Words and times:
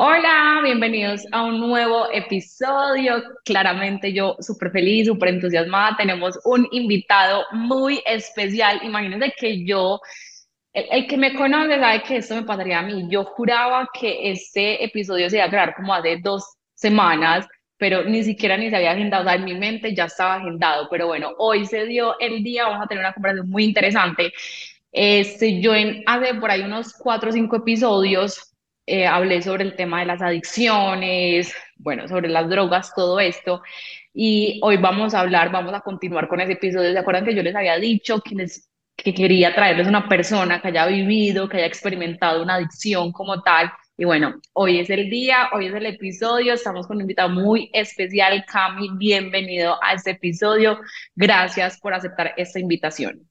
Hola, 0.00 0.60
bienvenidos 0.62 1.26
a 1.32 1.42
un 1.42 1.58
nuevo 1.58 2.06
episodio. 2.12 3.20
Claramente 3.44 4.12
yo 4.12 4.36
súper 4.38 4.70
feliz, 4.70 5.08
súper 5.08 5.30
entusiasmada. 5.30 5.96
Tenemos 5.96 6.38
un 6.44 6.68
invitado 6.70 7.44
muy 7.50 8.00
especial. 8.06 8.78
Imagínense 8.84 9.34
que 9.36 9.64
yo, 9.64 10.00
el, 10.72 11.08
que 11.08 11.16
me 11.16 11.34
conoce 11.34 11.80
sabe 11.80 12.04
que 12.04 12.18
esto 12.18 12.36
me 12.36 12.44
pasaría 12.44 12.78
a 12.78 12.82
mí. 12.82 13.08
Yo 13.10 13.24
juraba 13.24 13.88
que 13.92 14.30
este 14.30 14.84
episodio 14.84 15.28
se 15.28 15.38
iba 15.38 15.46
a 15.46 15.48
grabar 15.48 15.74
como 15.74 15.92
hace 15.92 16.18
dos 16.22 16.44
semanas, 16.74 17.48
pero 17.76 18.04
ni 18.04 18.22
siquiera 18.22 18.56
ni 18.56 18.70
se 18.70 18.76
había 18.76 18.92
agendado. 18.92 19.24
O 19.24 19.26
sea, 19.26 19.34
en 19.34 19.46
mi 19.46 19.54
mente 19.54 19.96
ya 19.96 20.04
estaba 20.04 20.36
agendado. 20.36 20.86
Pero 20.92 21.08
bueno, 21.08 21.32
hoy 21.38 21.66
se 21.66 21.86
dio 21.86 22.16
el 22.20 22.44
día. 22.44 22.68
Vamos 22.68 22.84
a 22.84 22.86
tener 22.86 23.02
una 23.02 23.14
conversación 23.14 23.50
muy 23.50 23.64
interesante. 23.64 24.32
Este, 24.92 25.60
yo 25.60 25.74
en 25.74 26.04
hace 26.06 26.34
por 26.34 26.52
ahí 26.52 26.60
unos 26.62 26.92
cuatro 26.92 27.30
o 27.30 27.32
cinco 27.32 27.56
episodios 27.56 28.48
eh, 28.88 29.06
hablé 29.06 29.42
sobre 29.42 29.64
el 29.64 29.76
tema 29.76 30.00
de 30.00 30.06
las 30.06 30.22
adicciones, 30.22 31.54
bueno, 31.76 32.08
sobre 32.08 32.28
las 32.28 32.48
drogas, 32.48 32.92
todo 32.94 33.20
esto. 33.20 33.62
Y 34.14 34.58
hoy 34.62 34.78
vamos 34.78 35.14
a 35.14 35.20
hablar, 35.20 35.52
vamos 35.52 35.74
a 35.74 35.80
continuar 35.80 36.26
con 36.26 36.40
ese 36.40 36.52
episodio. 36.52 36.92
¿Se 36.92 36.98
acuerdan 36.98 37.24
que 37.24 37.34
yo 37.34 37.42
les 37.42 37.54
había 37.54 37.76
dicho 37.76 38.20
que, 38.20 38.34
les, 38.34 38.68
que 38.96 39.12
quería 39.14 39.54
traerles 39.54 39.86
una 39.86 40.08
persona 40.08 40.60
que 40.60 40.68
haya 40.68 40.86
vivido, 40.86 41.48
que 41.48 41.58
haya 41.58 41.66
experimentado 41.66 42.42
una 42.42 42.54
adicción 42.54 43.12
como 43.12 43.42
tal? 43.42 43.70
Y 43.98 44.04
bueno, 44.04 44.36
hoy 44.54 44.80
es 44.80 44.88
el 44.90 45.10
día, 45.10 45.50
hoy 45.52 45.66
es 45.66 45.74
el 45.74 45.84
episodio, 45.84 46.54
estamos 46.54 46.86
con 46.86 46.96
un 46.96 47.02
invitado 47.02 47.28
muy 47.28 47.70
especial, 47.74 48.44
Cami, 48.46 48.88
bienvenido 48.96 49.76
a 49.82 49.92
este 49.94 50.12
episodio. 50.12 50.78
Gracias 51.14 51.78
por 51.78 51.92
aceptar 51.92 52.32
esta 52.36 52.58
invitación. 52.58 53.27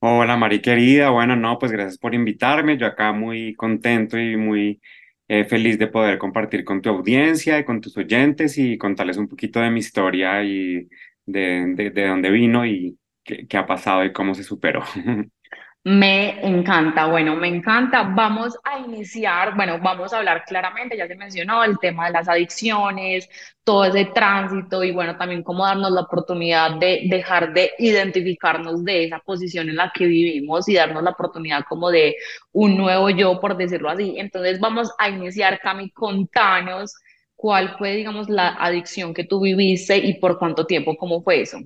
Hola 0.00 0.36
Mari 0.36 0.60
querida, 0.62 1.10
bueno, 1.10 1.34
no, 1.34 1.58
pues 1.58 1.72
gracias 1.72 1.98
por 1.98 2.14
invitarme. 2.14 2.76
Yo 2.78 2.86
acá 2.86 3.12
muy 3.12 3.54
contento 3.56 4.16
y 4.18 4.36
muy 4.36 4.80
eh, 5.26 5.44
feliz 5.44 5.78
de 5.78 5.88
poder 5.88 6.18
compartir 6.18 6.64
con 6.64 6.80
tu 6.80 6.88
audiencia 6.90 7.58
y 7.58 7.64
con 7.64 7.80
tus 7.80 7.96
oyentes 7.96 8.58
y 8.58 8.78
contarles 8.78 9.16
un 9.16 9.26
poquito 9.28 9.58
de 9.60 9.70
mi 9.70 9.80
historia 9.80 10.44
y 10.44 10.88
de, 11.26 11.72
de, 11.74 11.90
de 11.90 12.06
dónde 12.06 12.30
vino 12.30 12.64
y 12.64 12.96
qué, 13.24 13.46
qué 13.48 13.56
ha 13.56 13.66
pasado 13.66 14.04
y 14.04 14.12
cómo 14.12 14.34
se 14.34 14.44
superó. 14.44 14.84
Me 15.84 16.46
encanta, 16.46 17.06
bueno, 17.06 17.34
me 17.36 17.48
encanta. 17.48 18.02
Vamos 18.02 18.58
a 18.62 18.78
iniciar, 18.78 19.56
bueno, 19.56 19.78
vamos 19.80 20.12
a 20.12 20.18
hablar 20.18 20.44
claramente, 20.44 20.96
ya 20.96 21.06
se 21.06 21.14
mencionó 21.14 21.64
el 21.64 21.78
tema 21.78 22.06
de 22.06 22.12
las 22.12 22.28
adicciones, 22.28 23.28
todo 23.64 23.86
ese 23.86 24.06
tránsito 24.06 24.84
y 24.84 24.92
bueno, 24.92 25.16
también 25.16 25.42
cómo 25.42 25.64
darnos 25.64 25.92
la 25.92 26.02
oportunidad 26.02 26.78
de 26.78 27.02
dejar 27.08 27.54
de 27.54 27.70
identificarnos 27.78 28.84
de 28.84 29.04
esa 29.04 29.20
posición 29.20 29.70
en 29.70 29.76
la 29.76 29.90
que 29.94 30.06
vivimos 30.06 30.68
y 30.68 30.74
darnos 30.74 31.02
la 31.02 31.10
oportunidad 31.10 31.64
como 31.66 31.90
de 31.90 32.16
un 32.52 32.76
nuevo 32.76 33.08
yo, 33.08 33.40
por 33.40 33.56
decirlo 33.56 33.88
así. 33.88 34.14
Entonces 34.18 34.60
vamos 34.60 34.92
a 34.98 35.08
iniciar, 35.08 35.58
Cami, 35.60 35.90
contanos 35.90 36.94
cuál 37.34 37.76
fue, 37.78 37.94
digamos, 37.94 38.28
la 38.28 38.48
adicción 38.48 39.14
que 39.14 39.24
tú 39.24 39.40
viviste 39.40 39.96
y 39.96 40.14
por 40.18 40.38
cuánto 40.38 40.66
tiempo, 40.66 40.96
cómo 40.96 41.22
fue 41.22 41.40
eso. 41.40 41.58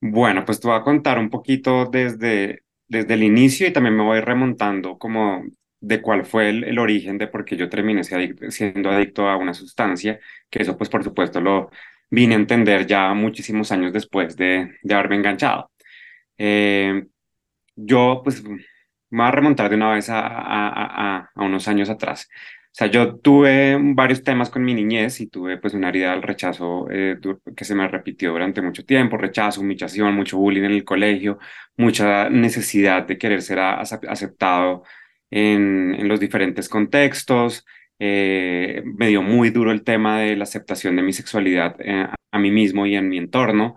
Bueno, 0.00 0.44
pues 0.44 0.60
te 0.60 0.68
voy 0.68 0.76
a 0.76 0.82
contar 0.82 1.18
un 1.18 1.28
poquito 1.30 1.86
desde, 1.86 2.62
desde 2.90 3.14
el 3.14 3.22
inicio 3.22 3.68
y 3.68 3.72
también 3.72 3.96
me 3.96 4.02
voy 4.02 4.20
remontando 4.20 4.98
como 4.98 5.44
de 5.80 6.02
cuál 6.02 6.26
fue 6.26 6.50
el, 6.50 6.78
origen 6.78 7.18
de 7.18 7.28
por 7.28 7.44
qué 7.44 7.56
yo 7.56 7.68
terminé 7.70 8.02
siendo 8.04 8.90
adicto 8.90 9.28
a 9.28 9.36
una 9.36 9.54
sustancia, 9.54 10.20
que 10.50 10.62
eso 10.62 10.76
pues 10.76 10.90
por 10.90 11.04
supuesto 11.04 11.40
lo 11.40 11.70
vine 12.10 12.34
a 12.34 12.38
entender 12.38 12.86
ya 12.86 13.14
muchísimos 13.14 13.70
años 13.72 13.92
después 13.92 14.36
de, 14.36 14.76
haberme 14.90 15.16
enganchado. 15.16 15.70
Eh, 16.36 17.06
yo 17.76 18.22
pues 18.24 18.42
me 18.44 18.58
voy 19.10 19.26
a 19.28 19.30
remontar 19.30 19.70
de 19.70 19.76
una 19.76 19.92
vez 19.92 20.08
a 20.10 21.30
unos 21.36 21.68
años 21.68 21.90
atrás. 21.90 22.28
O 22.72 22.74
sea, 22.80 22.86
yo 22.86 23.16
tuve 23.16 23.76
varios 23.80 24.22
temas 24.22 24.48
con 24.48 24.64
mi 24.64 24.74
niñez 24.74 25.20
y 25.20 25.26
tuve 25.26 25.58
pues 25.58 25.74
una 25.74 25.88
herida 25.88 26.12
del 26.12 26.22
rechazo 26.22 26.86
eh, 26.90 27.16
que 27.56 27.64
se 27.64 27.74
me 27.74 27.88
repitió 27.88 28.30
durante 28.30 28.62
mucho 28.62 28.84
tiempo, 28.84 29.16
rechazo, 29.16 29.60
humillación, 29.60 30.14
mucho 30.14 30.38
bullying 30.38 30.62
en 30.62 30.70
el 30.72 30.84
colegio, 30.84 31.38
mucha 31.76 32.30
necesidad 32.30 33.06
de 33.06 33.18
querer 33.18 33.42
ser 33.42 33.58
aceptado 33.58 34.84
en, 35.30 35.94
en 35.98 36.08
los 36.08 36.20
diferentes 36.20 36.68
contextos. 36.68 37.66
Eh, 37.98 38.82
me 38.84 39.08
dio 39.08 39.20
muy 39.22 39.50
duro 39.50 39.72
el 39.72 39.82
tema 39.84 40.20
de 40.20 40.36
la 40.36 40.44
aceptación 40.44 40.96
de 40.96 41.02
mi 41.02 41.12
sexualidad 41.12 41.76
eh, 41.80 42.06
a 42.30 42.38
mí 42.38 42.50
mismo 42.52 42.86
y 42.86 42.94
en 42.96 43.08
mi 43.08 43.18
entorno. 43.18 43.74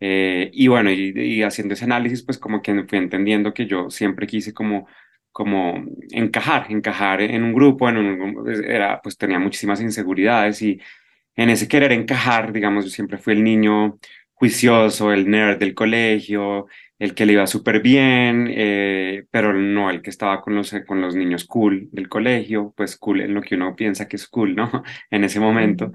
Eh, 0.00 0.50
y 0.52 0.68
bueno, 0.68 0.90
y, 0.92 1.12
y 1.16 1.42
haciendo 1.42 1.74
ese 1.74 1.84
análisis, 1.84 2.22
pues 2.22 2.38
como 2.38 2.62
que 2.62 2.84
fui 2.84 2.98
entendiendo 2.98 3.52
que 3.54 3.66
yo 3.66 3.90
siempre 3.90 4.26
quise 4.26 4.54
como 4.54 4.86
como 5.36 5.84
encajar, 6.12 6.64
encajar 6.70 7.20
en 7.20 7.42
un 7.42 7.52
grupo, 7.52 7.90
en 7.90 7.98
un, 7.98 8.34
pues, 8.42 8.58
era, 8.60 9.02
pues 9.02 9.18
tenía 9.18 9.38
muchísimas 9.38 9.82
inseguridades 9.82 10.62
y 10.62 10.80
en 11.34 11.50
ese 11.50 11.68
querer 11.68 11.92
encajar, 11.92 12.54
digamos, 12.54 12.86
yo 12.86 12.90
siempre 12.90 13.18
fui 13.18 13.34
el 13.34 13.44
niño 13.44 13.98
juicioso, 14.32 15.12
el 15.12 15.28
nerd 15.30 15.58
del 15.58 15.74
colegio, 15.74 16.68
el 16.98 17.14
que 17.14 17.26
le 17.26 17.34
iba 17.34 17.46
súper 17.46 17.82
bien, 17.82 18.48
eh, 18.50 19.26
pero 19.30 19.52
no 19.52 19.90
el 19.90 20.00
que 20.00 20.08
estaba 20.08 20.40
con 20.40 20.54
los, 20.54 20.74
con 20.86 21.02
los 21.02 21.14
niños 21.14 21.44
cool 21.44 21.90
del 21.92 22.08
colegio, 22.08 22.72
pues 22.74 22.96
cool 22.96 23.20
en 23.20 23.34
lo 23.34 23.42
que 23.42 23.56
uno 23.56 23.76
piensa 23.76 24.08
que 24.08 24.16
es 24.16 24.26
cool, 24.28 24.56
¿no? 24.56 24.70
En 25.10 25.22
ese 25.24 25.38
momento. 25.38 25.92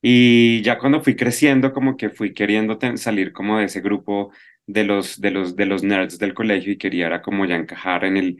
Y 0.00 0.62
ya 0.62 0.78
cuando 0.78 1.00
fui 1.00 1.16
creciendo, 1.16 1.72
como 1.72 1.96
que 1.96 2.10
fui 2.10 2.32
queriendo 2.32 2.78
salir 2.94 3.32
como 3.32 3.58
de 3.58 3.64
ese 3.64 3.80
grupo 3.80 4.30
de 4.68 4.84
los, 4.84 5.20
de 5.20 5.32
los, 5.32 5.56
de 5.56 5.66
los 5.66 5.82
nerds 5.82 6.18
del 6.20 6.34
colegio 6.34 6.72
y 6.72 6.78
quería 6.78 7.06
era 7.06 7.22
como 7.22 7.44
ya 7.46 7.56
encajar 7.56 8.04
en 8.04 8.16
el, 8.16 8.38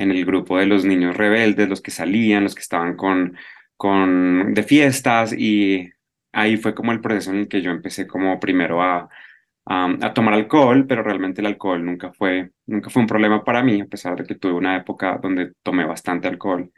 en 0.00 0.10
el 0.10 0.24
grupo 0.24 0.58
de 0.58 0.66
los 0.66 0.84
niños 0.84 1.16
rebeldes, 1.16 1.68
los 1.68 1.82
que 1.82 1.90
salían, 1.90 2.44
los 2.44 2.54
que 2.54 2.62
estaban 2.62 2.96
con, 2.96 3.36
con 3.76 4.54
de 4.54 4.62
fiestas 4.62 5.32
y 5.32 5.90
ahí 6.32 6.56
fue 6.56 6.74
como 6.74 6.92
el 6.92 7.00
proceso 7.00 7.30
en 7.30 7.38
el 7.38 7.48
que 7.48 7.62
yo 7.62 7.70
empecé 7.70 8.06
como 8.06 8.40
primero 8.40 8.82
a, 8.82 9.08
a, 9.66 10.14
tomar 10.14 10.34
alcohol, 10.34 10.86
pero 10.86 11.02
realmente 11.02 11.40
el 11.40 11.46
alcohol 11.46 11.84
nunca 11.84 12.12
fue, 12.12 12.50
nunca 12.66 12.90
fue 12.90 13.02
un 13.02 13.08
problema 13.08 13.44
para 13.44 13.62
mí, 13.62 13.80
a 13.80 13.86
pesar 13.86 14.16
de 14.16 14.24
que 14.24 14.34
tuve 14.36 14.52
una 14.52 14.76
época 14.76 15.18
donde 15.22 15.52
tomé 15.62 15.84
bastante 15.84 16.28
alcohol. 16.28 16.72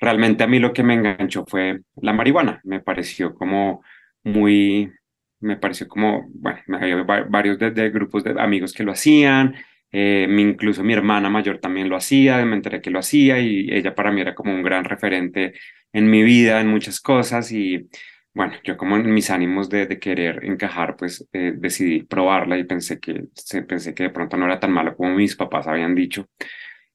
Realmente 0.00 0.44
a 0.44 0.46
mí 0.46 0.58
lo 0.58 0.72
que 0.72 0.82
me 0.82 0.94
enganchó 0.94 1.44
fue 1.46 1.80
la 1.96 2.12
marihuana, 2.12 2.60
me 2.64 2.80
pareció 2.80 3.34
como 3.34 3.82
muy, 4.22 4.92
me 5.40 5.56
pareció 5.56 5.88
como, 5.88 6.28
bueno, 6.34 6.60
había 6.80 7.02
varios 7.02 7.58
de 7.58 7.90
grupos 7.90 8.24
de 8.24 8.40
amigos 8.40 8.72
que 8.72 8.84
lo 8.84 8.92
hacían, 8.92 9.56
eh, 9.92 10.26
incluso 10.30 10.84
mi 10.84 10.92
hermana 10.92 11.30
mayor 11.30 11.58
también 11.58 11.88
lo 11.88 11.96
hacía, 11.96 12.44
me 12.44 12.56
enteré 12.56 12.80
que 12.82 12.90
lo 12.90 12.98
hacía 12.98 13.40
y 13.40 13.68
ella 13.70 13.94
para 13.94 14.12
mí 14.12 14.20
era 14.20 14.34
como 14.34 14.54
un 14.54 14.62
gran 14.62 14.84
referente 14.84 15.54
en 15.92 16.10
mi 16.10 16.22
vida, 16.22 16.60
en 16.60 16.68
muchas 16.68 17.00
cosas 17.00 17.50
y 17.52 17.88
bueno, 18.34 18.52
yo 18.62 18.76
como 18.76 18.96
en 18.96 19.12
mis 19.12 19.30
ánimos 19.30 19.68
de, 19.68 19.98
querer 19.98 20.44
encajar, 20.44 20.96
pues 20.96 21.26
eh, 21.32 21.54
decidí 21.56 22.04
probarla 22.04 22.56
y 22.58 22.64
pensé 22.64 23.00
que, 23.00 23.24
pensé 23.66 23.94
que 23.94 24.04
de 24.04 24.10
pronto 24.10 24.36
no 24.36 24.44
era 24.46 24.60
tan 24.60 24.70
malo 24.70 24.94
como 24.96 25.14
mis 25.14 25.34
papás 25.34 25.66
habían 25.66 25.94
dicho. 25.94 26.28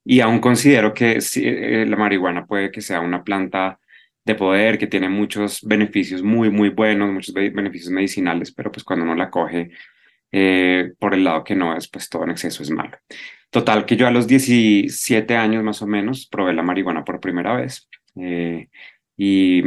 Y 0.06 0.22
aún 0.22 0.40
considero 0.40 0.94
que 0.94 1.22
sí, 1.22 1.44
eh, 1.46 1.86
la 1.86 1.98
marihuana 1.98 2.46
puede 2.46 2.72
que 2.72 2.82
sea 2.82 3.02
una 3.02 3.24
planta 3.24 3.80
de 4.26 4.36
poder, 4.36 4.78
que 4.78 4.88
tiene 4.88 5.10
muchos 5.10 5.62
beneficios 5.64 6.24
muy, 6.24 6.50
muy 6.50 6.70
buenos, 6.70 7.12
muchos 7.12 7.34
beneficios 7.34 7.92
medicinales, 7.92 8.54
pero 8.54 8.72
pues 8.72 8.84
cuando 8.86 9.04
uno 9.06 9.16
la 9.16 9.30
coge 9.30 9.72
eh, 10.34 10.94
por 10.98 11.14
el 11.14 11.24
lado 11.24 11.44
que 11.44 11.56
no 11.56 11.78
es, 11.78 11.88
pues 11.88 12.10
todo 12.10 12.24
en 12.24 12.32
exceso 12.32 12.64
es 12.64 12.72
malo. 12.72 12.98
Total, 13.52 13.86
que 13.86 13.96
yo 13.96 14.08
a 14.08 14.12
los 14.12 14.28
17 14.28 15.38
años 15.38 15.64
más 15.64 15.82
o 15.84 15.88
menos 15.88 16.28
probé 16.28 16.54
la 16.54 16.64
marihuana 16.64 17.06
por 17.06 17.20
primera 17.20 17.56
vez 17.56 17.88
eh, 18.16 18.68
y 19.16 19.64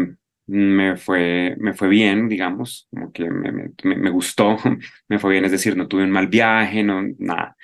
me 0.47 0.97
fue, 0.97 1.54
me 1.60 1.72
fue 1.72 1.88
bien, 1.88 2.28
digamos, 2.28 2.88
como 2.91 3.12
que 3.12 3.31
me, 3.31 3.53
me, 3.53 3.71
me, 3.97 4.10
gustó, 4.10 4.56
me 5.09 5.21
fue 5.21 5.32
bien, 5.32 5.44
es 5.44 5.53
decir, 5.53 5.77
no 5.77 5.87
tuve 5.87 6.03
un 6.03 6.10
mal 6.10 6.27
viaje, 6.27 6.83
no, 6.83 7.00
nada. 7.19 7.56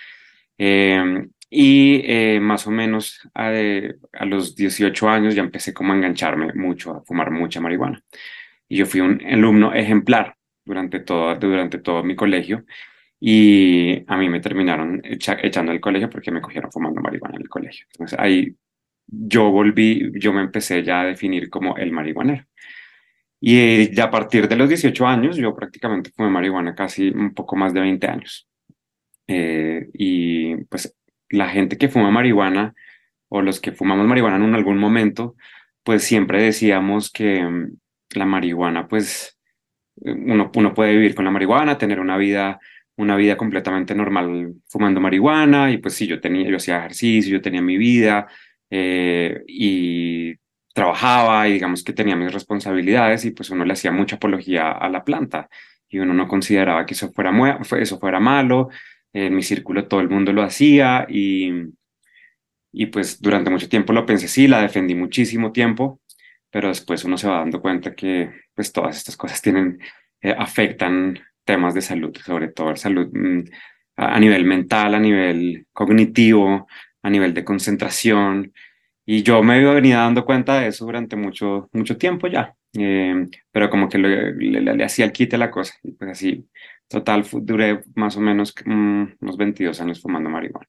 Eh, 0.56 1.26
y 1.50 2.02
eh, 2.04 2.38
más 2.40 2.68
o 2.68 2.70
menos 2.70 3.20
a, 3.34 3.48
a, 4.12 4.24
los 4.24 4.54
18 4.54 5.08
años 5.08 5.34
ya 5.34 5.42
empecé 5.42 5.74
como 5.74 5.92
a 5.92 5.96
engancharme 5.96 6.52
mucho, 6.54 6.92
a 6.94 7.02
fumar 7.02 7.32
mucha 7.32 7.60
marihuana. 7.60 8.00
Y 8.68 8.76
yo 8.76 8.86
fui 8.86 9.00
un 9.00 9.20
alumno 9.26 9.74
ejemplar 9.74 10.36
durante 10.64 11.00
todo, 11.00 11.34
durante 11.34 11.78
todo 11.78 12.04
mi 12.04 12.14
colegio 12.14 12.64
y 13.24 14.02
a 14.08 14.16
mí 14.16 14.28
me 14.28 14.40
terminaron 14.40 15.00
echa, 15.04 15.38
echando 15.40 15.70
del 15.70 15.80
colegio 15.80 16.10
porque 16.10 16.32
me 16.32 16.40
cogieron 16.40 16.72
fumando 16.72 17.00
marihuana 17.00 17.36
en 17.36 17.42
el 17.42 17.48
colegio. 17.48 17.86
Entonces 17.92 18.18
ahí 18.18 18.56
yo 19.06 19.48
volví, 19.48 20.10
yo 20.18 20.32
me 20.32 20.40
empecé 20.40 20.82
ya 20.82 21.02
a 21.02 21.04
definir 21.04 21.48
como 21.48 21.76
el 21.76 21.92
marihuanero. 21.92 22.44
Y 23.40 23.94
ya 23.94 24.04
a 24.06 24.10
partir 24.10 24.48
de 24.48 24.56
los 24.56 24.68
18 24.68 25.06
años, 25.06 25.36
yo 25.36 25.54
prácticamente 25.54 26.10
fumé 26.10 26.30
marihuana 26.30 26.74
casi 26.74 27.10
un 27.10 27.32
poco 27.32 27.54
más 27.54 27.72
de 27.72 27.80
20 27.82 28.06
años. 28.08 28.48
Eh, 29.28 29.88
y 29.94 30.56
pues 30.64 30.92
la 31.30 31.48
gente 31.48 31.78
que 31.78 31.88
fuma 31.88 32.10
marihuana 32.10 32.74
o 33.28 33.40
los 33.40 33.60
que 33.60 33.70
fumamos 33.70 34.04
marihuana 34.04 34.44
en 34.44 34.54
algún 34.56 34.78
momento, 34.78 35.36
pues 35.84 36.02
siempre 36.02 36.42
decíamos 36.42 37.12
que 37.12 37.46
um, 37.46 37.70
la 38.16 38.26
marihuana, 38.26 38.88
pues 38.88 39.38
uno, 39.94 40.50
uno 40.56 40.74
puede 40.74 40.96
vivir 40.96 41.14
con 41.14 41.24
la 41.24 41.30
marihuana, 41.30 41.78
tener 41.78 42.00
una 42.00 42.16
vida 42.16 42.58
una 42.96 43.16
vida 43.16 43.36
completamente 43.36 43.94
normal 43.94 44.54
fumando 44.68 45.00
marihuana 45.00 45.70
y 45.70 45.78
pues 45.78 45.94
sí, 45.94 46.06
yo 46.06 46.20
tenía, 46.20 46.48
yo 46.48 46.56
hacía 46.56 46.78
ejercicio, 46.78 47.32
yo 47.32 47.40
tenía 47.40 47.62
mi 47.62 47.76
vida 47.76 48.28
eh, 48.70 49.42
y 49.46 50.34
trabajaba 50.74 51.48
y 51.48 51.54
digamos 51.54 51.82
que 51.84 51.92
tenía 51.92 52.16
mis 52.16 52.32
responsabilidades 52.32 53.24
y 53.24 53.30
pues 53.32 53.50
uno 53.50 53.64
le 53.64 53.72
hacía 53.74 53.92
mucha 53.92 54.16
apología 54.16 54.72
a 54.72 54.88
la 54.88 55.04
planta 55.04 55.48
y 55.88 55.98
uno 55.98 56.14
no 56.14 56.26
consideraba 56.26 56.86
que 56.86 56.94
eso 56.94 57.12
fuera, 57.12 57.32
eso 57.78 57.98
fuera 57.98 58.20
malo, 58.20 58.70
en 59.12 59.34
mi 59.34 59.42
círculo 59.42 59.86
todo 59.88 60.00
el 60.00 60.08
mundo 60.08 60.32
lo 60.32 60.42
hacía 60.42 61.06
y, 61.08 61.52
y 62.72 62.86
pues 62.86 63.20
durante 63.20 63.50
mucho 63.50 63.68
tiempo 63.68 63.92
lo 63.92 64.06
pensé, 64.06 64.28
sí, 64.28 64.48
la 64.48 64.62
defendí 64.62 64.94
muchísimo 64.94 65.52
tiempo, 65.52 66.00
pero 66.50 66.68
después 66.68 67.04
uno 67.04 67.18
se 67.18 67.28
va 67.28 67.38
dando 67.38 67.60
cuenta 67.60 67.94
que 67.94 68.30
pues 68.54 68.72
todas 68.72 68.96
estas 68.96 69.16
cosas 69.16 69.42
tienen, 69.42 69.78
eh, 70.22 70.34
afectan 70.36 71.18
temas 71.44 71.74
de 71.74 71.82
salud, 71.82 72.16
sobre 72.16 72.48
todo 72.48 72.76
salud 72.76 73.08
mm, 73.12 73.44
a 73.96 74.18
nivel 74.20 74.44
mental, 74.44 74.94
a 74.94 75.00
nivel 75.00 75.66
cognitivo, 75.72 76.66
a 77.02 77.10
nivel 77.10 77.34
de 77.34 77.44
concentración. 77.44 78.52
Y 79.04 79.22
yo 79.22 79.42
me 79.42 79.62
venido 79.74 79.98
dando 79.98 80.24
cuenta 80.24 80.60
de 80.60 80.68
eso 80.68 80.84
durante 80.84 81.16
mucho, 81.16 81.68
mucho 81.72 81.96
tiempo 81.98 82.28
ya, 82.28 82.54
eh, 82.78 83.28
pero 83.50 83.68
como 83.68 83.88
que 83.88 83.98
le, 83.98 84.32
le, 84.34 84.84
hacía 84.84 85.04
el 85.04 85.12
quite 85.12 85.36
la 85.36 85.50
cosa. 85.50 85.74
Y 85.82 85.92
pues 85.92 86.12
así, 86.12 86.48
total, 86.88 87.24
duré 87.42 87.82
más 87.94 88.16
o 88.16 88.20
menos 88.20 88.54
mm, 88.64 89.04
unos 89.20 89.36
22 89.36 89.80
años 89.80 90.00
fumando 90.00 90.30
marihuana. 90.30 90.68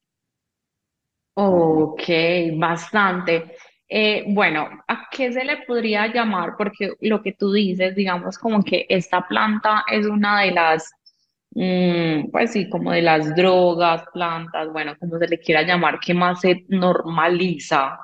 Ok, 1.35 2.03
bastante. 2.57 3.55
Eh, 3.95 4.25
bueno, 4.27 4.69
¿a 4.87 5.07
qué 5.11 5.31
se 5.31 5.43
le 5.45 5.57
podría 5.67 6.07
llamar? 6.11 6.55
Porque 6.57 6.93
lo 7.01 7.21
que 7.21 7.33
tú 7.33 7.51
dices, 7.51 7.95
digamos, 7.95 8.39
como 8.39 8.63
que 8.63 8.87
esta 8.89 9.27
planta 9.27 9.85
es 9.91 10.07
una 10.07 10.41
de 10.41 10.51
las, 10.51 10.91
mm, 11.51 12.31
pues 12.31 12.53
sí, 12.53 12.67
como 12.69 12.91
de 12.91 13.03
las 13.03 13.35
drogas, 13.35 14.03
plantas, 14.11 14.69
bueno, 14.73 14.95
como 14.99 15.19
se 15.19 15.27
le 15.27 15.39
quiera 15.39 15.61
llamar, 15.61 15.99
que 15.99 16.15
más 16.15 16.41
se 16.41 16.65
normaliza 16.69 17.99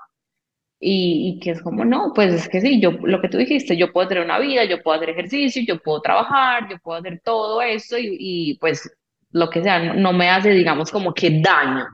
y, 0.80 1.38
y, 1.38 1.40
que 1.40 1.52
es 1.52 1.62
como, 1.64 1.86
no, 1.86 2.14
pues 2.16 2.34
es 2.34 2.50
que 2.50 2.62
sí, 2.62 2.80
yo, 2.82 2.92
lo 2.92 3.22
que 3.22 3.30
tú 3.30 3.38
dijiste, 3.38 3.76
yo 3.78 3.92
puedo 3.92 4.08
tener 4.10 4.24
una 4.26 4.40
vida, 4.40 4.66
yo 4.66 4.82
puedo 4.84 4.98
hacer 4.98 5.10
ejercicio, 5.12 5.64
yo 5.68 5.80
puedo 5.82 6.02
trabajar, 6.02 6.70
yo 6.70 6.78
puedo 6.80 7.00
hacer 7.00 7.22
todo 7.24 7.62
esto 7.62 7.96
y, 8.00 8.58
pues 8.62 8.90
lo 9.32 9.50
que 9.50 9.64
sea, 9.64 9.94
no, 9.94 10.14
me 10.14 10.30
hace, 10.30 10.52
digamos, 10.52 10.92
como 10.92 11.14
que 11.14 11.42
daño. 11.42 11.86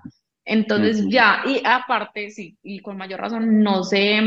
Entonces 0.46 1.06
ya, 1.10 1.44
y 1.46 1.62
aparte, 1.66 2.30
sí, 2.30 2.58
y 2.64 2.80
con 2.80 2.98
mayor 2.98 3.20
razón, 3.20 3.64
no 3.64 3.84
se, 3.84 4.22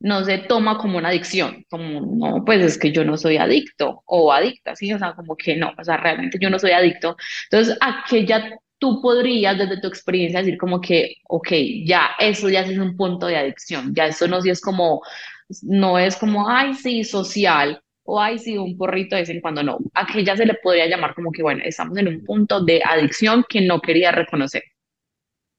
no 0.00 0.24
se 0.24 0.38
toma 0.38 0.76
como 0.78 0.98
una 0.98 1.08
adicción, 1.08 1.64
como, 1.70 2.00
no, 2.00 2.44
pues 2.44 2.64
es 2.64 2.78
que 2.78 2.92
yo 2.92 3.04
no 3.04 3.16
soy 3.16 3.36
adicto 3.36 4.02
o 4.06 4.32
adicta, 4.32 4.74
sí, 4.74 4.92
o 4.92 4.98
sea, 4.98 5.14
como 5.14 5.36
que 5.36 5.56
no, 5.56 5.72
o 5.78 5.84
sea, 5.84 5.96
realmente 5.96 6.38
yo 6.40 6.50
no 6.50 6.58
soy 6.58 6.72
adicto. 6.72 7.16
Entonces, 7.50 7.78
aquella 7.80 8.58
tú 8.78 9.00
podrías 9.00 9.56
desde 9.56 9.80
tu 9.80 9.88
experiencia 9.88 10.40
decir 10.40 10.58
como 10.58 10.80
que, 10.80 11.14
ok, 11.28 11.48
ya 11.84 12.10
eso 12.18 12.48
ya 12.48 12.60
es 12.60 12.76
un 12.78 12.96
punto 12.96 13.26
de 13.26 13.36
adicción, 13.36 13.94
ya 13.94 14.06
eso 14.06 14.28
no 14.28 14.38
es 14.44 14.60
como, 14.60 15.02
no 15.62 15.98
es 15.98 16.16
como, 16.16 16.48
ay, 16.48 16.74
sí, 16.74 17.04
social, 17.04 17.80
o 18.06 18.20
ay, 18.20 18.38
sí, 18.38 18.56
un 18.56 18.76
porrito 18.76 19.16
de 19.16 19.22
vez 19.22 19.30
en 19.30 19.40
cuando, 19.40 19.62
no, 19.62 19.78
a 19.94 20.06
que 20.06 20.24
ya 20.24 20.36
se 20.36 20.46
le 20.46 20.54
podría 20.54 20.86
llamar 20.86 21.14
como 21.14 21.32
que, 21.32 21.42
bueno, 21.42 21.62
estamos 21.64 21.98
en 21.98 22.08
un 22.08 22.24
punto 22.24 22.64
de 22.64 22.82
adicción 22.84 23.44
que 23.48 23.60
no 23.60 23.80
quería 23.80 24.12
reconocer. 24.12 24.62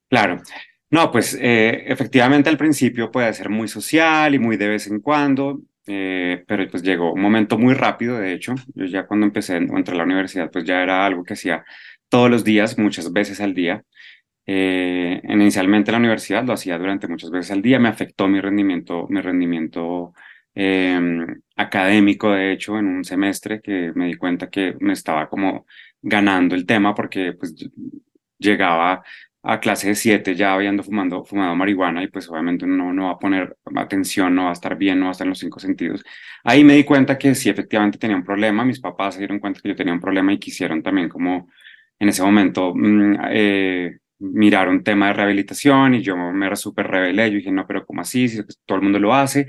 Claro. 0.09 0.41
No, 0.89 1.11
pues 1.11 1.37
eh, 1.39 1.83
efectivamente 1.87 2.49
al 2.49 2.57
principio 2.57 3.11
puede 3.11 3.33
ser 3.33 3.49
muy 3.49 3.67
social 3.67 4.33
y 4.33 4.39
muy 4.39 4.55
de 4.55 4.69
vez 4.69 4.87
en 4.87 5.01
cuando, 5.01 5.59
eh, 5.85 6.43
pero 6.47 6.65
pues 6.69 6.81
llegó 6.81 7.11
un 7.13 7.21
momento 7.21 7.57
muy 7.57 7.73
rápido, 7.73 8.17
de 8.17 8.33
hecho, 8.33 8.55
yo 8.73 8.85
ya 8.85 9.05
cuando 9.05 9.25
empecé 9.25 9.53
a 9.53 9.57
entrar 9.57 9.95
a 9.95 9.97
la 9.97 10.03
universidad, 10.05 10.49
pues 10.49 10.63
ya 10.63 10.81
era 10.81 11.05
algo 11.05 11.23
que 11.23 11.33
hacía 11.33 11.65
todos 12.09 12.29
los 12.29 12.43
días, 12.45 12.77
muchas 12.77 13.11
veces 13.11 13.41
al 13.41 13.53
día. 13.53 13.83
Eh, 14.45 15.21
inicialmente 15.27 15.91
en 15.91 15.93
la 15.93 15.99
universidad 15.99 16.45
lo 16.45 16.53
hacía 16.53 16.77
durante 16.77 17.07
muchas 17.09 17.31
veces 17.31 17.51
al 17.51 17.61
día, 17.61 17.79
me 17.79 17.89
afectó 17.89 18.29
mi 18.29 18.39
rendimiento, 18.39 19.05
mi 19.09 19.19
rendimiento 19.19 20.13
em, 20.59 21.41
académico, 21.55 22.31
de 22.31 22.51
hecho, 22.53 22.79
en 22.79 22.87
un 22.87 23.03
semestre 23.03 23.61
que 23.61 23.91
me 23.93 24.07
di 24.07 24.15
cuenta 24.15 24.49
que 24.49 24.75
me 24.79 24.93
estaba 24.93 25.29
como 25.29 25.67
ganando 26.01 26.55
el 26.55 26.65
tema 26.65 26.95
porque 26.95 27.33
pues 27.33 27.53
llegaba 28.39 29.03
a 29.43 29.59
clase 29.59 29.89
de 29.89 29.95
7 29.95 30.35
ya 30.35 30.53
habiendo 30.55 30.83
fumando, 30.83 31.23
fumado 31.23 31.55
marihuana 31.55 32.03
y 32.03 32.07
pues 32.07 32.27
obviamente 32.29 32.65
no, 32.65 32.91
no 32.91 33.05
va 33.05 33.11
a 33.11 33.19
poner 33.19 33.55
atención, 33.75 34.33
no 34.35 34.45
va 34.45 34.49
a 34.49 34.53
estar 34.53 34.75
bien, 34.77 34.99
no 34.99 35.05
va 35.05 35.09
a 35.09 35.13
estar 35.13 35.25
en 35.25 35.29
los 35.29 35.39
cinco 35.39 35.59
sentidos. 35.59 36.03
Ahí 36.43 36.63
me 36.63 36.73
di 36.73 36.83
cuenta 36.83 37.17
que 37.19 37.35
sí, 37.35 37.49
efectivamente 37.49 37.99
tenía 37.99 38.15
un 38.17 38.23
problema, 38.25 38.65
mis 38.65 38.79
papás 38.79 39.13
se 39.13 39.19
dieron 39.19 39.39
cuenta 39.39 39.61
que 39.61 39.69
yo 39.69 39.75
tenía 39.75 39.93
un 39.93 40.01
problema 40.01 40.33
y 40.33 40.39
quisieron 40.39 40.81
también 40.81 41.07
como 41.07 41.49
en 41.99 42.09
ese 42.09 42.23
momento 42.23 42.73
mm, 42.75 43.15
eh, 43.29 43.97
mirar 44.19 44.69
un 44.69 44.83
tema 44.83 45.07
de 45.07 45.13
rehabilitación 45.13 45.93
y 45.95 46.01
yo 46.01 46.17
me 46.17 46.55
súper 46.55 46.87
rebelé, 46.87 47.29
yo 47.29 47.37
dije, 47.37 47.51
no, 47.51 47.67
pero 47.67 47.85
¿cómo 47.85 48.01
así? 48.01 48.27
Si 48.27 48.41
todo 48.65 48.77
el 48.77 48.83
mundo 48.83 48.99
lo 48.99 49.13
hace, 49.13 49.47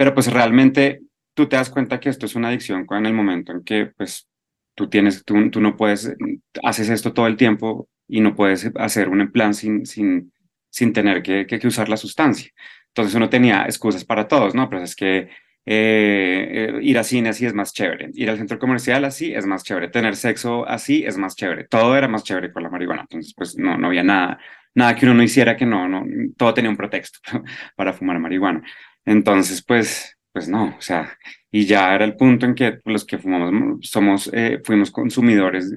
pero 0.00 0.14
pues 0.14 0.32
realmente 0.32 1.02
tú 1.34 1.46
te 1.46 1.56
das 1.56 1.68
cuenta 1.68 2.00
que 2.00 2.08
esto 2.08 2.24
es 2.24 2.34
una 2.34 2.48
adicción 2.48 2.86
en 2.88 3.04
el 3.04 3.12
momento 3.12 3.52
en 3.52 3.62
que 3.62 3.92
pues 3.94 4.26
tú 4.74 4.88
tienes, 4.88 5.26
tú, 5.26 5.50
tú 5.50 5.60
no 5.60 5.76
puedes, 5.76 6.16
haces 6.62 6.88
esto 6.88 7.12
todo 7.12 7.26
el 7.26 7.36
tiempo 7.36 7.86
y 8.08 8.22
no 8.22 8.34
puedes 8.34 8.70
hacer 8.76 9.10
un 9.10 9.30
plan 9.30 9.52
sin, 9.52 9.84
sin, 9.84 10.32
sin 10.70 10.94
tener 10.94 11.22
que, 11.22 11.46
que, 11.46 11.58
que 11.58 11.66
usar 11.66 11.90
la 11.90 11.98
sustancia. 11.98 12.50
Entonces 12.86 13.14
uno 13.14 13.28
tenía 13.28 13.64
excusas 13.64 14.06
para 14.06 14.26
todos, 14.26 14.54
¿no? 14.54 14.70
Pero 14.70 14.84
es 14.84 14.96
que 14.96 15.28
eh, 15.66 16.78
ir 16.80 16.98
a 16.98 17.04
cine 17.04 17.28
así 17.28 17.44
es 17.44 17.52
más 17.52 17.74
chévere, 17.74 18.08
ir 18.14 18.30
al 18.30 18.38
centro 18.38 18.58
comercial 18.58 19.04
así 19.04 19.34
es 19.34 19.44
más 19.44 19.64
chévere, 19.64 19.88
tener 19.88 20.16
sexo 20.16 20.66
así 20.66 21.04
es 21.04 21.18
más 21.18 21.36
chévere, 21.36 21.64
todo 21.64 21.94
era 21.94 22.08
más 22.08 22.24
chévere 22.24 22.50
con 22.54 22.62
la 22.62 22.70
marihuana, 22.70 23.02
entonces 23.02 23.34
pues 23.36 23.58
no, 23.58 23.76
no 23.76 23.88
había 23.88 24.02
nada, 24.02 24.38
nada 24.74 24.96
que 24.96 25.04
uno 25.04 25.14
no 25.14 25.22
hiciera 25.22 25.58
que 25.58 25.66
no, 25.66 25.86
no, 25.86 26.06
todo 26.38 26.54
tenía 26.54 26.70
un 26.70 26.78
pretexto 26.78 27.20
para 27.76 27.92
fumar 27.92 28.18
marihuana. 28.18 28.62
Entonces 29.10 29.60
pues, 29.66 30.16
pues 30.32 30.48
no, 30.48 30.76
o 30.78 30.80
sea, 30.80 31.18
y 31.50 31.66
ya 31.66 31.92
era 31.96 32.04
el 32.04 32.14
punto 32.16 32.46
en 32.46 32.54
que 32.54 32.78
los 32.84 33.04
que 33.04 33.18
fumamos 33.18 33.88
somos, 33.88 34.30
eh, 34.32 34.60
fuimos 34.64 34.92
consumidores 34.92 35.74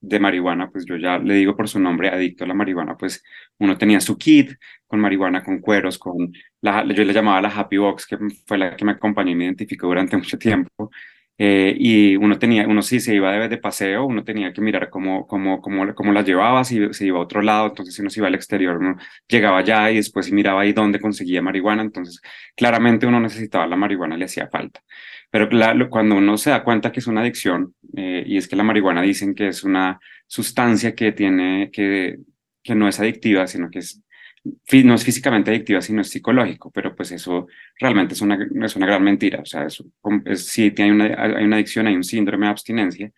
de 0.00 0.18
marihuana, 0.18 0.70
pues 0.70 0.86
yo 0.86 0.96
ya 0.96 1.18
le 1.18 1.34
digo 1.34 1.54
por 1.54 1.68
su 1.68 1.78
nombre, 1.78 2.08
adicto 2.08 2.44
a 2.44 2.46
la 2.46 2.54
marihuana, 2.54 2.96
pues 2.96 3.22
uno 3.58 3.76
tenía 3.76 4.00
su 4.00 4.16
kit 4.16 4.52
con 4.86 5.00
marihuana, 5.00 5.44
con 5.44 5.60
cueros, 5.60 5.98
con 5.98 6.32
la, 6.62 6.82
yo 6.86 7.04
le 7.04 7.12
llamaba 7.12 7.42
la 7.42 7.50
Happy 7.50 7.76
Box, 7.76 8.06
que 8.06 8.16
fue 8.46 8.56
la 8.56 8.74
que 8.74 8.86
me 8.86 8.92
acompañó 8.92 9.32
y 9.32 9.34
me 9.34 9.44
identificó 9.44 9.88
durante 9.88 10.16
mucho 10.16 10.38
tiempo. 10.38 10.90
Eh, 11.38 11.74
y 11.78 12.16
uno 12.16 12.38
tenía, 12.38 12.66
uno 12.66 12.80
sí 12.80 12.98
se 12.98 13.14
iba 13.14 13.30
de, 13.32 13.48
de, 13.48 13.58
paseo, 13.58 14.06
uno 14.06 14.24
tenía 14.24 14.52
que 14.54 14.62
mirar 14.62 14.88
cómo, 14.88 15.26
cómo, 15.26 15.60
cómo, 15.60 15.94
cómo 15.94 16.12
la 16.12 16.22
llevaba, 16.22 16.64
si 16.64 16.92
se 16.94 17.06
iba 17.06 17.18
a 17.18 17.22
otro 17.22 17.42
lado, 17.42 17.68
entonces 17.68 17.94
si 17.94 18.00
uno 18.00 18.08
se 18.08 18.20
iba 18.20 18.28
al 18.28 18.34
exterior, 18.34 18.78
uno 18.78 18.96
llegaba 19.28 19.58
allá 19.58 19.90
y 19.90 19.96
después 19.96 20.32
miraba 20.32 20.62
ahí 20.62 20.72
dónde 20.72 20.98
conseguía 20.98 21.42
marihuana, 21.42 21.82
entonces 21.82 22.22
claramente 22.56 23.06
uno 23.06 23.20
necesitaba 23.20 23.66
la 23.66 23.76
marihuana, 23.76 24.16
le 24.16 24.24
hacía 24.24 24.48
falta. 24.48 24.80
Pero 25.30 25.48
claro, 25.48 25.90
cuando 25.90 26.16
uno 26.16 26.38
se 26.38 26.50
da 26.50 26.64
cuenta 26.64 26.90
que 26.90 27.00
es 27.00 27.06
una 27.06 27.20
adicción, 27.20 27.74
eh, 27.96 28.24
y 28.26 28.38
es 28.38 28.48
que 28.48 28.56
la 28.56 28.62
marihuana 28.62 29.02
dicen 29.02 29.34
que 29.34 29.48
es 29.48 29.62
una 29.64 30.00
sustancia 30.26 30.94
que 30.94 31.12
tiene, 31.12 31.70
que, 31.70 32.16
que 32.62 32.74
no 32.74 32.88
es 32.88 32.98
adictiva, 33.00 33.46
sino 33.46 33.68
que 33.70 33.80
es, 33.80 34.02
no 34.84 34.94
es 34.94 35.04
físicamente 35.04 35.50
adictiva, 35.50 35.80
sino 35.80 36.00
es 36.00 36.10
psicológico, 36.10 36.70
pero 36.70 36.94
pues 36.94 37.12
eso 37.12 37.46
realmente 37.78 38.14
es 38.14 38.20
una, 38.20 38.38
es 38.64 38.76
una 38.76 38.86
gran 38.86 39.02
mentira. 39.02 39.40
O 39.40 39.46
sea, 39.46 39.64
eso, 39.66 39.84
es, 40.24 40.46
sí 40.46 40.72
hay 40.78 40.90
una, 40.90 41.04
hay 41.36 41.44
una 41.44 41.56
adicción, 41.56 41.86
hay 41.86 41.94
un 41.96 42.04
síndrome 42.04 42.46
de 42.46 42.50
abstinencia. 42.50 43.12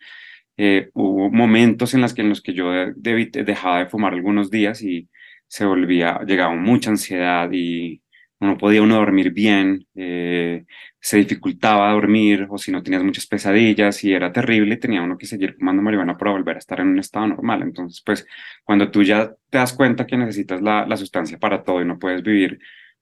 Eh, 0.57 0.89
hubo 0.93 1.31
momentos 1.31 1.93
en, 1.93 2.01
las 2.01 2.13
que, 2.13 2.21
en 2.21 2.29
los 2.29 2.41
que 2.41 2.53
yo 2.53 2.71
dejaba 2.95 3.79
de 3.79 3.87
fumar 3.87 4.13
algunos 4.13 4.51
días 4.51 4.81
y 4.81 5.09
se 5.47 5.65
volvía, 5.65 6.19
llegaba 6.27 6.55
mucha 6.55 6.89
ansiedad 6.91 7.49
y 7.51 8.01
no 8.39 8.57
podía 8.57 8.81
uno 8.81 8.95
dormir 8.95 9.31
bien, 9.31 9.85
eh, 9.95 10.65
se 10.99 11.17
dificultaba 11.17 11.91
dormir 11.91 12.47
o 12.49 12.57
si 12.57 12.71
no 12.71 12.81
tenías 12.81 13.03
muchas 13.03 13.27
pesadillas 13.27 14.03
y 14.03 14.13
era 14.13 14.31
terrible, 14.31 14.77
tenía 14.77 15.01
uno 15.01 15.17
que 15.17 15.25
seguir 15.25 15.55
fumando 15.55 15.81
marihuana 15.81 16.17
para 16.17 16.31
volver 16.31 16.55
a 16.55 16.59
estar 16.59 16.79
en 16.79 16.87
un 16.87 16.99
estado 16.99 17.27
normal. 17.27 17.61
Entonces, 17.63 18.01
pues 18.05 18.25
cuando 18.63 18.89
tú 18.91 19.03
ya 19.03 19.33
te 19.49 19.57
das 19.57 19.73
cuenta 19.73 20.07
que 20.07 20.17
necesitas 20.17 20.61
la, 20.61 20.85
la 20.85 20.97
sustancia 20.97 21.37
para 21.37 21.63
todo 21.63 21.81
y 21.81 21.85
no 21.85 21.99
puedes 21.99 22.23
vivir 22.23 22.59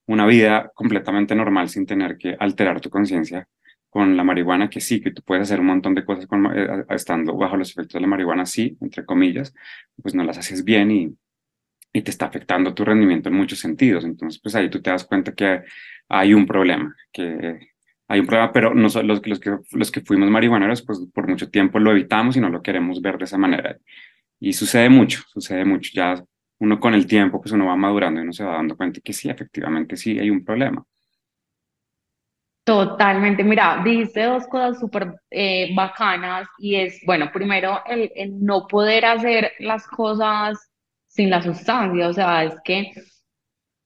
una 0.08 0.26
vida 0.26 0.72
completamente 0.74 1.36
normal 1.36 1.70
sin 1.70 1.86
tener 1.86 2.18
que 2.18 2.36
alterar 2.40 2.82
tu 2.82 2.90
conciencia 2.90 3.48
con 3.90 4.18
la 4.18 4.24
marihuana, 4.24 4.70
que 4.70 4.82
sí, 4.82 5.02
que 5.02 5.12
tú 5.12 5.22
puedes 5.24 5.44
hacer 5.44 5.60
un 5.60 5.68
montón 5.68 5.96
de 5.96 6.06
cosas 6.06 6.28
con, 6.28 6.46
eh, 6.56 6.86
estando 6.90 7.36
bajo 7.36 7.58
los 7.58 7.72
efectos 7.72 7.94
de 7.94 8.02
la 8.02 8.08
marihuana, 8.08 8.46
sí, 8.46 8.78
entre 8.82 9.06
comillas, 9.06 9.54
pues 10.02 10.14
no 10.16 10.24
las 10.24 10.38
haces 10.38 10.64
bien 10.64 10.92
y, 10.92 11.18
y 11.98 12.02
te 12.04 12.12
está 12.12 12.28
afectando 12.28 12.74
tu 12.76 12.86
rendimiento 12.86 13.30
en 13.30 13.36
muchos 13.36 13.60
sentidos. 13.60 14.06
Entonces, 14.06 14.40
pues 14.42 14.54
ahí 14.56 14.70
tú 14.70 14.82
te 14.82 14.92
das 14.92 15.06
cuenta 15.06 15.34
que 15.34 15.64
hay 16.08 16.34
un 16.34 16.46
problema, 16.46 16.96
que 17.12 17.72
hay 18.08 18.20
un 18.20 18.28
problema, 18.28 18.52
pero 18.52 18.74
no, 18.74 18.84
los, 18.84 19.26
los, 19.28 19.40
que, 19.40 19.58
los 19.72 19.92
que 19.92 20.02
fuimos 20.02 20.30
marihuaneros, 20.30 20.84
pues 20.84 21.00
por 21.12 21.28
mucho 21.28 21.50
tiempo 21.50 21.80
lo 21.80 21.92
evitamos 21.92 22.38
y 22.38 22.40
no 22.40 22.50
lo 22.50 22.62
queremos 22.62 23.02
ver 23.02 23.18
de 23.18 23.26
esa 23.26 23.38
manera. 23.38 23.78
Y 24.40 24.54
sucede 24.54 24.90
mucho, 24.90 25.24
sucede 25.28 25.66
mucho. 25.66 25.90
Ya 25.94 26.24
uno 26.60 26.80
con 26.80 26.94
el 26.94 27.08
tiempo, 27.08 27.42
pues 27.42 27.52
uno 27.52 27.66
va 27.66 27.76
madurando 27.76 28.20
y 28.20 28.24
uno 28.24 28.34
se 28.34 28.44
va 28.44 28.54
dando 28.54 28.78
cuenta 28.78 29.02
que 29.04 29.14
sí, 29.14 29.30
efectivamente 29.30 29.98
sí 29.98 30.20
hay 30.20 30.30
un 30.30 30.46
problema. 30.46 30.86
Totalmente, 32.64 33.44
mira, 33.44 33.82
dice 33.84 34.24
dos 34.24 34.46
cosas 34.46 34.80
súper 34.80 35.16
eh, 35.32 35.74
bacanas 35.74 36.48
y 36.60 36.76
es, 36.76 37.02
bueno, 37.06 37.32
primero 37.34 37.82
el, 37.88 38.12
el 38.14 38.44
no 38.44 38.68
poder 38.68 39.06
hacer 39.06 39.54
las 39.60 39.88
cosas 39.88 40.70
sin 41.18 41.30
la 41.30 41.42
sustancia, 41.42 42.08
o 42.10 42.14
sea, 42.14 42.46
es 42.46 42.56
que 42.64 42.94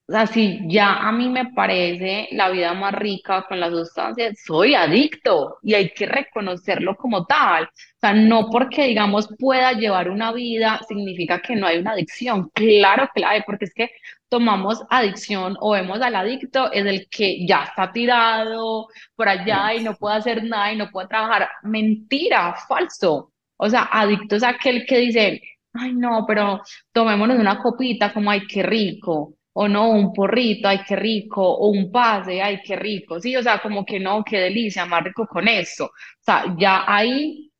O 0.07 0.13
sea, 0.13 0.27
si 0.27 0.59
ya 0.67 0.95
a 1.07 1.11
mí 1.13 1.29
me 1.29 1.53
parece 1.53 2.27
la 2.31 2.49
vida 2.49 2.73
más 2.73 2.93
rica 2.93 3.45
con 3.47 3.61
las 3.61 3.71
sustancias, 3.71 4.37
soy 4.45 4.75
adicto 4.75 5.57
y 5.63 5.73
hay 5.73 5.91
que 5.93 6.05
reconocerlo 6.05 6.97
como 6.97 7.25
tal. 7.25 7.63
O 7.65 7.69
sea, 8.01 8.13
no 8.13 8.49
porque, 8.49 8.87
digamos, 8.87 9.29
pueda 9.39 9.71
llevar 9.71 10.09
una 10.09 10.33
vida 10.33 10.81
significa 10.87 11.41
que 11.41 11.55
no 11.55 11.65
hay 11.67 11.77
una 11.77 11.91
adicción. 11.93 12.49
Claro 12.53 13.09
que 13.13 13.21
la 13.21 13.29
hay, 13.29 13.43
porque 13.45 13.65
es 13.65 13.73
que 13.73 13.91
tomamos 14.27 14.83
adicción 14.89 15.55
o 15.61 15.71
vemos 15.71 16.01
al 16.01 16.15
adicto, 16.15 16.69
es 16.73 16.85
el 16.85 17.07
que 17.09 17.45
ya 17.47 17.63
está 17.63 17.91
tirado 17.93 18.87
por 19.15 19.29
allá 19.29 19.73
y 19.75 19.83
no 19.83 19.95
puede 19.95 20.17
hacer 20.17 20.43
nada 20.43 20.73
y 20.73 20.77
no 20.77 20.89
puede 20.91 21.07
trabajar. 21.07 21.49
Mentira, 21.63 22.55
falso. 22.67 23.31
O 23.57 23.69
sea, 23.69 23.83
adicto 23.91 24.35
es 24.35 24.43
aquel 24.43 24.85
que 24.85 24.97
dice, 24.97 25.41
ay 25.73 25.93
no, 25.93 26.25
pero 26.27 26.61
tomémonos 26.91 27.39
una 27.39 27.57
copita, 27.59 28.13
como 28.13 28.31
ay, 28.31 28.45
qué 28.47 28.63
rico 28.63 29.35
o 29.53 29.67
no, 29.67 29.89
un 29.91 30.13
porrito, 30.13 30.67
ay, 30.67 30.79
qué 30.87 30.95
rico, 30.95 31.41
o 31.45 31.69
un 31.69 31.91
pase, 31.91 32.41
ay, 32.41 32.61
qué 32.63 32.75
rico, 32.75 33.19
sí, 33.19 33.35
o 33.35 33.43
sea, 33.43 33.59
como 33.61 33.85
que 33.85 33.99
no, 33.99 34.23
qué 34.23 34.39
delicia, 34.39 34.85
más 34.85 35.03
rico 35.03 35.27
con 35.27 35.47
eso. 35.47 35.85
O 35.87 35.91
sea, 36.21 36.55
ya 36.57 36.83
ahí, 36.87 37.51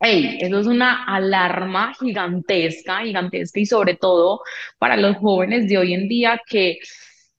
hey, 0.00 0.38
eso 0.40 0.60
es 0.60 0.66
una 0.66 1.04
alarma 1.06 1.94
gigantesca, 1.98 3.00
gigantesca, 3.02 3.60
y 3.60 3.66
sobre 3.66 3.96
todo 3.96 4.40
para 4.78 4.96
los 4.96 5.16
jóvenes 5.18 5.68
de 5.68 5.78
hoy 5.78 5.94
en 5.94 6.08
día 6.08 6.40
que 6.46 6.78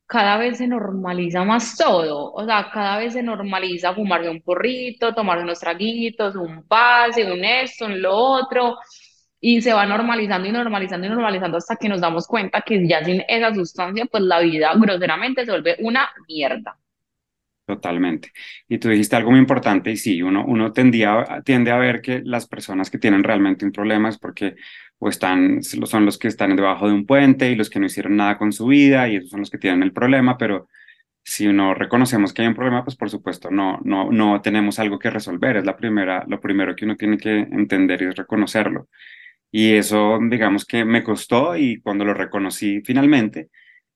cada 0.08 0.38
vez 0.38 0.58
se 0.58 0.68
normaliza 0.68 1.44
más 1.44 1.78
todo, 1.78 2.34
o 2.34 2.46
sea, 2.46 2.70
cada 2.74 2.98
vez 3.00 3.14
se 3.14 3.24
normaliza 3.24 3.94
fumarse 3.94 4.30
un 4.30 4.42
porrito, 4.42 5.14
tomar 5.14 5.40
unos 5.40 5.60
traguitos, 5.60 6.36
un 6.36 6.64
pase, 6.68 7.32
un 7.32 7.44
esto, 7.46 7.86
un 7.86 8.02
lo 8.02 8.16
otro, 8.16 8.78
y 9.42 9.62
se 9.62 9.74
va 9.74 9.86
normalizando 9.86 10.48
y 10.48 10.52
normalizando 10.52 11.08
y 11.08 11.10
normalizando 11.10 11.58
hasta 11.58 11.76
que 11.76 11.90
nos 11.90 12.02
damos 12.02 12.28
cuenta 12.28 12.62
que 12.62 12.88
ya 12.88 13.04
sin 13.04 13.24
esa 13.28 13.54
sustancia, 13.54 14.06
pues 14.06 14.24
la 14.24 14.40
vida 14.40 14.74
groseramente 14.76 15.46
se 15.46 15.52
vuelve 15.52 15.78
una 15.80 16.10
mierda. 16.28 16.78
Totalmente. 17.66 18.32
Y 18.68 18.80
tú 18.80 18.90
dijiste 18.90 19.16
algo 19.16 19.30
muy 19.30 19.40
importante 19.40 19.92
y 19.92 19.98
sí, 19.98 20.24
uno, 20.24 20.44
uno 20.46 20.74
tendía, 20.74 21.42
tiende 21.46 21.72
a 21.72 21.78
ver 21.78 22.02
que 22.02 22.22
las 22.26 22.48
personas 22.48 22.90
que 22.90 22.98
tienen 22.98 23.24
realmente 23.24 23.64
un 23.64 23.72
problema 23.72 24.10
es 24.10 24.18
porque 24.18 24.56
o 24.98 25.08
están, 25.08 25.64
son 25.64 26.06
los 26.06 26.18
que 26.18 26.28
están 26.28 26.56
debajo 26.56 26.88
de 26.88 26.94
un 26.94 27.06
puente 27.06 27.50
y 27.50 27.56
los 27.56 27.70
que 27.70 27.80
no 27.80 27.86
hicieron 27.86 28.18
nada 28.18 28.38
con 28.38 28.52
su 28.52 28.66
vida 28.68 29.08
y 29.08 29.18
esos 29.18 29.30
son 29.30 29.42
los 29.42 29.50
que 29.50 29.58
tienen 29.58 29.84
el 29.84 29.94
problema, 29.94 30.38
pero 30.38 30.68
si 31.24 31.48
uno 31.48 31.74
reconocemos 31.74 32.34
que 32.34 32.42
hay 32.42 32.48
un 32.48 32.56
problema, 32.56 32.84
pues 32.84 32.96
por 32.96 33.10
supuesto 33.10 33.52
no, 33.52 33.80
no, 33.84 34.12
no 34.12 34.42
tenemos 34.42 34.80
algo 34.80 34.98
que 34.98 35.12
resolver. 35.12 35.58
Es 35.58 35.66
la 35.66 35.78
primera, 35.78 36.26
lo 36.28 36.42
primero 36.42 36.76
que 36.76 36.86
uno 36.86 36.96
tiene 36.98 37.18
que 37.18 37.38
entender 37.40 38.02
y 38.02 38.06
es 38.06 38.16
reconocerlo. 38.16 38.88
Y 39.52 39.74
eso, 39.74 40.20
digamos 40.30 40.66
que 40.66 40.86
me 40.86 41.04
costó 41.04 41.56
y 41.58 41.82
cuando 41.82 42.06
lo 42.06 42.14
reconocí 42.14 42.82
finalmente, 42.82 43.50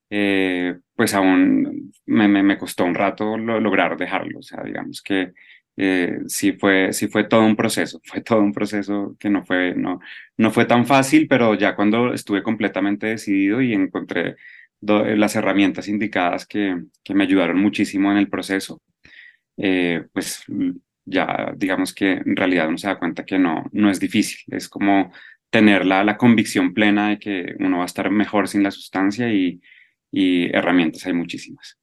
eh, 0.10 0.78
pues 0.96 1.14
aún 1.14 1.92
me, 2.06 2.28
me, 2.28 2.58
costó 2.58 2.86
un 2.86 2.96
rato 2.96 3.38
lograr 3.38 3.98
dejarlo. 3.98 4.40
O 4.40 4.44
sea, 4.44 4.64
digamos 4.64 5.02
que 5.02 5.34
eh, 5.76 6.20
sí, 6.28 6.54
fue, 6.54 6.94
sí 6.94 7.08
fue 7.08 7.24
todo 7.26 7.44
un 7.46 7.56
proceso, 7.56 8.00
fue 8.04 8.22
todo 8.22 8.42
un 8.42 8.54
proceso 8.54 9.16
que 9.20 9.30
no 9.30 9.44
fue, 9.46 9.74
no, 9.76 10.00
no 10.38 10.52
fue 10.52 10.66
tan 10.66 10.86
fácil, 10.86 11.28
pero 11.28 11.56
ya 11.56 11.76
cuando 11.76 12.14
estuve 12.14 12.44
completamente 12.44 13.08
decidido 13.08 13.62
y 13.62 13.74
encontré 13.74 14.36
las 14.82 15.36
herramientas 15.36 15.88
indicadas 15.88 16.46
que, 16.46 16.84
que, 17.04 17.14
me 17.16 17.24
ayudaron 17.24 17.60
muchísimo 17.60 18.12
en 18.12 18.18
el 18.18 18.30
proceso, 18.30 18.82
eh, 19.58 20.06
pues 20.14 20.46
ya 21.06 21.54
digamos 21.58 21.94
que 21.94 22.14
en 22.14 22.36
realidad 22.36 22.68
uno 22.68 22.78
se 22.78 22.88
da 22.88 23.00
cuenta 23.00 23.26
que 23.26 23.40
no, 23.40 23.70
no 23.72 23.90
es 23.90 24.00
difícil, 24.00 24.40
es 24.48 24.70
como 24.70 25.12
tener 25.54 25.86
la, 25.86 26.04
la 26.04 26.18
convicción 26.18 26.74
plena 26.74 27.10
de 27.10 27.20
que 27.20 27.56
uno 27.60 27.78
va 27.78 27.84
a 27.84 27.86
estar 27.86 28.10
mejor 28.10 28.48
sin 28.48 28.64
la 28.64 28.72
sustancia 28.72 29.32
y, 29.32 29.62
y 30.12 30.46
herramientas 30.52 31.06
hay 31.06 31.14
muchísimas. 31.14 31.78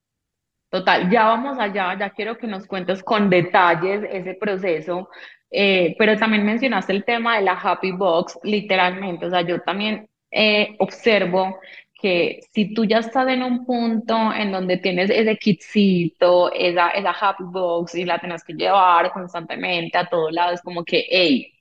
Total, 0.69 1.09
ya 1.09 1.27
vamos 1.27 1.57
allá, 1.57 1.97
ya 1.97 2.11
quiero 2.11 2.37
que 2.37 2.49
nos 2.49 2.67
cuentes 2.67 3.01
con 3.05 3.31
detalles 3.31 4.03
ese 4.11 4.35
proceso, 4.35 5.09
eh, 5.53 5.95
pero 5.97 6.17
también 6.17 6.45
mencionaste 6.45 6.93
el 6.93 7.05
tema 7.05 7.37
de 7.37 7.45
la 7.45 7.53
happy 7.53 7.93
box, 7.93 8.41
literalmente, 8.43 9.27
o 9.27 9.31
sea, 9.31 9.43
yo 9.43 9.61
también 9.61 10.09
eh, 10.33 10.75
observo 10.81 11.61
que 11.95 12.41
si 12.53 12.75
tú 12.75 12.85
ya 12.85 12.99
estás 12.99 13.29
en 13.29 13.45
un 13.45 13.65
punto 13.65 14.33
en 14.33 14.51
donde 14.51 14.79
tienes 14.79 15.11
ese 15.11 15.37
kitcito, 15.37 16.53
esa, 16.53 16.91
esa 16.91 17.13
happy 17.13 17.45
box 17.45 17.95
y 17.95 18.05
la 18.05 18.19
tienes 18.19 18.43
que 18.43 18.55
llevar 18.55 19.13
constantemente 19.13 19.97
a 19.97 20.09
todos 20.09 20.33
lados, 20.33 20.61
como 20.61 20.85
que, 20.85 21.07
hey, 21.09 21.53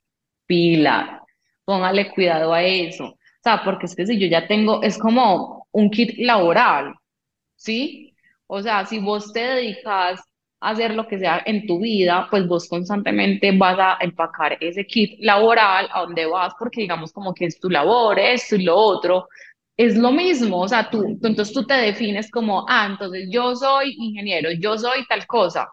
pila, 0.48 1.24
póngale 1.70 2.10
cuidado 2.10 2.52
a 2.52 2.64
eso. 2.64 3.06
O 3.06 3.44
sea, 3.44 3.62
porque 3.64 3.86
es 3.86 3.96
que 3.96 4.08
si 4.08 4.18
yo 4.20 4.26
ya 4.26 4.48
tengo, 4.48 4.82
es 4.82 4.98
como 4.98 5.68
un 5.72 5.92
kit 5.92 6.18
laboral, 6.18 6.96
¿sí? 7.56 8.16
O 8.48 8.60
sea, 8.60 8.88
si 8.88 8.98
vos 8.98 9.32
te 9.32 9.42
dedicas 9.42 10.20
a 10.62 10.70
hacer 10.72 10.96
lo 10.96 11.08
que 11.08 11.20
sea 11.20 11.44
en 11.46 11.68
tu 11.68 11.80
vida, 11.80 12.28
pues 12.32 12.48
vos 12.48 12.68
constantemente 12.68 13.56
vas 13.56 13.78
a 13.78 13.98
empacar 14.02 14.58
ese 14.60 14.84
kit 14.88 15.20
laboral 15.20 15.88
a 15.94 16.02
donde 16.02 16.26
vas, 16.26 16.54
porque 16.58 16.82
digamos 16.82 17.14
como 17.14 17.36
que 17.36 17.46
es 17.46 17.60
tu 17.60 17.70
labor, 17.70 18.18
esto 18.18 18.56
y 18.56 18.64
lo 18.64 18.76
otro, 18.76 19.28
es 19.78 19.96
lo 19.96 20.12
mismo, 20.12 20.62
o 20.62 20.68
sea, 20.68 20.90
tú, 20.90 21.04
entonces 21.06 21.54
tú 21.54 21.68
te 21.68 21.76
defines 21.76 22.32
como, 22.32 22.66
ah, 22.68 22.88
entonces 22.90 23.30
yo 23.32 23.56
soy 23.56 23.94
ingeniero, 24.00 24.50
yo 24.60 24.76
soy 24.76 25.06
tal 25.08 25.28
cosa. 25.28 25.70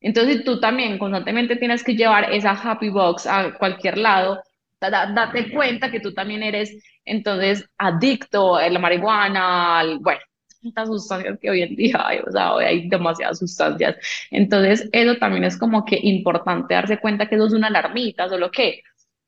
Entonces 0.00 0.44
tú 0.44 0.58
también 0.60 0.98
constantemente 0.98 1.54
tienes 1.56 1.84
que 1.84 1.94
llevar 1.94 2.32
esa 2.32 2.50
happy 2.50 2.88
box 2.90 3.26
a 3.26 3.56
cualquier 3.58 3.98
lado 3.98 4.40
date 4.80 5.52
cuenta 5.52 5.90
que 5.90 6.00
tú 6.00 6.12
también 6.12 6.42
eres 6.42 6.76
entonces 7.04 7.68
adicto 7.78 8.56
a 8.56 8.68
la 8.68 8.78
marihuana, 8.78 9.78
al, 9.78 9.98
bueno, 10.00 10.20
tantas 10.62 10.88
sustancias 10.88 11.38
que 11.40 11.50
hoy 11.50 11.62
en 11.62 11.76
día 11.76 12.02
hay, 12.04 12.18
o 12.18 12.30
sea, 12.30 12.54
hoy 12.54 12.64
hay 12.64 12.88
demasiadas 12.88 13.38
sustancias. 13.38 13.96
Entonces, 14.30 14.88
eso 14.92 15.16
también 15.16 15.44
es 15.44 15.58
como 15.58 15.84
que 15.84 15.98
importante 16.02 16.74
darse 16.74 16.98
cuenta 16.98 17.28
que 17.28 17.36
eso 17.36 17.46
es 17.46 17.52
una 17.52 17.68
alarmita, 17.68 18.28
solo 18.28 18.50
que, 18.50 18.82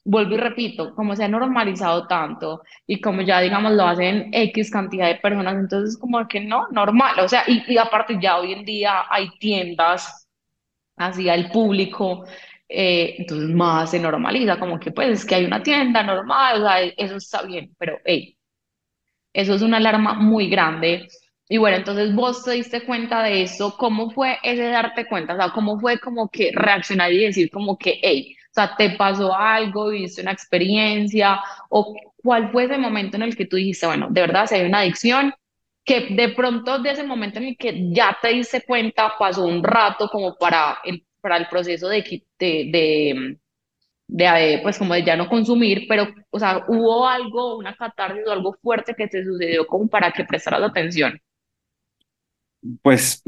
vuelvo 0.04 0.34
y 0.34 0.38
repito, 0.38 0.94
como 0.94 1.14
se 1.14 1.24
ha 1.24 1.28
normalizado 1.28 2.06
tanto 2.06 2.62
y 2.86 3.00
como 3.00 3.22
ya, 3.22 3.40
digamos, 3.40 3.72
lo 3.72 3.84
hacen 3.86 4.30
X 4.32 4.70
cantidad 4.70 5.06
de 5.06 5.16
personas, 5.16 5.56
entonces 5.56 5.98
como 5.98 6.26
que 6.26 6.40
no, 6.40 6.66
normal, 6.70 7.20
o 7.20 7.28
sea, 7.28 7.44
y, 7.46 7.62
y 7.72 7.78
aparte 7.78 8.18
ya 8.20 8.38
hoy 8.38 8.52
en 8.52 8.64
día 8.64 9.04
hay 9.10 9.28
tiendas 9.38 10.26
así 10.96 11.28
al 11.28 11.50
público 11.50 12.24
eh, 12.68 13.16
entonces 13.18 13.50
más 13.50 13.90
se 13.90 13.98
normaliza, 14.00 14.58
como 14.58 14.78
que 14.78 14.90
pues 14.92 15.08
es 15.10 15.24
que 15.26 15.36
hay 15.36 15.44
una 15.46 15.62
tienda 15.62 16.02
normal, 16.02 16.62
o 16.62 16.66
sea, 16.66 16.82
eso 16.82 17.16
está 17.16 17.42
bien, 17.42 17.74
pero 17.78 17.98
hey, 18.04 18.36
eso 19.32 19.54
es 19.54 19.62
una 19.62 19.78
alarma 19.78 20.14
muy 20.14 20.48
grande. 20.48 21.08
Y 21.48 21.56
bueno, 21.58 21.78
entonces 21.78 22.14
vos 22.14 22.44
te 22.44 22.52
diste 22.52 22.82
cuenta 22.84 23.22
de 23.22 23.42
eso, 23.42 23.76
¿cómo 23.78 24.10
fue 24.10 24.38
ese 24.42 24.64
darte 24.64 25.06
cuenta? 25.06 25.34
O 25.34 25.36
sea, 25.36 25.50
¿cómo 25.50 25.80
fue 25.80 25.98
como 25.98 26.28
que 26.28 26.50
reaccionar 26.54 27.12
y 27.12 27.24
decir 27.24 27.50
como 27.50 27.78
que, 27.78 27.98
hey, 28.02 28.36
o 28.50 28.54
sea, 28.54 28.74
te 28.76 28.90
pasó 28.90 29.34
algo, 29.34 29.88
viste 29.90 30.22
una 30.22 30.32
experiencia, 30.32 31.40
o 31.70 31.94
cuál 32.22 32.50
fue 32.52 32.64
ese 32.64 32.76
momento 32.78 33.16
en 33.16 33.22
el 33.22 33.36
que 33.36 33.46
tú 33.46 33.56
dijiste, 33.56 33.86
bueno, 33.86 34.08
de 34.10 34.20
verdad, 34.20 34.46
si 34.46 34.56
hay 34.56 34.66
una 34.66 34.80
adicción, 34.80 35.32
que 35.84 36.08
de 36.10 36.28
pronto 36.30 36.78
de 36.80 36.90
ese 36.90 37.04
momento 37.04 37.38
en 37.38 37.46
el 37.46 37.56
que 37.56 37.90
ya 37.92 38.16
te 38.20 38.28
diste 38.28 38.62
cuenta, 38.62 39.14
pasó 39.18 39.44
un 39.46 39.64
rato 39.64 40.08
como 40.10 40.36
para 40.36 40.78
el 40.84 41.02
para 41.20 41.36
el 41.36 41.48
proceso 41.48 41.88
de, 41.88 42.02
de, 42.38 43.38
de, 44.08 44.60
pues 44.62 44.78
como 44.78 44.94
de 44.94 45.04
ya 45.04 45.16
no 45.16 45.28
consumir, 45.28 45.86
pero, 45.88 46.08
o 46.30 46.38
sea, 46.38 46.64
hubo 46.68 47.06
algo, 47.06 47.58
una 47.58 47.74
catarsis 47.74 48.26
o 48.26 48.32
algo 48.32 48.54
fuerte 48.62 48.94
que 48.94 49.08
te 49.08 49.24
sucedió 49.24 49.66
como 49.66 49.88
para 49.88 50.12
que 50.12 50.24
prestaras 50.24 50.62
atención. 50.62 51.20
Pues 52.82 53.22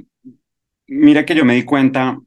mira 0.86 1.24
que 1.24 1.34
yo 1.34 1.44
me 1.44 1.54
di 1.54 1.64
cuenta, 1.64 2.18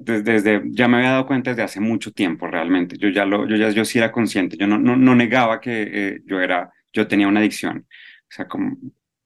desde, 0.00 0.62
ya 0.66 0.88
me 0.88 0.98
había 0.98 1.10
dado 1.12 1.26
cuenta 1.26 1.50
desde 1.50 1.62
hace 1.62 1.80
mucho 1.80 2.12
tiempo 2.12 2.46
realmente, 2.46 2.96
yo 2.98 3.08
ya 3.08 3.24
lo, 3.24 3.46
yo 3.46 3.56
ya 3.56 3.70
yo 3.70 3.84
sí 3.84 3.98
era 3.98 4.12
consciente, 4.12 4.56
yo 4.56 4.66
no, 4.66 4.78
no, 4.78 4.96
no 4.96 5.14
negaba 5.14 5.60
que 5.60 5.82
eh, 5.82 6.20
yo 6.26 6.40
era, 6.40 6.70
yo 6.92 7.08
tenía 7.08 7.28
una 7.28 7.40
adicción, 7.40 7.86
o 7.88 8.32
sea, 8.32 8.46
como, 8.46 8.76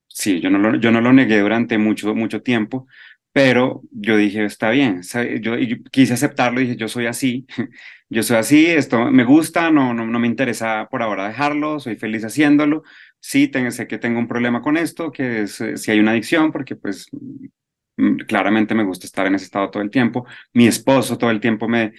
sí, 0.07 0.41
yo 0.41 0.51
no 0.51 0.59
lo, 0.59 0.77
yo 0.77 0.91
no 0.91 1.01
lo 1.01 1.13
negué 1.13 1.41
durante 1.41 1.77
mucho, 1.77 2.15
mucho 2.15 2.43
tiempo, 2.43 2.87
pero 3.35 3.83
yo 3.91 4.17
dije, 4.17 4.45
está 4.45 4.71
bien, 4.71 5.03
yo, 5.41 5.55
quise 5.91 6.15
aceptarlo, 6.15 6.61
dije, 6.61 6.77
yo 6.77 6.87
soy 6.87 7.07
así, 7.07 7.47
yo 8.09 8.23
soy 8.23 8.37
así, 8.37 8.67
esto 8.67 9.11
me 9.11 9.25
gusta, 9.25 9.73
no, 9.73 9.93
no, 9.93 10.07
no 10.07 10.21
me 10.21 10.29
interesa 10.29 10.87
por 10.89 11.03
ahora 11.03 11.27
dejarlo, 11.27 11.81
soy 11.81 11.97
feliz 11.97 12.25
haciéndolo, 12.25 12.85
sí, 13.19 13.51
sé 13.71 13.89
que 13.89 13.99
tengo 13.99 14.21
un 14.21 14.29
problema 14.29 14.63
con 14.63 14.77
esto, 14.77 15.11
que 15.11 15.43
es 15.43 15.61
eh, 15.61 15.77
si 15.77 15.91
hay 15.91 15.99
una 15.99 16.13
adicción, 16.13 16.53
porque 16.53 16.77
pues 16.77 17.09
mm, 17.97 18.19
claramente 18.29 18.73
me 18.77 18.85
gusta 18.85 19.07
estar 19.07 19.27
en 19.27 19.35
ese 19.35 19.47
estado 19.47 19.69
todo 19.69 19.83
el 19.83 19.91
tiempo, 19.91 20.25
mi 20.53 20.69
esposo 20.69 21.19
todo 21.19 21.31
el 21.33 21.41
tiempo 21.41 21.67
me, 21.67 21.93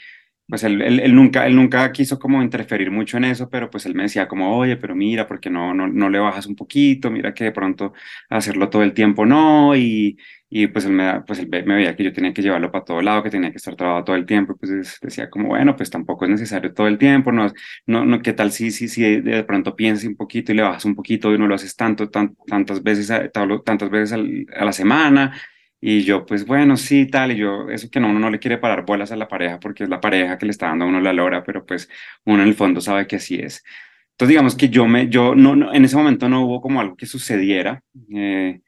pues 0.48 0.64
él, 0.64 0.82
él, 0.82 1.14
nunca, 1.14 1.46
él 1.48 1.56
nunca 1.58 1.92
quiso 1.92 2.18
como 2.18 2.42
interferir 2.44 2.92
mucho 2.92 3.18
en 3.18 3.26
eso, 3.26 3.50
pero 3.50 3.70
pues 3.70 3.86
él 3.86 3.94
me 3.94 4.04
decía 4.04 4.30
como, 4.30 4.58
oye, 4.58 4.78
pero 4.78 4.96
mira, 4.96 5.28
¿por 5.28 5.42
qué 5.42 5.50
no, 5.50 5.74
no, 5.74 5.86
no 5.90 6.10
le 6.10 6.20
bajas 6.20 6.46
un 6.46 6.56
poquito? 6.56 7.12
Mira 7.12 7.34
que 7.34 7.44
de 7.44 7.52
pronto 7.52 7.94
hacerlo 8.30 8.70
todo 8.70 8.84
el 8.84 8.94
tiempo 8.94 9.26
no, 9.26 9.76
y, 9.76 10.18
y 10.50 10.68
pues 10.68 10.86
él, 10.86 10.92
me, 10.94 11.22
pues 11.22 11.40
él 11.40 11.50
me 11.50 11.76
veía 11.76 11.96
que 11.96 12.04
yo 12.04 12.14
tenía 12.14 12.34
que 12.34 12.42
llevarlo 12.42 12.72
para 12.72 12.86
todo 12.86 13.02
lado, 13.02 13.24
que 13.24 13.30
tenía 13.30 13.52
que 13.52 13.58
estar 13.58 13.76
trabajando 13.76 14.06
todo 14.06 14.16
el 14.16 14.26
tiempo, 14.26 14.54
y 14.54 14.56
pues 14.58 15.00
decía 15.02 15.30
como, 15.30 15.50
bueno, 15.50 15.76
pues 15.76 15.90
tampoco 15.90 16.26
es 16.26 16.32
necesario 16.32 16.74
todo 16.74 16.88
el 16.88 16.98
tiempo, 16.98 17.32
no, 17.32 17.52
no, 17.88 18.06
no 18.06 18.22
¿qué 18.22 18.34
tal 18.34 18.52
si, 18.52 18.72
si, 18.72 18.88
si 18.88 19.22
de 19.22 19.44
pronto 19.44 19.76
piensas 19.76 20.06
un 20.06 20.16
poquito 20.16 20.52
y 20.52 20.56
le 20.56 20.62
bajas 20.62 20.86
un 20.86 20.96
poquito 20.96 21.34
y 21.34 21.38
no 21.38 21.48
lo 21.48 21.56
haces 21.56 21.76
tanto, 21.76 22.10
tantas 22.10 22.84
veces, 22.84 23.12
tantas 23.32 23.90
veces 23.90 24.20
a 24.56 24.66
la 24.66 24.72
semana? 24.74 25.36
Y 25.82 26.02
yo, 26.04 26.26
pues 26.26 26.46
bueno, 26.48 26.78
sí, 26.78 27.06
tal, 27.06 27.34
y 27.34 27.38
yo, 27.38 27.70
eso 27.70 27.90
que 27.92 28.00
no, 28.00 28.10
uno 28.10 28.20
no 28.20 28.30
le 28.32 28.40
quiere 28.40 28.58
parar 28.58 28.86
bolas 28.86 29.12
a 29.12 29.16
la 29.16 29.28
pareja 29.28 29.60
porque 29.60 29.84
es 29.84 29.90
la 29.90 30.02
pareja 30.02 30.38
que 30.38 30.46
le 30.48 30.52
está 30.52 30.68
dando 30.68 30.86
a 30.86 30.88
uno 30.88 31.00
la 31.00 31.14
lora, 31.14 31.44
pero 31.44 31.66
pues 31.66 31.90
uno 32.26 32.42
en 32.42 32.50
el 32.50 32.56
fondo 32.56 32.82
sabe 32.82 33.06
que 33.08 33.18
así 33.18 33.36
es. 33.36 33.64
Entonces, 34.12 34.30
digamos 34.30 34.56
que 34.56 34.70
yo 34.70 34.88
me, 34.88 35.10
yo 35.10 35.36
no, 35.36 35.56
no 35.56 35.74
en 35.74 35.86
ese 35.86 35.98
momento 35.98 36.30
no 36.30 36.46
hubo 36.46 36.62
como 36.62 36.80
algo 36.82 36.96
que 36.96 37.06
sucediera, 37.06 37.84
eh, 38.16 38.62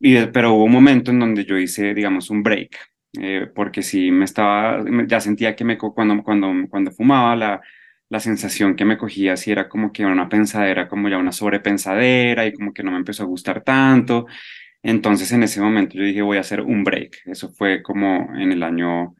y, 0.00 0.26
pero 0.28 0.54
hubo 0.54 0.64
un 0.64 0.72
momento 0.72 1.10
en 1.10 1.20
donde 1.20 1.44
yo 1.44 1.58
hice, 1.58 1.94
digamos, 1.94 2.30
un 2.30 2.42
break, 2.42 2.76
eh, 3.20 3.48
porque 3.54 3.82
sí 3.82 4.10
me 4.10 4.24
estaba, 4.24 4.84
ya 5.06 5.20
sentía 5.20 5.54
que 5.56 5.64
me, 5.64 5.78
cuando, 5.78 6.22
cuando, 6.22 6.52
cuando 6.70 6.90
fumaba, 6.92 7.36
la, 7.36 7.60
la 8.08 8.20
sensación 8.20 8.76
que 8.76 8.84
me 8.84 8.98
cogía 8.98 9.34
así 9.34 9.52
era 9.52 9.68
como 9.68 9.92
que 9.92 10.04
una 10.04 10.28
pensadera, 10.28 10.88
como 10.88 11.08
ya 11.08 11.18
una 11.18 11.32
sobrepensadera, 11.32 12.46
y 12.46 12.52
como 12.52 12.72
que 12.72 12.82
no 12.82 12.90
me 12.90 12.98
empezó 12.98 13.22
a 13.22 13.26
gustar 13.26 13.62
tanto. 13.62 14.26
Entonces 14.82 15.32
en 15.32 15.42
ese 15.44 15.60
momento 15.60 15.96
yo 15.96 16.04
dije 16.04 16.22
voy 16.22 16.38
a 16.38 16.40
hacer 16.40 16.60
un 16.62 16.84
break. 16.84 17.18
Eso 17.26 17.50
fue 17.50 17.82
como 17.82 18.34
en 18.36 18.52
el 18.52 18.62
año, 18.62 19.14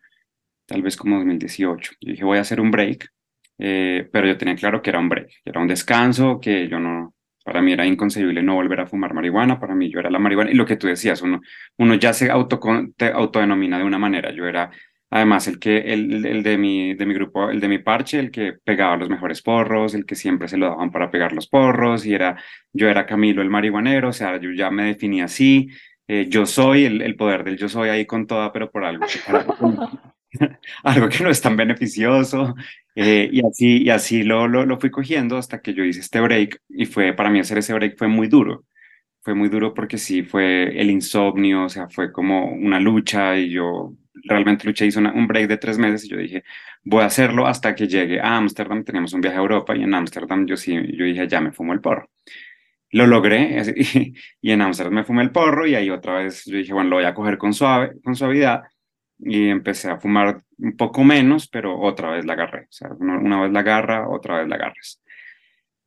tal 0.66 0.82
vez 0.82 0.96
como 0.96 1.16
2018. 1.18 1.92
Yo 2.00 2.12
dije 2.12 2.24
voy 2.24 2.38
a 2.38 2.42
hacer 2.42 2.60
un 2.60 2.70
break, 2.70 3.08
eh, 3.58 4.08
pero 4.12 4.26
yo 4.28 4.38
tenía 4.38 4.56
claro 4.56 4.82
que 4.82 4.90
era 4.90 5.00
un 5.00 5.08
break, 5.08 5.28
que 5.28 5.50
era 5.50 5.60
un 5.60 5.68
descanso, 5.68 6.40
que 6.40 6.68
yo 6.68 6.80
no, 6.80 7.14
para 7.50 7.62
mí 7.62 7.72
era 7.72 7.84
inconcebible 7.84 8.44
no 8.44 8.54
volver 8.54 8.78
a 8.78 8.86
fumar 8.86 9.12
marihuana, 9.12 9.58
para 9.58 9.74
mí 9.74 9.90
yo 9.90 9.98
era 9.98 10.08
la 10.08 10.20
marihuana. 10.20 10.52
Y 10.52 10.54
lo 10.54 10.64
que 10.64 10.76
tú 10.76 10.86
decías, 10.86 11.20
uno, 11.20 11.40
uno 11.78 11.94
ya 11.96 12.12
se 12.12 12.30
auto, 12.30 12.60
autodenomina 13.12 13.76
de 13.76 13.82
una 13.82 13.98
manera. 13.98 14.30
Yo 14.30 14.46
era 14.46 14.70
Además, 15.12 15.48
el 15.48 15.58
que 15.58 15.78
el, 15.78 16.24
el, 16.24 16.44
de 16.44 16.56
mi 16.56 16.94
de 16.94 17.04
mi 17.04 17.14
grupo, 17.14 17.50
el 17.50 17.58
de 17.58 17.66
mi 17.66 17.78
parche, 17.78 18.20
el 18.20 18.30
que 18.30 18.52
pegaba 18.52 18.96
los 18.96 19.10
mejores 19.10 19.42
porros, 19.42 19.94
el 19.94 20.06
que 20.06 20.14
siempre 20.14 20.46
se 20.46 20.56
lo 20.56 20.66
daban 20.68 20.92
para 20.92 21.10
pegar 21.10 21.32
los 21.32 21.48
porros, 21.48 22.06
y 22.06 22.14
era 22.14 22.36
yo 22.72 22.88
era 22.88 23.06
Camilo 23.06 23.42
el 23.42 23.50
marihuanero, 23.50 24.10
o 24.10 24.12
sea, 24.12 24.38
yo 24.40 24.52
ya 24.52 24.70
me 24.70 24.84
definía 24.84 25.24
así, 25.24 25.68
eh, 26.06 26.26
yo 26.28 26.46
soy 26.46 26.84
el, 26.84 27.02
el, 27.02 27.16
poder 27.16 27.42
del 27.42 27.56
yo 27.56 27.68
soy 27.68 27.88
ahí 27.88 28.06
con 28.06 28.28
toda, 28.28 28.52
pero 28.52 28.70
por 28.70 28.84
algo 28.84 29.04
que, 29.04 29.32
algo 29.32 29.56
que 31.10 31.24
no 31.24 31.30
es 31.30 31.40
tan 31.40 31.56
beneficioso, 31.56 32.54
eh, 32.94 33.28
y 33.32 33.40
así 33.46 33.82
y 33.82 33.90
así 33.90 34.22
lo, 34.22 34.48
lo, 34.48 34.66
lo 34.66 34.78
fui 34.78 34.90
cogiendo 34.90 35.36
hasta 35.36 35.60
que 35.60 35.74
yo 35.74 35.84
hice 35.84 36.00
este 36.00 36.20
break, 36.20 36.60
y 36.68 36.86
fue 36.86 37.12
para 37.12 37.30
mí 37.30 37.40
hacer 37.40 37.58
ese 37.58 37.74
break 37.74 37.96
fue 37.98 38.08
muy 38.08 38.28
duro, 38.28 38.64
fue 39.22 39.34
muy 39.34 39.48
duro 39.48 39.74
porque 39.74 39.98
sí 39.98 40.22
fue 40.22 40.80
el 40.80 40.90
insomnio, 40.90 41.64
o 41.64 41.68
sea, 41.68 41.88
fue 41.88 42.12
como 42.12 42.46
una 42.52 42.80
lucha 42.80 43.36
y 43.36 43.50
yo 43.50 43.94
realmente 44.24 44.66
luché, 44.66 44.86
hice 44.86 44.98
un 45.00 45.26
break 45.26 45.48
de 45.48 45.56
tres 45.58 45.78
meses 45.78 46.04
y 46.04 46.08
yo 46.08 46.16
dije, 46.16 46.44
voy 46.84 47.02
a 47.02 47.06
hacerlo 47.06 47.46
hasta 47.46 47.74
que 47.74 47.88
llegue 47.88 48.20
a 48.20 48.36
Ámsterdam. 48.36 48.84
Teníamos 48.84 49.12
un 49.12 49.20
viaje 49.20 49.36
a 49.36 49.40
Europa 49.40 49.76
y 49.76 49.82
en 49.82 49.94
Ámsterdam 49.94 50.46
yo 50.46 50.56
sí, 50.56 50.74
yo 50.96 51.04
dije, 51.04 51.28
ya 51.28 51.40
me 51.40 51.52
fumo 51.52 51.72
el 51.72 51.80
porro. 51.80 52.10
Lo 52.92 53.06
logré 53.06 53.62
y, 54.42 54.50
en 54.50 54.62
Ámsterdam 54.62 54.94
me 54.94 55.04
fumé 55.04 55.22
el 55.22 55.30
porro 55.30 55.66
y 55.66 55.74
ahí 55.74 55.90
otra 55.90 56.14
vez 56.18 56.44
yo 56.46 56.56
dije, 56.56 56.72
bueno, 56.72 56.90
lo 56.90 56.96
voy 56.96 57.04
a 57.04 57.14
coger 57.14 57.38
con, 57.38 57.52
suave, 57.54 57.92
con 58.02 58.16
suavidad 58.16 58.62
y 59.22 59.48
empecé 59.48 59.90
a 59.90 59.98
fumar 59.98 60.42
un 60.58 60.76
poco 60.76 61.04
menos, 61.04 61.48
pero 61.48 61.78
otra 61.78 62.10
vez 62.10 62.24
la 62.24 62.34
agarré. 62.34 62.68
O 62.82 62.94
una, 62.98 63.42
vez 63.42 63.52
la 63.52 63.60
agarra, 63.60 64.08
otra 64.08 64.38
vez 64.38 64.48
la 64.48 64.56
agarras. 64.56 65.02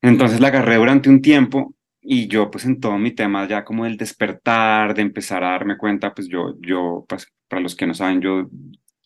Entonces 0.01 0.39
la 0.39 0.49
agarré 0.49 0.75
durante 0.75 1.09
un 1.09 1.21
tiempo 1.21 1.73
y 2.01 2.27
yo 2.27 2.51
pues 2.51 2.65
en 2.65 2.79
todo 2.79 2.97
mi 2.97 3.11
tema 3.11 3.47
ya 3.47 3.63
como 3.63 3.85
el 3.85 3.97
despertar, 3.97 4.93
de 4.93 5.01
empezar 5.01 5.43
a 5.43 5.51
darme 5.51 5.77
cuenta, 5.77 6.13
pues 6.13 6.27
yo, 6.27 6.55
yo 6.59 7.05
pues 7.07 7.27
para 7.47 7.61
los 7.61 7.75
que 7.75 7.87
no 7.87 7.93
saben, 7.93 8.21
yo 8.21 8.49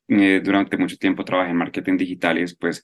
eh, 0.08 0.42
durante 0.44 0.78
mucho 0.78 0.98
tiempo 0.98 1.24
trabajé 1.24 1.52
en 1.52 1.58
marketing 1.58 1.98
digital 1.98 2.38
y 2.38 2.42
después 2.42 2.84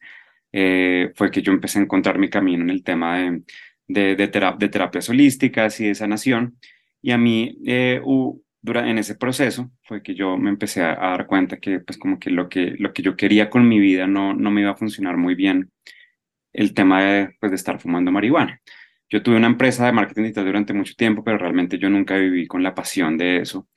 eh, 0.51 1.12
fue 1.15 1.31
que 1.31 1.41
yo 1.41 1.51
empecé 1.51 1.79
a 1.79 1.81
encontrar 1.81 2.19
mi 2.19 2.29
camino 2.29 2.63
en 2.63 2.69
el 2.69 2.83
tema 2.83 3.17
de, 3.17 3.41
de, 3.88 4.15
de, 4.15 4.27
de 4.59 4.69
terapias 4.69 5.09
holísticas 5.09 5.79
y 5.79 5.88
de 5.88 5.95
sanación. 5.95 6.57
Y 7.01 7.12
a 7.12 7.17
mí, 7.17 7.57
eh, 7.65 8.00
en 8.65 8.98
ese 8.98 9.15
proceso, 9.15 9.72
fue 9.84 10.01
que 10.01 10.15
yo 10.15 10.38
me 10.38 10.50
empecé 10.50 10.82
a, 10.84 10.96
dar 10.96 11.27
cuenta 11.27 11.58
que 11.58 11.79
pues 11.79 11.98
como 11.98 12.20
que 12.20 12.29
lo 12.29 12.50
que, 12.50 12.75
lo 12.79 12.93
que 12.93 13.01
yo 13.01 13.15
quería 13.17 13.49
con 13.49 13.67
mi 13.67 13.80
vida 13.80 14.08
no, 14.08 14.34
no 14.34 14.52
me 14.52 14.62
iba 14.62 14.71
a 14.71 14.76
funcionar 14.76 15.17
muy 15.17 15.36
bien 15.36 15.71
el 16.54 16.73
tema 16.73 17.04
de, 17.04 17.36
pues, 17.39 17.52
de 17.52 17.56
estar 17.58 17.80
fumando 17.80 18.12
marihuana. 18.12 18.62
Yo 19.10 19.21
tuve 19.21 19.38
una 19.38 19.47
empresa 19.47 19.86
de 19.86 19.91
marketing 19.91 20.23
digital 20.23 20.45
durante 20.45 20.73
mucho 20.73 20.93
tiempo, 20.95 21.23
pero 21.23 21.38
realmente 21.38 21.78
yo 21.78 21.89
nunca 21.89 22.15
viví 22.17 22.47
con 22.47 22.63
la 22.63 22.73
pasión 22.73 23.17
de 23.17 23.38
eso. 23.38 23.67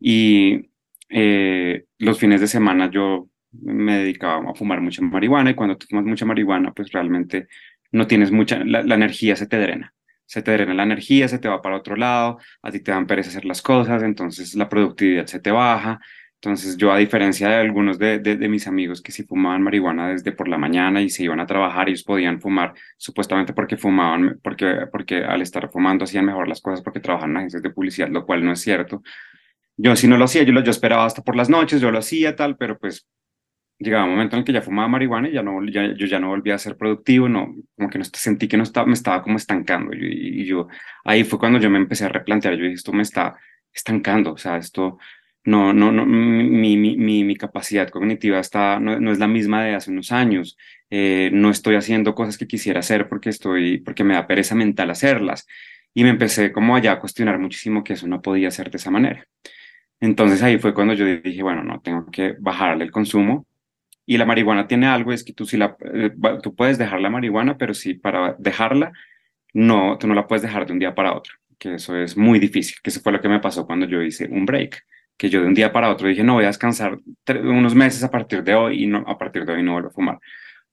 Y 0.00 0.70
eh, 1.08 1.84
los 1.98 2.18
fines 2.18 2.40
de 2.40 2.46
semana 2.46 2.90
yo 2.90 3.28
me 3.52 3.98
dedicaba 3.98 4.50
a 4.50 4.54
fumar 4.54 4.80
mucha 4.80 5.02
marihuana 5.02 5.50
y 5.50 5.54
cuando 5.54 5.76
tú 5.76 5.86
fumas 5.88 6.04
mucha 6.04 6.26
marihuana, 6.26 6.72
pues 6.72 6.92
realmente 6.92 7.48
no 7.92 8.06
tienes 8.06 8.30
mucha, 8.30 8.62
la, 8.64 8.94
energía 8.94 9.36
se 9.36 9.46
te 9.46 9.58
drena. 9.58 9.94
Se 10.28 10.42
te 10.42 10.52
drena 10.52 10.74
la 10.74 10.84
energía, 10.84 11.26
se 11.26 11.38
te 11.40 11.48
va 11.48 11.60
para 11.62 11.76
otro 11.76 11.96
lado, 11.96 12.38
a 12.62 12.70
ti 12.70 12.80
te 12.80 12.92
dan 12.92 13.06
pereza 13.06 13.30
hacer 13.30 13.44
las 13.44 13.62
cosas, 13.62 14.02
entonces 14.02 14.54
la 14.54 14.68
productividad 14.68 15.26
se 15.26 15.40
te 15.40 15.50
baja, 15.50 16.00
entonces 16.40 16.76
yo, 16.76 16.92
a 16.92 16.98
diferencia 16.98 17.48
de 17.48 17.56
algunos 17.56 17.98
de, 17.98 18.20
de, 18.20 18.48
mis 18.48 18.68
amigos 18.68 19.02
que 19.02 19.10
sí 19.10 19.24
fumaban 19.24 19.60
marihuana 19.60 20.10
desde 20.10 20.30
por 20.30 20.46
la 20.46 20.56
mañana 20.56 21.02
y 21.02 21.10
se 21.10 21.24
iban 21.24 21.40
a 21.40 21.46
trabajar, 21.46 21.88
ellos 21.88 22.04
podían 22.04 22.40
fumar 22.40 22.74
supuestamente 22.96 23.52
porque 23.52 23.76
fumaban, 23.76 24.38
porque, 24.40 24.86
porque 24.92 25.24
al 25.24 25.42
estar 25.42 25.68
fumando 25.68 26.04
hacían 26.04 26.24
mejor 26.24 26.46
las 26.46 26.60
cosas 26.60 26.80
porque 26.80 27.00
trabajaban 27.00 27.32
en 27.32 27.36
agencias 27.38 27.62
de 27.62 27.70
publicidad, 27.70 28.08
lo 28.08 28.24
cual 28.24 28.44
no 28.44 28.52
es 28.52 28.60
cierto. 28.60 29.02
Yo 29.76 29.96
sí 29.96 30.06
no 30.06 30.16
lo 30.16 30.26
hacía, 30.26 30.44
yo, 30.44 30.52
lo, 30.52 30.62
yo 30.62 30.70
esperaba 30.70 31.06
hasta 31.06 31.22
por 31.22 31.34
las 31.34 31.50
noches, 31.50 31.80
yo 31.80 31.90
lo 31.90 31.98
hacía 31.98 32.36
tal, 32.36 32.56
pero 32.56 32.78
pues 32.78 33.08
llegaba 33.78 34.04
un 34.04 34.10
momento 34.10 34.36
en 34.36 34.40
el 34.40 34.44
que 34.44 34.52
ya 34.52 34.62
fumaba 34.62 34.88
marihuana 34.88 35.28
y 35.28 35.32
ya 35.32 35.42
no, 35.42 35.64
ya, 35.66 35.94
yo 35.94 36.06
ya 36.06 36.18
no 36.18 36.28
volvía 36.28 36.54
a 36.54 36.58
ser 36.58 36.76
productivo, 36.76 37.28
no, 37.28 37.54
como 37.76 37.90
que 37.90 37.98
no 37.98 38.04
sentí 38.04 38.48
que 38.48 38.56
no 38.56 38.64
estaba, 38.64 38.86
me 38.86 38.94
estaba 38.94 39.22
como 39.22 39.36
estancando 39.36 39.94
y, 39.94 40.42
y 40.42 40.44
yo 40.46 40.68
ahí 41.04 41.24
fue 41.24 41.38
cuando 41.38 41.58
yo 41.58 41.70
me 41.70 41.78
empecé 41.78 42.04
a 42.04 42.08
replantear, 42.08 42.54
yo 42.54 42.64
dije, 42.64 42.74
esto 42.74 42.92
me 42.92 43.02
está 43.02 43.36
estancando, 43.72 44.32
o 44.32 44.38
sea, 44.38 44.56
esto 44.56 44.98
no, 45.48 45.72
no, 45.72 45.90
no, 45.92 46.04
mi, 46.04 46.76
mi, 46.76 46.96
mi, 46.96 47.24
mi 47.24 47.36
capacidad 47.36 47.88
cognitiva 47.88 48.38
está, 48.38 48.78
no, 48.80 49.00
no, 49.00 49.12
es 49.12 49.18
la 49.18 49.28
misma 49.28 49.64
de 49.64 49.74
hace 49.74 49.90
unos 49.90 50.12
años. 50.12 50.58
Eh, 50.90 51.30
no 51.32 51.50
estoy 51.50 51.76
haciendo 51.76 52.14
cosas 52.14 52.36
que 52.36 52.46
quisiera 52.46 52.80
hacer 52.80 53.08
porque, 53.08 53.30
estoy, 53.30 53.78
porque 53.78 54.04
me 54.04 54.14
da 54.14 54.26
pereza 54.26 54.54
mental 54.54 54.90
hacerlas. 54.90 55.46
Y 55.94 56.04
me 56.04 56.10
empecé 56.10 56.52
como 56.52 56.76
allá 56.76 56.92
a 56.92 57.00
cuestionar 57.00 57.38
muchísimo 57.38 57.82
que 57.82 57.94
eso 57.94 58.06
no 58.06 58.20
podía 58.20 58.50
ser 58.50 58.70
de 58.70 58.76
esa 58.76 58.90
manera. 58.90 59.26
Entonces 60.00 60.42
ahí 60.42 60.58
fue 60.58 60.74
cuando 60.74 60.94
yo 60.94 61.06
dije, 61.06 61.42
bueno, 61.42 61.64
no, 61.64 61.80
tengo 61.80 62.06
que 62.10 62.36
bajarle 62.38 62.84
el 62.84 62.92
consumo. 62.92 63.46
Y 64.08 64.16
la 64.16 64.24
marihuana 64.24 64.66
tiene 64.66 64.86
algo, 64.86 65.12
es 65.12 65.22
que 65.22 65.34
tú, 65.34 65.44
si 65.44 65.58
la, 65.58 65.76
eh, 65.92 66.10
tú 66.42 66.54
puedes 66.54 66.78
dejar 66.78 67.00
la 67.02 67.10
marihuana, 67.10 67.58
pero 67.58 67.74
si 67.74 67.92
para 67.92 68.34
dejarla, 68.38 68.90
no, 69.52 69.98
tú 69.98 70.06
no 70.06 70.14
la 70.14 70.26
puedes 70.26 70.42
dejar 70.42 70.66
de 70.66 70.72
un 70.72 70.78
día 70.78 70.94
para 70.94 71.14
otro, 71.14 71.34
que 71.58 71.74
eso 71.74 71.94
es 71.94 72.16
muy 72.16 72.38
difícil, 72.38 72.78
que 72.82 72.88
eso 72.88 73.00
fue 73.02 73.12
lo 73.12 73.20
que 73.20 73.28
me 73.28 73.38
pasó 73.38 73.66
cuando 73.66 73.86
yo 73.86 74.00
hice 74.00 74.26
un 74.30 74.46
break 74.46 74.82
que 75.18 75.28
yo 75.28 75.42
de 75.42 75.48
un 75.48 75.54
día 75.54 75.72
para 75.72 75.90
otro 75.90 76.08
dije, 76.08 76.22
no, 76.22 76.34
voy 76.34 76.44
a 76.44 76.46
descansar 76.46 76.96
unos 77.42 77.74
meses 77.74 78.02
a 78.04 78.10
partir 78.10 78.42
de 78.44 78.54
hoy 78.54 78.84
y 78.84 78.86
no, 78.86 79.04
a 79.06 79.18
partir 79.18 79.44
de 79.44 79.52
hoy 79.52 79.62
no 79.64 79.72
vuelvo 79.72 79.88
a 79.88 79.92
fumar. 79.92 80.18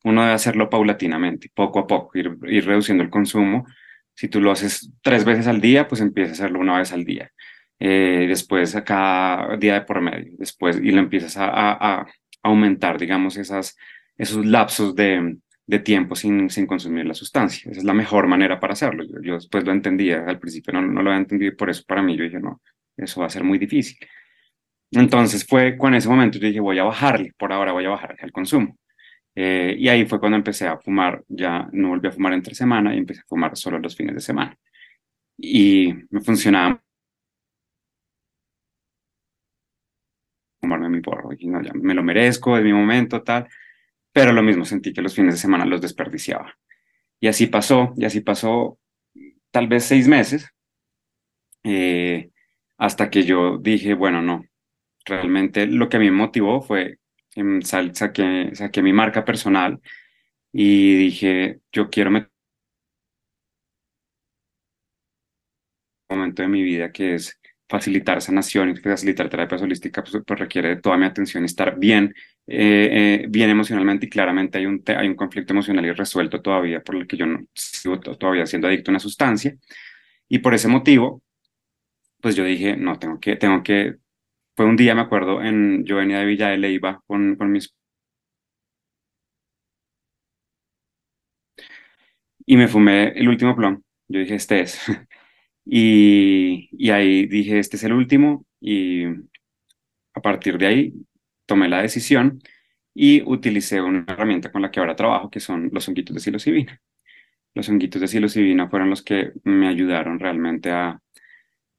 Uno 0.04 0.22
debe 0.22 0.34
hacerlo 0.34 0.70
paulatinamente, 0.70 1.50
poco 1.54 1.80
a 1.80 1.88
poco, 1.88 2.18
ir, 2.18 2.38
ir 2.48 2.66
reduciendo 2.66 3.04
el 3.04 3.10
consumo. 3.10 3.66
Si 4.14 4.28
tú 4.28 4.40
lo 4.40 4.52
haces 4.52 4.92
tres 5.02 5.26
veces 5.26 5.48
al 5.48 5.60
día, 5.62 5.88
pues 5.88 6.00
empieza 6.00 6.30
a 6.30 6.34
hacerlo 6.34 6.60
una 6.60 6.78
vez 6.78 6.94
al 6.94 7.04
día. 7.04 7.32
Eh, 7.80 8.26
después 8.30 8.76
a 8.76 8.84
cada 8.84 9.58
día 9.58 9.74
de 9.74 9.82
por 9.82 10.00
medio, 10.00 10.32
después 10.38 10.80
y 10.82 10.92
lo 10.92 11.00
empiezas 11.00 11.36
a, 11.38 11.50
a, 11.50 12.08
aumentar, 12.46 13.00
digamos, 13.00 13.38
esas, 13.38 13.78
esos 14.18 14.46
lapsos 14.46 14.96
de, 14.96 15.38
de 15.66 15.80
tiempo 15.80 16.16
sin, 16.16 16.50
sin, 16.50 16.68
consumir 16.68 17.06
la 17.06 17.14
sustancia. 17.14 17.72
Esa 17.72 17.80
es 17.80 17.86
la 17.86 17.94
mejor 17.94 18.28
manera 18.28 18.60
para 18.60 18.74
hacerlo. 18.74 19.04
Yo, 19.04 19.22
yo 19.22 19.34
después 19.36 19.64
lo 19.66 19.72
entendía, 19.72 20.26
al 20.26 20.40
principio 20.40 20.74
no, 20.74 20.82
no 20.82 21.02
lo 21.02 21.10
había 21.10 21.22
entendido 21.22 21.56
por 21.58 21.70
eso 21.70 21.84
para 21.88 22.02
mí 22.02 22.16
yo 22.16 22.24
dije, 22.24 22.40
no, 22.40 22.62
eso 22.98 23.22
va 23.22 23.28
a 23.28 23.30
ser 23.30 23.44
muy 23.44 23.58
difícil. 23.58 23.98
Entonces 24.92 25.46
fue 25.46 25.78
con 25.78 25.96
ese 25.96 26.08
momento 26.08 26.38
yo 26.40 26.48
dije, 26.48 26.60
voy 26.60 26.80
a 26.80 26.84
bajarle, 26.84 27.34
por 27.38 27.52
ahora 27.52 27.72
voy 27.72 27.86
a 27.86 27.90
bajarle 27.90 28.18
el 28.22 28.32
consumo. 28.32 28.78
Eh, 29.36 29.76
y 29.78 29.90
ahí 29.90 30.06
fue 30.06 30.20
cuando 30.20 30.38
empecé 30.38 30.68
a 30.68 30.78
fumar, 30.78 31.24
ya 31.28 31.68
no 31.74 31.90
volví 31.90 32.08
a 32.08 32.12
fumar 32.12 32.34
entre 32.34 32.56
semana 32.56 32.96
y 32.96 33.00
empecé 33.00 33.22
a 33.22 33.26
fumar 33.28 33.58
solo 33.58 33.80
los 33.80 33.96
fines 33.96 34.16
de 34.16 34.22
semana. 34.22 34.58
Y 35.38 35.94
me 36.12 36.22
funcionaba 36.22 36.82
mi 40.96 41.02
porro. 41.02 41.32
Y 41.38 41.48
no, 41.48 41.62
ya 41.62 41.74
me 41.74 41.94
lo 41.94 42.04
merezco, 42.04 42.58
es 42.58 42.64
mi 42.64 42.74
momento, 42.74 43.24
tal. 43.24 43.48
Pero 44.14 44.34
lo 44.34 44.44
mismo, 44.44 44.66
sentí 44.66 44.94
que 44.94 45.02
los 45.02 45.16
fines 45.16 45.36
de 45.36 45.40
semana 45.42 45.66
los 45.66 45.82
desperdiciaba. 45.82 46.58
Y 47.20 47.28
así 47.28 47.48
pasó, 47.48 47.94
y 47.98 48.06
así 48.06 48.22
pasó 48.22 48.80
tal 49.52 49.68
vez 49.68 49.86
seis 49.86 50.08
meses, 50.08 50.50
eh, 51.64 52.30
hasta 52.78 53.10
que 53.10 53.24
yo 53.24 53.58
dije, 53.58 53.94
bueno, 53.94 54.22
no, 54.22 54.46
realmente 55.06 55.68
lo 55.68 55.90
que 55.90 55.98
a 55.98 56.00
mí 56.00 56.08
me 56.12 56.18
motivó 56.18 56.62
fue 56.62 57.00
em, 57.36 57.62
saqué, 57.62 58.52
saqué 58.54 58.82
mi 58.82 58.94
marca 58.94 59.26
personal 59.26 59.80
y 60.54 60.96
dije, 60.98 61.60
yo 61.72 61.90
quiero 61.90 62.12
meter 62.12 62.32
momento 66.10 66.42
de 66.42 66.48
mi 66.48 66.64
vida 66.64 66.92
que 66.92 67.16
es 67.16 67.40
facilitar 67.68 68.22
sanación 68.22 68.70
y 68.70 68.76
facilitar 68.78 69.30
terapia 69.30 69.58
holística, 69.58 70.04
pues, 70.04 70.24
pues, 70.26 70.40
requiere 70.40 70.70
de 70.70 70.82
toda 70.82 70.98
mi 70.98 71.06
atención 71.06 71.46
estar 71.46 71.78
bien, 71.80 72.14
eh, 72.48 73.24
eh, 73.24 73.26
bien 73.30 73.50
emocionalmente 73.50 74.06
y 74.06 74.10
claramente 74.10 74.58
hay 74.60 74.66
un, 74.68 74.84
hay 74.88 75.08
un 75.08 75.16
conflicto 75.16 75.54
emocional 75.54 75.86
irresuelto 75.86 76.42
todavía 76.42 76.82
por 76.82 76.96
el 76.96 77.08
que 77.08 77.18
yo 77.18 77.26
no 77.26 77.40
sigo 77.54 78.00
todavía 78.00 78.46
siendo 78.46 78.68
adicto 78.68 78.92
a 78.92 78.94
una 78.94 79.00
sustancia 79.00 79.56
y 80.30 80.40
por 80.40 80.54
ese 80.54 80.68
motivo, 80.68 81.24
pues 82.22 82.36
yo 82.36 82.44
dije, 82.44 82.76
no, 82.78 82.98
tengo 83.00 83.20
que, 83.20 83.36
tengo 83.38 83.64
que, 83.64 83.96
fue 84.56 84.66
un 84.66 84.76
día, 84.78 84.96
me 84.96 85.02
acuerdo, 85.02 85.44
en, 85.44 85.86
yo 85.86 85.98
venía 85.98 86.20
de 86.20 86.26
Villa 86.26 86.50
de 86.50 86.58
Leyva 86.58 87.02
con, 87.08 87.36
con 87.36 87.52
mis 87.52 87.74
y 92.46 92.58
me 92.58 92.68
fumé 92.68 93.10
el 93.10 93.28
último 93.28 93.56
plom. 93.56 93.82
Yo 94.08 94.20
dije, 94.20 94.36
este 94.36 94.62
es. 94.62 94.80
Y, 95.66 96.70
y 96.72 96.92
ahí 96.92 97.26
dije, 97.28 97.60
este 97.60 97.78
es 97.78 97.84
el 97.84 97.94
último 97.94 98.46
y 98.62 99.06
a 100.14 100.22
partir 100.22 100.58
de 100.58 100.68
ahí 100.68 100.94
tomé 101.46 101.68
la 101.70 101.82
decisión 101.82 102.42
y 102.94 103.22
utilicé 103.24 103.82
una 103.82 104.06
herramienta 104.08 104.52
con 104.52 104.62
la 104.62 104.72
que 104.72 104.80
ahora 104.80 104.96
trabajo, 104.96 105.30
que 105.30 105.40
son 105.40 105.70
los 105.74 105.88
honguitos 105.88 106.14
de 106.16 106.22
psilocibina. 106.22 106.82
Los 107.56 107.70
honguitos 107.70 108.02
de 108.02 108.08
psilocibina 108.10 108.70
fueron 108.70 108.90
los 108.92 109.04
que 109.04 109.34
me 109.44 109.68
ayudaron 109.70 110.20
realmente 110.20 110.72
a, 110.72 111.02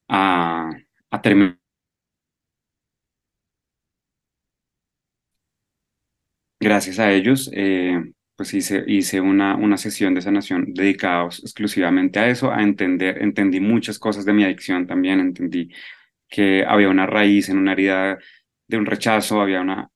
a, 0.09 0.71
a 1.11 1.23
terminar. 1.23 1.59
Gracias 6.61 6.99
a 6.99 7.13
ellos, 7.13 7.51
eh, 7.53 8.13
pues 8.37 8.55
hice, 8.55 8.85
hice 8.87 9.21
una, 9.21 9.57
una 9.57 9.77
sesión 9.79 10.15
de 10.15 10.23
sanación 10.23 10.75
dedicada 10.75 11.25
exclusivamente 11.27 12.19
a 12.21 12.29
eso, 12.29 12.53
a 12.53 12.63
entender, 12.63 13.23
entendí 13.23 13.61
muchas 13.61 13.99
cosas 13.99 14.25
de 14.27 14.33
mi 14.35 14.45
adicción 14.45 14.87
también, 14.87 15.21
entendí 15.21 15.71
que 16.29 16.65
había 16.67 16.91
una 16.91 17.07
raíz 17.07 17.49
en 17.49 17.59
una 17.59 17.73
herida 17.73 18.19
de 18.69 18.77
un 18.79 18.87
rechazo, 18.87 19.41
había 19.41 19.61
una, 19.63 19.91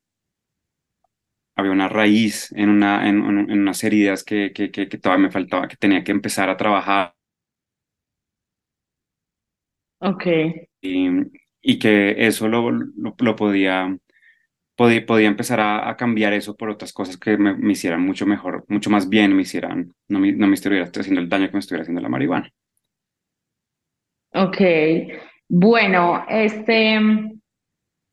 había 1.57 1.73
una 1.73 1.89
raíz 1.89 2.51
en, 2.53 2.69
una, 2.71 3.09
en, 3.09 3.19
en 3.51 3.61
unas 3.61 3.85
heridas 3.85 4.25
que, 4.25 4.53
que, 4.53 4.71
que, 4.71 4.87
todavía 4.99 5.27
me 5.27 5.31
faltaba, 5.33 5.69
que 5.69 5.77
tenía 5.77 6.03
que 6.05 6.13
empezar 6.13 6.49
a 6.51 6.57
trabajar. 6.57 7.15
Ok. 10.01 10.27
Y, 10.81 11.09
y 11.63 11.79
que 11.79 12.27
eso 12.27 12.49
lo, 12.49 12.71
lo, 12.71 13.15
lo 13.19 13.37
podía 13.37 13.97
podía, 14.77 15.29
empezar 15.29 15.61
a, 15.61 15.97
cambiar 15.97 16.33
eso 16.33 16.57
por 16.57 16.71
otras 16.71 16.93
cosas 16.93 17.17
que 17.17 17.37
me, 17.37 17.73
hicieran 17.73 18.01
mucho 18.01 18.27
mejor, 18.27 18.65
mucho 18.69 18.91
más 18.91 19.09
bien, 19.09 19.35
me 19.35 19.43
hicieran, 19.43 19.95
no 20.09 20.19
me, 20.19 20.33
no 20.33 20.47
me 20.47 20.55
estuviera 20.55 20.85
haciendo 20.87 21.21
el 21.21 21.29
daño 21.29 21.49
que 21.49 21.55
me 21.55 21.59
estuviera 21.61 21.83
haciendo 21.83 22.01
la 22.01 22.09
marihuana. 22.09 22.51
Ok, 24.33 24.59
bueno, 25.49 26.25
este, 26.29 27.01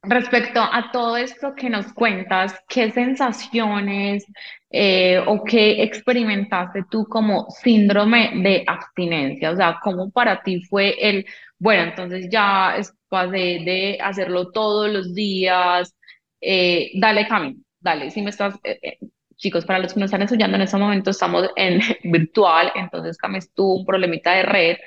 respecto 0.02 0.60
a 0.60 0.90
todo 0.92 1.18
esto 1.18 1.54
que 1.56 1.70
nos 1.70 1.94
cuentas, 1.94 2.60
¿qué 2.68 2.92
sensaciones 2.92 4.26
eh, 4.70 5.22
o 5.26 5.44
qué 5.44 5.84
experimentaste 5.84 6.86
tú 6.90 7.06
como 7.06 7.48
síndrome 7.50 8.32
de 8.42 8.64
abstinencia? 8.66 9.52
O 9.52 9.56
sea, 9.56 9.80
¿cómo 9.84 10.10
para 10.10 10.42
ti 10.42 10.64
fue 10.64 10.96
el, 11.00 11.26
bueno, 11.60 11.84
entonces 11.84 12.28
ya 12.30 12.76
de, 12.76 13.30
de 13.30 13.98
hacerlo 14.02 14.52
todos 14.52 14.92
los 14.92 15.14
días, 15.14 15.96
eh, 16.42 16.92
dale 16.96 17.28
camino, 17.28 17.60
dale, 17.80 18.12
si 18.12 18.22
me 18.22 18.30
estás, 18.30 18.56
eh, 18.64 18.80
eh, 18.82 18.98
chicos, 19.36 19.66
para 19.66 19.80
los 19.80 19.94
que 19.94 20.00
nos 20.00 20.08
están 20.08 20.22
estudiando 20.22 20.56
en 20.56 20.64
este 20.64 20.78
momento 20.78 21.12
estamos 21.12 21.50
en 21.56 21.80
virtual, 22.04 22.72
entonces 22.76 23.18
Cami 23.18 23.40
tuvo 23.56 23.80
un 23.80 23.86
problemita 23.86 24.34
de 24.34 24.44
red, 24.44 24.78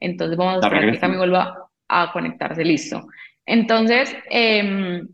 entonces 0.00 0.36
vamos 0.36 0.54
a 0.54 0.66
esperar 0.66 0.92
que 0.92 0.98
Cami 0.98 1.16
vuelva 1.16 1.68
a 1.88 2.12
conectarse, 2.12 2.64
listo. 2.64 3.06
Entonces, 3.46 4.14
em, 4.30 5.08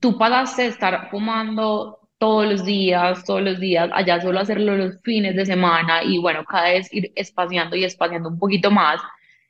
tú 0.00 0.16
pasaste 0.18 0.62
de 0.62 0.68
estar 0.68 1.10
fumando 1.10 2.00
todos 2.18 2.46
los 2.46 2.64
días, 2.64 3.24
todos 3.24 3.42
los 3.42 3.60
días, 3.60 3.90
allá 3.92 4.20
solo 4.20 4.40
hacerlo 4.40 4.76
los 4.76 5.00
fines 5.02 5.36
de 5.36 5.44
semana 5.46 6.02
y 6.02 6.18
bueno, 6.18 6.44
cada 6.44 6.70
vez 6.70 6.92
ir 6.92 7.12
espaciando 7.14 7.76
y 7.76 7.84
espaciando 7.84 8.28
un 8.28 8.38
poquito 8.38 8.70
más 8.70 9.00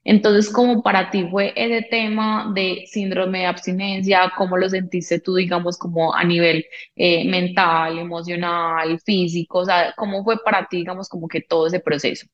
entonces, 0.08 0.52
¿cómo 0.52 0.84
para 0.84 1.10
ti 1.10 1.26
fue 1.28 1.52
ese 1.56 1.82
tema 1.82 2.52
de 2.54 2.84
síndrome 2.86 3.40
de 3.40 3.46
abstinencia? 3.46 4.32
¿Cómo 4.36 4.56
lo 4.56 4.68
sentiste 4.68 5.18
tú, 5.18 5.34
digamos, 5.34 5.76
como 5.76 6.14
a 6.14 6.22
nivel 6.22 6.64
eh, 6.94 7.28
mental, 7.28 7.98
emocional, 7.98 9.00
físico? 9.00 9.58
O 9.58 9.64
sea, 9.64 9.92
¿cómo 9.96 10.22
fue 10.22 10.36
para 10.44 10.64
ti, 10.68 10.76
digamos, 10.78 11.08
como 11.08 11.26
que 11.26 11.40
todo 11.40 11.66
ese 11.66 11.80
proceso? 11.80 12.24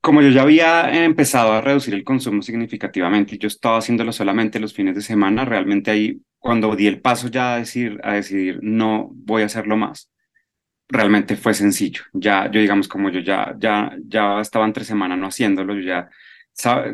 Como 0.00 0.22
yo 0.22 0.30
ya 0.30 0.42
había 0.42 1.04
empezado 1.04 1.52
a 1.52 1.60
reducir 1.60 1.92
el 1.92 2.04
consumo 2.04 2.40
significativamente 2.40 3.36
yo 3.36 3.48
estaba 3.48 3.76
haciéndolo 3.76 4.12
solamente 4.12 4.58
los 4.58 4.72
fines 4.72 4.94
de 4.94 5.02
semana, 5.02 5.44
realmente 5.44 5.90
ahí, 5.90 6.22
cuando 6.38 6.74
di 6.74 6.86
el 6.86 7.02
paso 7.02 7.28
ya 7.28 7.54
a 7.54 7.58
decir, 7.58 8.00
a 8.02 8.14
decidir, 8.14 8.60
no 8.62 9.10
voy 9.12 9.42
a 9.42 9.46
hacerlo 9.46 9.76
más, 9.76 10.08
realmente 10.88 11.36
fue 11.36 11.54
sencillo. 11.54 12.02
Ya, 12.12 12.50
yo 12.50 12.60
digamos, 12.60 12.88
como 12.88 13.10
yo 13.10 13.20
ya, 13.20 13.54
ya, 13.58 13.92
ya 14.06 14.40
estaba 14.40 14.64
entre 14.64 14.84
semana 14.84 15.16
no 15.16 15.26
haciéndolo, 15.26 15.74
yo 15.74 15.82
ya, 15.82 16.10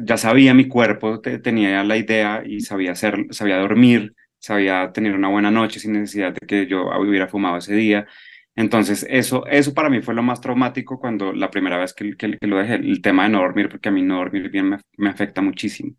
ya 0.03 0.17
sabía 0.17 0.55
mi 0.55 0.69
cuerpo, 0.69 1.21
tenía 1.21 1.85
la 1.85 1.97
idea 1.97 2.43
y 2.45 2.61
sabía 2.61 2.93
hacer, 2.93 3.27
sabía 3.31 3.59
dormir, 3.59 4.15
sabía 4.39 4.93
tener 4.93 5.15
una 5.15 5.29
buena 5.29 5.51
noche 5.51 5.81
sin 5.81 5.93
necesidad 5.93 6.35
de 6.35 6.47
que 6.47 6.67
yo 6.67 6.85
hubiera 6.99 7.29
fumado 7.29 7.59
ese 7.59 7.75
día. 7.75 8.07
Entonces, 8.55 9.07
eso, 9.09 9.47
eso 9.47 9.73
para 9.73 9.89
mí 9.89 10.03
fue 10.03 10.15
lo 10.15 10.23
más 10.23 10.41
traumático 10.41 10.99
cuando 11.01 11.33
la 11.33 11.51
primera 11.51 11.79
vez 11.79 11.95
que, 11.95 12.17
que, 12.17 12.39
lo 12.43 12.59
dejé, 12.59 12.75
el 12.75 13.01
tema 13.01 13.25
de 13.25 13.31
no 13.31 13.39
dormir, 13.41 13.69
porque 13.71 13.89
a 13.89 13.93
mí 13.93 14.03
no 14.03 14.17
dormir 14.17 14.51
bien 14.51 14.69
me, 14.69 14.79
me 14.99 15.11
afecta 15.11 15.41
muchísimo. 15.41 15.95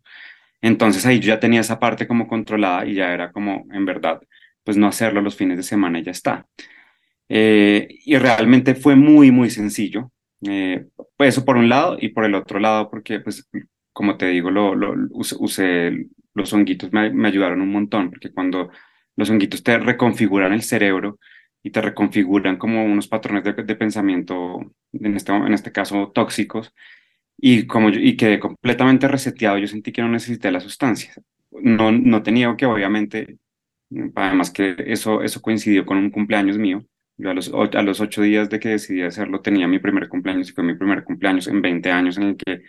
Entonces 0.60 1.04
ahí 1.06 1.20
yo 1.20 1.28
ya 1.28 1.40
tenía 1.40 1.60
esa 1.60 1.78
parte 1.78 2.06
como 2.06 2.28
controlada 2.28 2.86
y 2.86 2.94
ya 2.94 3.12
era 3.12 3.32
como, 3.32 3.66
en 3.72 3.84
verdad, 3.84 4.20
pues 4.64 4.76
no 4.76 4.86
hacerlo 4.86 5.20
los 5.20 5.36
fines 5.36 5.56
de 5.56 5.62
semana 5.62 5.98
y 5.98 6.04
ya 6.04 6.12
está. 6.12 6.46
Eh, 7.28 7.88
y 8.04 8.16
realmente 8.18 8.74
fue 8.74 8.96
muy, 8.96 9.30
muy 9.30 9.50
sencillo. 9.50 10.10
Eh, 10.46 10.86
pues 11.16 11.30
eso 11.34 11.44
por 11.44 11.56
un 11.56 11.68
lado 11.68 11.96
y 12.00 12.10
por 12.10 12.24
el 12.24 12.34
otro 12.34 12.58
lado, 12.60 12.90
porque 12.90 13.20
pues 13.20 13.48
como 13.94 14.16
te 14.18 14.26
digo, 14.26 14.50
lo, 14.50 14.74
lo 14.74 14.94
usé, 15.14 16.08
los 16.34 16.52
honguitos 16.52 16.92
me, 16.92 17.10
me, 17.10 17.28
ayudaron 17.28 17.62
un 17.62 17.70
montón, 17.72 18.10
porque 18.10 18.32
cuando 18.32 18.70
los 19.16 19.30
honguitos 19.30 19.62
te 19.62 19.78
reconfiguran 19.78 20.52
el 20.52 20.62
cerebro 20.62 21.18
y 21.62 21.70
te 21.70 21.80
reconfiguran 21.80 22.56
como 22.58 22.84
unos 22.84 23.08
patrones 23.08 23.44
de, 23.44 23.52
de 23.54 23.76
pensamiento, 23.76 24.60
en 24.92 25.16
este, 25.16 25.32
en 25.32 25.54
este 25.54 25.72
caso 25.72 26.10
tóxicos, 26.14 26.74
y 27.38 27.66
como 27.66 27.90
yo, 27.90 28.00
y 28.00 28.16
quedé 28.16 28.40
completamente 28.40 29.08
reseteado, 29.08 29.58
yo 29.58 29.66
sentí 29.68 29.92
que 29.92 30.02
no 30.02 30.08
necesité 30.08 30.50
la 30.50 30.60
sustancia. 30.60 31.14
No, 31.52 31.92
no 31.92 32.22
tenía 32.22 32.54
que, 32.56 32.66
obviamente, 32.66 33.38
además 34.16 34.50
que 34.50 34.76
eso, 34.86 35.22
eso 35.22 35.40
coincidió 35.42 35.86
con 35.86 35.98
un 35.98 36.10
cumpleaños 36.10 36.58
mío, 36.58 36.84
yo 37.16 37.30
a 37.30 37.34
los, 37.34 37.52
a 37.52 37.82
los 37.82 38.00
ocho 38.00 38.22
días 38.22 38.50
de 38.50 38.60
que 38.60 38.70
decidí 38.70 39.02
hacerlo 39.02 39.40
tenía 39.40 39.68
mi 39.68 39.78
primer 39.78 40.08
cumpleaños 40.08 40.50
y 40.50 40.52
fue 40.52 40.64
mi 40.64 40.74
primer 40.74 41.04
cumpleaños 41.04 41.46
en 41.48 41.62
20 41.62 41.90
años 41.90 42.16
en 42.16 42.22
el 42.24 42.36
que 42.36 42.62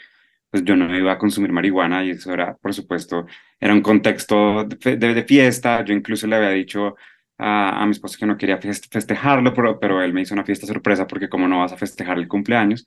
pues 0.55 0.63
yo 0.63 0.75
no 0.75 0.95
iba 0.97 1.11
a 1.11 1.17
consumir 1.17 1.51
marihuana 1.51 2.05
y 2.05 2.11
eso 2.11 2.31
era, 2.31 2.55
por 2.55 2.73
supuesto, 2.73 3.25
era 3.59 3.73
un 3.73 3.81
contexto 3.81 4.63
de, 4.63 4.95
de, 4.95 5.23
fiesta. 5.23 5.83
Yo 5.83 5.93
incluso 5.93 6.27
le 6.27 6.37
había 6.37 6.51
dicho 6.51 6.95
a, 7.37 7.81
a 7.81 7.85
mi 7.85 7.91
esposo 7.91 8.17
que 8.17 8.25
no 8.25 8.37
quería 8.37 8.57
festejarlo, 8.57 9.53
pero, 9.53 9.79
pero 9.79 10.01
él 10.01 10.13
me 10.13 10.21
hizo 10.21 10.33
una 10.33 10.45
fiesta 10.45 10.65
sorpresa 10.65 11.07
porque 11.07 11.27
como 11.27 11.47
no 11.47 11.59
vas 11.59 11.73
a 11.73 11.77
festejar 11.77 12.17
el 12.17 12.29
cumpleaños. 12.29 12.85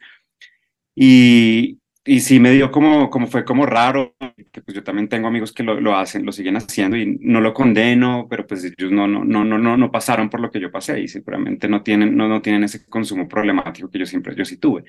Y, 0.94 1.78
y 2.08 2.20
sí 2.20 2.40
me 2.40 2.52
dio 2.52 2.70
como, 2.70 3.10
como 3.10 3.26
fue 3.26 3.44
como 3.44 3.66
raro, 3.66 4.16
que 4.50 4.62
pues 4.62 4.74
yo 4.74 4.82
también 4.82 5.08
tengo 5.10 5.28
amigos 5.28 5.52
que 5.52 5.62
lo, 5.62 5.78
lo, 5.78 5.94
hacen, 5.94 6.24
lo 6.24 6.32
siguen 6.32 6.56
haciendo 6.56 6.96
y 6.96 7.18
no 7.20 7.42
lo 7.42 7.52
condeno, 7.52 8.26
pero 8.30 8.46
pues 8.46 8.64
ellos 8.64 8.90
no, 8.90 9.06
no, 9.06 9.24
no, 9.24 9.44
no, 9.44 9.76
no 9.76 9.90
pasaron 9.90 10.30
por 10.30 10.40
lo 10.40 10.50
que 10.50 10.58
yo 10.58 10.70
pasé 10.72 11.00
y 11.00 11.08
seguramente 11.08 11.68
no 11.68 11.82
tienen, 11.82 12.16
no, 12.16 12.26
no 12.26 12.40
tienen 12.40 12.64
ese 12.64 12.86
consumo 12.86 13.28
problemático 13.28 13.90
que 13.90 13.98
yo 13.98 14.06
siempre, 14.06 14.34
yo 14.34 14.46
sí 14.46 14.56
tuve. 14.56 14.84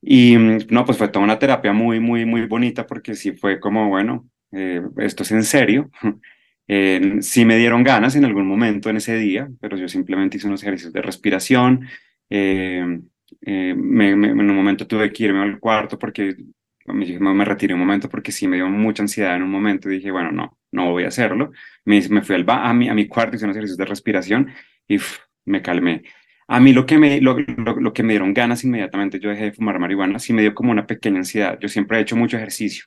Y 0.00 0.36
no, 0.70 0.84
pues 0.84 0.98
fue 0.98 1.08
toda 1.08 1.24
una 1.24 1.38
terapia 1.38 1.72
muy, 1.72 1.98
muy, 1.98 2.24
muy 2.24 2.46
bonita 2.46 2.86
porque 2.86 3.14
sí 3.14 3.32
fue 3.32 3.58
como, 3.58 3.88
bueno, 3.88 4.28
eh, 4.52 4.82
esto 4.98 5.24
es 5.24 5.32
en 5.32 5.44
serio. 5.44 5.90
Eh, 6.72 7.16
sí 7.22 7.44
me 7.44 7.56
dieron 7.56 7.82
ganas 7.82 8.14
en 8.14 8.24
algún 8.24 8.46
momento 8.46 8.90
en 8.90 8.98
ese 8.98 9.16
día, 9.16 9.50
pero 9.60 9.76
yo 9.76 9.88
simplemente 9.88 10.36
hice 10.36 10.46
unos 10.46 10.62
ejercicios 10.62 10.92
de 10.92 11.02
respiración. 11.02 11.88
Eh, 12.28 13.00
eh, 13.42 13.70
en 13.70 14.40
un 14.50 14.56
momento 14.56 14.86
tuve 14.86 15.12
que 15.12 15.24
irme 15.24 15.42
al 15.42 15.58
cuarto 15.58 15.98
porque 15.98 16.36
me, 16.86 17.18
me 17.18 17.44
retiré 17.44 17.74
un 17.74 17.80
momento 17.80 18.08
porque 18.08 18.32
sí 18.32 18.48
me 18.48 18.56
dio 18.56 18.68
mucha 18.68 19.02
ansiedad 19.02 19.36
en 19.36 19.42
un 19.42 19.50
momento 19.50 19.88
dije, 19.88 20.10
bueno, 20.10 20.32
no, 20.32 20.58
no 20.72 20.90
voy 20.90 21.04
a 21.04 21.08
hacerlo. 21.08 21.52
Me, 21.84 22.00
me 22.08 22.22
fui 22.22 22.34
al 22.36 22.44
a, 22.48 22.72
mi, 22.74 22.88
a 22.88 22.94
mi 22.94 23.06
cuarto, 23.06 23.36
hice 23.36 23.44
unos 23.44 23.56
ejercicios 23.56 23.78
de 23.78 23.84
respiración 23.84 24.52
y 24.88 24.98
me 25.44 25.62
calmé. 25.62 26.02
A 26.48 26.58
mí 26.60 26.72
lo 26.72 26.84
que, 26.84 26.98
me, 26.98 27.20
lo, 27.20 27.38
lo, 27.38 27.92
que 27.92 28.02
me 28.02 28.12
dieron 28.12 28.34
ganas 28.34 28.64
inmediatamente, 28.64 29.20
yo 29.20 29.30
dejé 29.30 29.44
de 29.44 29.52
fumar 29.52 29.78
marihuana, 29.78 30.18
sí 30.18 30.32
me 30.32 30.42
dio 30.42 30.54
como 30.54 30.72
una 30.72 30.86
pequeña 30.86 31.18
ansiedad. 31.18 31.58
Yo 31.60 31.68
siempre 31.68 31.98
he 31.98 32.00
hecho 32.02 32.16
mucho 32.16 32.36
ejercicio. 32.36 32.86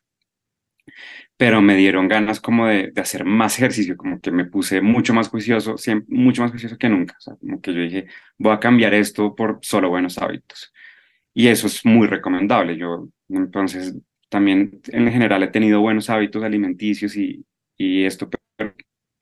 Pero 1.38 1.62
me 1.62 1.76
dieron 1.76 2.08
ganas 2.08 2.39
como 2.39 2.67
de, 2.67 2.91
de, 2.91 3.02
hacer 3.02 3.26
más 3.26 3.58
ejercicio, 3.58 3.98
como 3.98 4.19
que 4.19 4.32
me 4.32 4.46
puse 4.46 4.82
mucho 4.82 5.13
más 5.13 5.30
juicioso, 5.30 5.78
siempre, 5.78 6.15
mucho 6.15 6.41
más 6.41 6.52
juicioso 6.52 6.78
que 6.78 6.89
nunca, 6.89 7.15
como 7.39 7.62
que 7.62 7.74
yo 7.74 7.82
dije, 7.82 8.08
voy 8.38 8.54
a 8.54 8.60
cambiar 8.60 8.93
esto 8.93 9.36
por 9.36 9.60
solo 9.62 9.89
buenos 9.89 10.17
hábitos. 10.17 10.74
Y 11.34 11.48
eso 11.48 11.67
es 11.67 11.86
muy 11.86 12.08
recomendable. 12.08 12.78
Yo, 12.78 13.10
entonces, 13.30 13.96
también 14.30 14.82
en 14.88 15.12
general 15.12 15.43
he 15.43 15.48
tenido 15.48 15.82
buenos 15.82 16.10
hábitos 16.10 16.43
alimenticios 16.43 17.15
y, 17.17 17.46
y 17.78 18.06
esto 18.06 18.30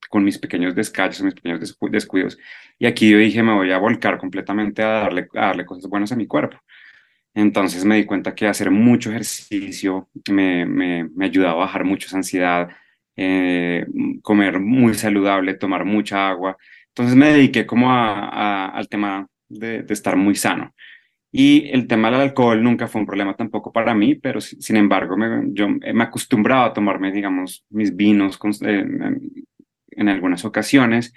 con 0.10 0.24
mis 0.24 0.38
pequeños 0.38 0.76
descachos, 0.76 1.24
mis 1.24 1.34
pequeños 1.34 1.78
descuidos. 1.90 2.38
Y 2.78 2.86
aquí 2.86 3.10
yo 3.10 3.18
dije, 3.18 3.42
me 3.44 3.54
voy 3.54 3.72
a 3.72 3.78
volcar 3.78 4.18
completamente 4.18 4.84
a 4.84 4.88
darle, 4.88 5.28
a 5.36 5.48
darle 5.48 5.66
cosas 5.66 5.90
buenas 5.90 6.12
a 6.12 6.18
mi 6.18 6.28
cuerpo. 6.28 6.58
Entonces 7.34 7.86
me 7.86 7.96
di 7.96 8.06
cuenta 8.06 8.36
que 8.36 8.48
hacer 8.48 8.72
mucho 8.72 9.10
ejercicio 9.12 10.10
me, 10.30 10.66
me, 10.66 11.26
ayudaba 11.26 11.54
a 11.54 11.66
bajar 11.66 11.86
mucho 11.86 12.16
ansiedad, 12.16 12.70
eh, 13.16 13.86
comer 14.22 14.60
muy 14.60 14.94
saludable, 14.96 15.54
tomar 15.54 15.86
mucha 15.86 16.30
agua. 16.30 16.58
Entonces 16.90 17.16
me 17.16 17.32
dediqué 17.32 17.66
como 17.66 17.92
a, 17.92 18.68
al 18.68 18.90
tema 18.90 19.28
de, 19.48 19.86
estar 19.90 20.18
muy 20.18 20.36
sano. 20.36 20.74
Y 21.32 21.70
el 21.70 21.88
tema 21.88 22.12
del 22.12 22.22
alcohol 22.22 22.62
nunca 22.62 22.88
fue 22.90 23.00
un 23.02 23.08
problema 23.08 23.36
tampoco 23.36 23.72
para 23.72 23.94
mí, 23.96 24.16
pero 24.16 24.42
sin 24.42 24.76
embargo 24.76 25.16
me, 25.16 25.54
yo 25.54 25.70
me 25.70 26.04
acostumbraba 26.04 26.66
a 26.66 26.74
tomarme, 26.74 27.12
digamos, 27.14 27.66
mis 27.70 27.96
vinos 27.96 28.38
en, 28.62 29.46
en 29.92 30.10
algunas 30.10 30.44
ocasiones 30.44 31.14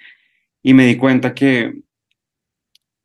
y 0.63 0.73
me 0.73 0.85
di 0.85 0.95
cuenta 0.95 1.33
que 1.33 1.84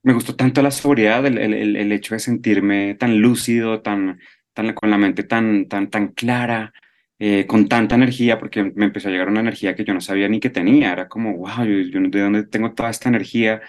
me 0.03 0.13
gustó 0.13 0.35
tanto 0.37 0.63
la 0.63 0.71
sobriedad, 0.71 1.25
el, 1.27 1.39
el, 1.39 1.77
el, 1.77 1.93
hecho 1.93 2.15
de 2.15 2.21
sentirme 2.21 2.95
tan 2.95 3.21
lúcido, 3.21 3.83
tan, 3.83 4.21
tan, 4.55 4.73
con 4.75 4.91
la 4.91 4.99
mente 4.99 5.25
tan, 5.25 5.69
tan, 5.69 5.91
tan 5.91 6.09
clara, 6.09 6.73
eh, 7.19 7.47
con 7.47 7.69
tanta 7.69 7.97
energía, 7.97 8.39
porque 8.39 8.73
me 8.75 8.87
empezó 8.87 9.09
a 9.09 9.13
llegar 9.13 9.29
una 9.29 9.41
energía 9.41 9.75
que 9.75 9.85
yo 9.85 9.93
no 9.95 10.01
sabía 10.01 10.29
ni 10.29 10.41
que 10.41 10.51
tenía. 10.51 10.93
Era 10.93 11.09
como, 11.09 11.37
wow, 11.37 11.65
yo, 11.65 11.81
yo 11.81 12.01
¿de 12.09 12.21
dónde 12.21 12.47
tengo 12.47 12.73
toda 12.73 12.91
esta 12.91 13.09
energía? 13.09 13.61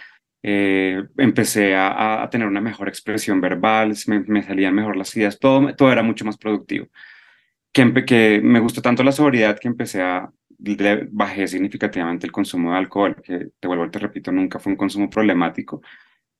Eh, 0.44 1.04
empecé 1.18 1.76
a, 1.76 2.28
tener 2.32 2.48
una 2.48 2.62
mejor 2.62 2.88
expresión 2.88 3.42
verbal, 3.42 3.94
me, 4.08 4.44
salían 4.44 4.74
mejor 4.74 4.98
las 4.98 5.16
ideas, 5.16 5.40
todo, 5.40 5.76
todo 5.76 5.92
era 5.92 6.04
mucho 6.04 6.26
más 6.26 6.38
productivo. 6.38 6.88
Que, 7.74 8.42
me 8.44 8.60
gustó 8.60 8.82
tanto 8.82 9.04
la 9.04 9.12
sobriedad 9.12 9.60
que 9.60 9.68
empecé 9.68 10.02
a, 10.02 10.32
bajé 11.12 11.48
significativamente 11.48 12.26
el 12.26 12.32
consumo 12.32 12.72
de 12.72 12.78
alcohol, 12.78 13.16
que 13.24 13.50
te 13.60 13.68
vuelvo, 13.68 13.90
te 13.90 14.00
repito, 14.00 14.32
nunca 14.32 14.60
fue 14.60 14.72
un 14.72 14.78
consumo 14.78 15.10
problemático, 15.10 15.82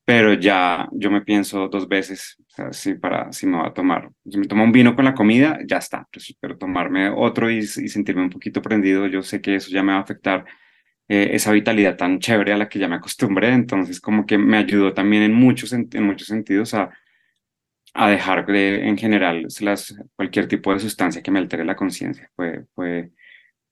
pero 0.06 0.34
ya 0.34 0.90
yo 0.92 1.12
me 1.12 1.22
pienso 1.22 1.68
dos 1.68 1.88
veces 1.88 2.38
o 2.40 2.50
sea, 2.56 2.74
si, 2.74 2.96
para, 2.96 3.32
si 3.32 3.48
me 3.48 3.58
va 3.58 3.68
a 3.68 3.74
tomar. 3.74 4.10
Si 4.30 4.38
me 4.38 4.48
tomo 4.48 4.64
un 4.64 4.72
vino 4.72 4.96
con 4.96 5.06
la 5.06 5.14
comida, 5.14 5.60
ya 5.66 5.78
está, 5.78 6.08
pues, 6.12 6.36
pero 6.40 6.58
tomarme 6.58 7.10
otro 7.10 7.50
y, 7.50 7.60
y, 7.60 7.64
sentirme 7.64 8.24
un 8.24 8.30
poquito 8.30 8.62
prendido, 8.62 9.08
yo 9.08 9.22
sé 9.24 9.42
que 9.42 9.56
eso 9.56 9.72
ya 9.72 9.84
me 9.84 9.94
va 9.94 10.00
a 10.00 10.02
afectar 10.02 10.46
eh, 11.08 11.36
esa 11.36 11.52
vitalidad 11.52 11.98
tan 11.98 12.20
chévere 12.20 12.54
a 12.54 12.58
la 12.58 12.70
que 12.70 12.80
ya 12.80 12.88
me 12.88 12.96
acostumbré, 12.96 13.50
entonces 13.54 14.00
como 14.00 14.26
que 14.26 14.38
me 14.38 14.58
ayudó 14.58 14.94
también 14.94 15.24
en 15.24 15.34
muchos, 15.34 15.74
en, 15.74 15.90
muchos 16.04 16.28
sentidos 16.28 16.74
a, 16.74 16.90
a 17.94 18.10
dejar 18.10 18.46
de, 18.46 18.88
en 18.88 18.98
general 18.98 19.46
las, 19.62 19.96
cualquier 20.16 20.48
tipo 20.48 20.74
de 20.74 20.80
sustancia 20.80 21.22
que 21.22 21.32
me 21.32 21.40
altere 21.40 21.66
la 21.66 21.76
conciencia. 21.76 22.32
Fue, 22.36 22.66
fue, 22.76 23.12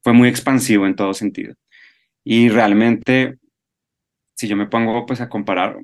fue 0.03 0.13
muy 0.13 0.29
expansivo 0.29 0.85
en 0.85 0.95
todo 0.95 1.13
sentido. 1.13 1.55
Y 2.25 2.49
realmente, 2.49 3.37
si 4.35 4.47
yo 4.47 4.57
me 4.57 4.67
pongo 4.67 5.05
pues 5.05 5.21
a 5.21 5.29
comparar, 5.29 5.77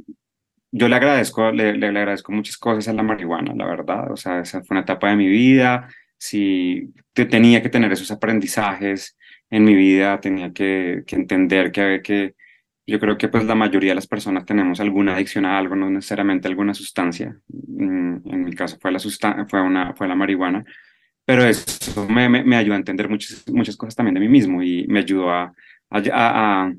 yo 0.71 0.88
le 0.88 0.95
agradezco, 0.95 1.51
le, 1.51 1.78
le, 1.78 1.88
agradezco 1.88 2.32
muchas 2.32 2.58
cosas 2.58 2.88
a 2.88 2.93
la 2.93 3.04
marihuana, 3.04 3.54
la 3.56 3.65
verdad. 3.65 4.12
O 4.12 4.17
sea, 4.17 4.39
esa 4.41 4.63
fue 4.63 4.75
una 4.75 4.82
etapa 4.82 5.10
de 5.10 5.15
mi 5.15 5.28
vida. 5.28 5.89
Si 6.17 6.93
te, 7.13 7.25
tenía 7.25 7.62
que 7.62 7.69
tener 7.69 7.91
esos 7.91 8.12
aprendizajes 8.12 9.17
en 9.49 9.63
mi 9.63 9.75
vida, 9.75 10.19
tenía 10.19 10.51
que, 10.51 11.04
que 11.06 11.15
entender 11.15 11.71
que, 11.71 12.01
que 12.04 12.36
yo 12.88 12.99
creo 12.99 13.17
que 13.17 13.30
pues 13.30 13.45
la 13.45 13.56
mayoría 13.56 13.91
de 13.91 13.95
las 13.95 14.08
personas 14.08 14.45
tenemos 14.45 14.80
alguna 14.80 15.15
adicción 15.15 15.45
a 15.45 15.58
algo, 15.58 15.75
no 15.75 15.89
necesariamente 15.89 16.47
alguna 16.47 16.73
sustancia. 16.73 17.38
Mm, 17.47 18.17
en 18.25 18.43
mi 18.43 18.54
caso 18.54 18.78
fue 18.80 18.91
la, 18.91 18.99
fue 19.47 19.62
una, 19.62 19.93
fue 19.95 20.08
la 20.08 20.15
marihuana, 20.15 20.63
pero 21.25 21.43
eso 21.43 22.08
me, 22.08 22.30
me, 22.30 22.43
me 22.43 22.56
ayudó 22.58 22.75
a 22.75 22.78
entender 22.78 23.10
muchas, 23.10 23.43
muchas 23.49 23.78
cosas 23.78 23.95
también 23.95 24.15
de 24.15 24.19
mí 24.19 24.28
mismo 24.30 24.62
y 24.62 24.86
me 24.88 24.99
ayudó 24.99 25.32
a, 25.32 25.54
a, 25.89 26.71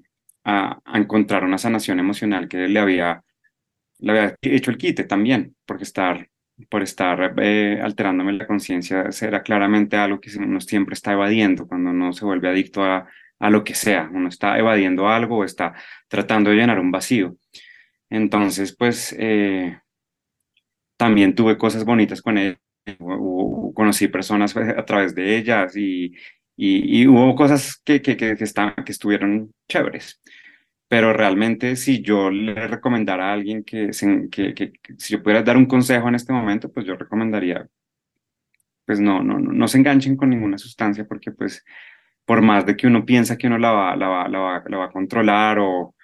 a, 0.44 0.80
a 0.84 0.98
encontrar 0.98 1.44
una 1.44 1.58
sanación 1.58 1.98
emocional 1.98 2.48
que 2.48 2.68
le 2.68 2.78
había 2.78 3.22
le 3.98 4.12
había 4.12 4.36
hecho 4.42 4.70
el 4.70 4.78
quite 4.78 5.04
también, 5.04 5.56
porque 5.64 5.84
estar, 5.84 6.28
por 6.68 6.82
estar 6.82 7.34
eh, 7.38 7.80
alterándome 7.82 8.32
la 8.32 8.46
conciencia 8.46 9.10
será 9.12 9.42
claramente 9.42 9.96
algo 9.96 10.20
que 10.20 10.30
uno 10.38 10.60
siempre 10.60 10.94
está 10.94 11.12
evadiendo 11.12 11.66
cuando 11.66 11.90
uno 11.90 12.12
se 12.12 12.24
vuelve 12.24 12.48
adicto 12.48 12.82
a, 12.84 13.08
a 13.38 13.50
lo 13.50 13.64
que 13.64 13.74
sea, 13.74 14.08
uno 14.12 14.28
está 14.28 14.58
evadiendo 14.58 15.08
algo 15.08 15.38
o 15.38 15.44
está 15.44 15.74
tratando 16.08 16.50
de 16.50 16.56
llenar 16.56 16.78
un 16.78 16.90
vacío. 16.90 17.36
Entonces, 18.10 18.74
pues, 18.76 19.14
eh, 19.18 19.80
también 20.96 21.34
tuve 21.34 21.58
cosas 21.58 21.84
bonitas 21.84 22.22
con 22.22 22.38
él, 22.38 22.58
conocí 23.74 24.08
personas 24.08 24.54
pues, 24.54 24.68
a 24.68 24.84
través 24.84 25.14
de 25.14 25.36
ellas 25.36 25.76
y, 25.76 26.14
y, 26.56 27.06
hubo 27.06 27.34
cosas 27.34 27.80
que, 27.84 28.00
que, 28.00 28.16
que, 28.16 28.36
que, 28.36 28.44
que 28.84 28.92
estuvieron 28.92 29.52
chéveres 29.68 30.20
pero 30.88 31.12
realmente 31.12 31.76
si 31.76 32.02
yo 32.02 32.30
le 32.30 32.68
recomendara 32.68 33.30
a 33.30 33.32
alguien 33.32 33.64
que, 33.64 33.90
que, 34.30 34.54
que, 34.54 34.72
si 34.98 35.14
yo 35.14 35.22
pudiera 35.22 35.42
dar 35.42 35.56
un 35.56 35.66
consejo 35.66 36.08
en 36.08 36.14
este 36.14 36.32
momento, 36.32 36.70
pues 36.72 36.86
yo 36.86 36.96
recomendaría, 36.96 37.68
pues 38.84 39.00
no, 39.00 39.22
no, 39.22 39.38
no, 39.38 39.52
no 39.52 39.68
se 39.68 39.78
enganchen 39.78 40.16
con 40.16 40.30
ninguna 40.30 40.58
sustancia 40.58 41.04
porque 41.06 41.32
pues 41.32 41.64
por 42.24 42.42
más 42.42 42.66
de 42.66 42.76
que 42.76 42.86
uno 42.86 43.04
piensa 43.04 43.36
que 43.36 43.46
uno 43.48 43.58
la 43.58 43.72
va, 43.72 43.96
la 43.96 44.08
va, 44.08 44.28
la 44.28 44.38
va, 44.38 44.62
la 44.68 44.76
va 44.78 44.84
a 44.86 44.92
controlar 44.92 45.58
o, 45.58 45.94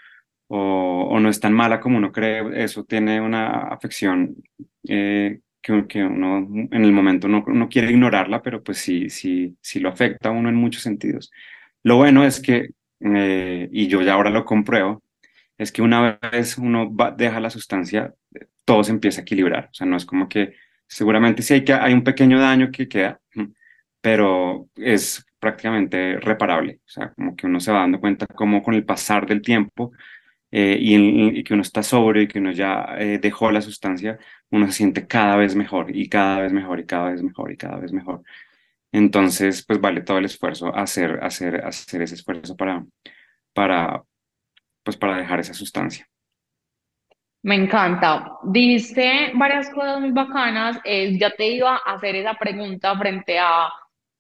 o, 0.48 1.08
o, 1.10 1.20
no 1.20 1.28
es 1.28 1.40
tan 1.40 1.52
mala 1.52 1.80
como 1.80 1.98
uno 1.98 2.12
cree, 2.12 2.42
eso 2.64 2.84
tiene 2.84 3.20
una 3.20 3.68
afección 3.68 4.36
eh, 4.88 5.40
que, 5.60 5.86
que, 5.86 6.04
uno 6.04 6.38
en 6.70 6.84
el 6.84 6.92
momento 6.92 7.28
no, 7.28 7.44
no 7.46 7.68
quiere 7.68 7.90
ignorarla, 7.90 8.42
pero 8.42 8.62
pues 8.62 8.78
sí, 8.78 9.10
sí, 9.10 9.56
sí 9.60 9.80
lo 9.80 9.88
afecta 9.90 10.30
a 10.30 10.32
uno 10.32 10.48
en 10.48 10.56
muchos 10.56 10.82
sentidos. 10.82 11.30
Lo 11.84 11.96
bueno 11.96 12.24
es 12.24 12.40
que 12.40 12.70
eh, 13.04 13.68
y 13.72 13.88
yo 13.88 14.02
ya 14.02 14.14
ahora 14.14 14.30
lo 14.30 14.44
compruebo, 14.44 15.02
es 15.58 15.72
que 15.72 15.82
una 15.82 16.18
vez 16.32 16.58
uno 16.58 16.94
va, 16.94 17.10
deja 17.10 17.40
la 17.40 17.50
sustancia, 17.50 18.14
todo 18.64 18.84
se 18.84 18.92
empieza 18.92 19.20
a 19.20 19.22
equilibrar. 19.22 19.68
O 19.70 19.74
sea, 19.74 19.86
no 19.86 19.96
es 19.96 20.04
como 20.06 20.28
que 20.28 20.54
seguramente 20.86 21.42
sí 21.42 21.54
hay, 21.54 21.64
que, 21.64 21.72
hay 21.74 21.92
un 21.92 22.04
pequeño 22.04 22.40
daño 22.40 22.70
que 22.70 22.88
queda, 22.88 23.20
pero 24.00 24.68
es 24.76 25.24
prácticamente 25.38 26.18
reparable. 26.20 26.80
O 26.86 26.90
sea, 26.90 27.12
como 27.14 27.36
que 27.36 27.46
uno 27.46 27.60
se 27.60 27.72
va 27.72 27.80
dando 27.80 28.00
cuenta 28.00 28.26
como 28.26 28.62
con 28.62 28.74
el 28.74 28.84
pasar 28.84 29.26
del 29.26 29.42
tiempo 29.42 29.92
eh, 30.50 30.76
y, 30.78 31.42
que 31.44 31.54
uno 31.54 31.62
está 31.62 31.82
sobre 31.82 32.22
y 32.22 32.28
que 32.28 32.38
uno 32.38 32.52
ya 32.52 32.94
eh, 32.98 33.18
dejó 33.18 33.50
la 33.50 33.62
sustancia, 33.62 34.18
uno 34.50 34.66
se 34.66 34.72
siente 34.74 35.06
cada 35.06 35.36
vez 35.36 35.56
mejor 35.56 35.96
y 35.96 36.08
cada 36.08 36.40
vez 36.40 36.52
mejor 36.52 36.80
y 36.80 36.86
cada 36.86 37.10
vez 37.10 37.22
mejor 37.22 37.50
y 37.52 37.56
cada 37.56 37.78
vez 37.78 37.92
mejor. 37.92 38.22
Entonces, 38.92 39.64
pues 39.66 39.80
vale 39.80 40.02
todo 40.02 40.18
el 40.18 40.26
esfuerzo 40.26 40.74
hacer, 40.74 41.18
hacer, 41.22 41.64
hacer 41.64 42.02
ese 42.02 42.14
esfuerzo 42.14 42.56
para, 42.56 42.84
para, 43.54 44.02
pues 44.82 44.96
para 44.96 45.16
dejar 45.16 45.40
esa 45.40 45.54
sustancia. 45.54 46.06
Me 47.42 47.56
encanta. 47.56 48.38
Dijiste 48.44 49.32
varias 49.34 49.68
cosas 49.70 50.00
muy 50.00 50.12
bacanas. 50.12 50.78
Eh, 50.84 51.18
ya 51.18 51.30
te 51.30 51.48
iba 51.48 51.74
a 51.76 51.94
hacer 51.94 52.14
esa 52.16 52.34
pregunta 52.34 52.96
frente 52.96 53.38
a 53.38 53.68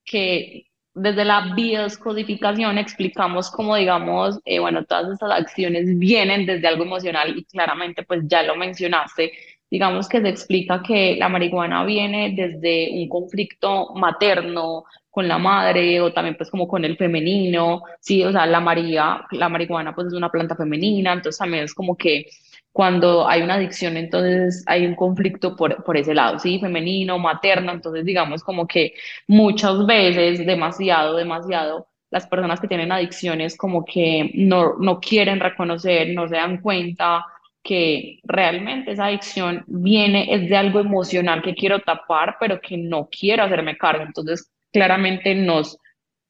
que 0.04 0.66
desde 0.94 1.24
la 1.24 1.54
bioscodificación 1.54 2.78
explicamos 2.78 3.50
cómo, 3.50 3.76
digamos, 3.76 4.40
eh, 4.44 4.58
bueno, 4.58 4.84
todas 4.84 5.12
estas 5.12 5.30
acciones 5.30 5.98
vienen 5.98 6.44
desde 6.46 6.66
algo 6.68 6.84
emocional 6.84 7.36
y 7.36 7.44
claramente, 7.44 8.02
pues 8.02 8.22
ya 8.26 8.42
lo 8.42 8.56
mencionaste, 8.56 9.32
digamos 9.72 10.06
que 10.06 10.20
se 10.20 10.28
explica 10.28 10.82
que 10.82 11.16
la 11.16 11.30
marihuana 11.30 11.82
viene 11.86 12.34
desde 12.36 12.90
un 12.92 13.08
conflicto 13.08 13.94
materno 13.94 14.84
con 15.08 15.26
la 15.26 15.38
madre 15.38 15.98
o 16.02 16.12
también 16.12 16.36
pues 16.36 16.50
como 16.50 16.68
con 16.68 16.84
el 16.84 16.98
femenino, 16.98 17.80
sí, 17.98 18.22
o 18.22 18.30
sea, 18.30 18.44
la 18.44 18.60
María, 18.60 19.24
la 19.30 19.48
marihuana 19.48 19.94
pues 19.94 20.08
es 20.08 20.12
una 20.12 20.28
planta 20.28 20.56
femenina, 20.56 21.14
entonces 21.14 21.38
también 21.38 21.64
es 21.64 21.72
como 21.72 21.96
que 21.96 22.26
cuando 22.70 23.26
hay 23.26 23.40
una 23.40 23.54
adicción, 23.54 23.96
entonces 23.96 24.62
hay 24.66 24.84
un 24.84 24.94
conflicto 24.94 25.56
por, 25.56 25.82
por 25.84 25.96
ese 25.96 26.12
lado, 26.12 26.38
sí, 26.38 26.58
femenino, 26.60 27.18
materno, 27.18 27.72
entonces 27.72 28.04
digamos 28.04 28.44
como 28.44 28.66
que 28.66 28.92
muchas 29.26 29.86
veces, 29.86 30.44
demasiado, 30.44 31.16
demasiado, 31.16 31.88
las 32.10 32.26
personas 32.26 32.60
que 32.60 32.68
tienen 32.68 32.92
adicciones 32.92 33.56
como 33.56 33.86
que 33.86 34.32
no, 34.34 34.74
no 34.78 35.00
quieren 35.00 35.40
reconocer, 35.40 36.12
no 36.14 36.28
se 36.28 36.36
dan 36.36 36.60
cuenta 36.60 37.24
que 37.62 38.20
realmente 38.24 38.92
esa 38.92 39.06
adicción 39.06 39.64
viene, 39.66 40.34
es 40.34 40.48
de 40.48 40.56
algo 40.56 40.80
emocional 40.80 41.42
que 41.42 41.54
quiero 41.54 41.80
tapar, 41.80 42.36
pero 42.40 42.60
que 42.60 42.76
no 42.76 43.08
quiero 43.08 43.44
hacerme 43.44 43.76
cargo. 43.76 44.04
Entonces, 44.04 44.50
claramente 44.72 45.34
nos, 45.34 45.78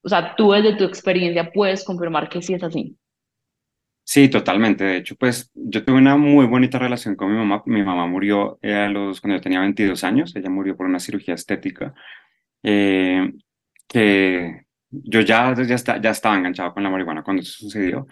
o 0.03 0.09
sea, 0.09 0.35
tú 0.37 0.53
desde 0.53 0.77
tu 0.77 0.85
experiencia 0.85 1.51
puedes 1.51 1.85
confirmar 1.85 2.29
que 2.29 2.43
sí 2.43 2.55
es 2.55 2.63
así. 2.63 2.97
Sí, 4.05 4.29
totalmente. 4.29 4.85
De 4.85 4.97
hecho, 4.97 5.15
pues 5.17 5.51
yo 5.55 5.85
tuve 5.85 5.97
una 5.97 6.17
muy 6.17 6.47
bonita 6.47 6.79
relación 6.79 7.15
con 7.15 7.31
mi 7.31 7.39
mamá. 7.39 7.63
Mi 7.67 7.83
mamá 7.83 8.07
murió 8.07 8.59
a 8.63 8.89
los, 8.89 9.21
cuando 9.21 9.37
yo 9.37 9.41
tenía 9.41 9.61
22 9.61 10.05
años. 10.05 10.35
Ella 10.37 10.51
murió 10.51 10.77
por 10.77 10.87
una 10.87 10.99
cirugía 10.99 11.35
estética. 11.35 11.95
Eh, 12.63 13.33
que 13.89 14.67
yo 14.91 15.21
ya, 15.21 15.55
ya, 15.55 15.75
está, 15.75 16.01
ya 16.01 16.11
estaba 16.11 16.37
enganchado 16.37 16.73
con 16.75 16.83
la 16.83 16.91
marihuana 16.91 17.23
cuando 17.23 17.43
eso 17.43 17.53
sucedió, 17.53 18.07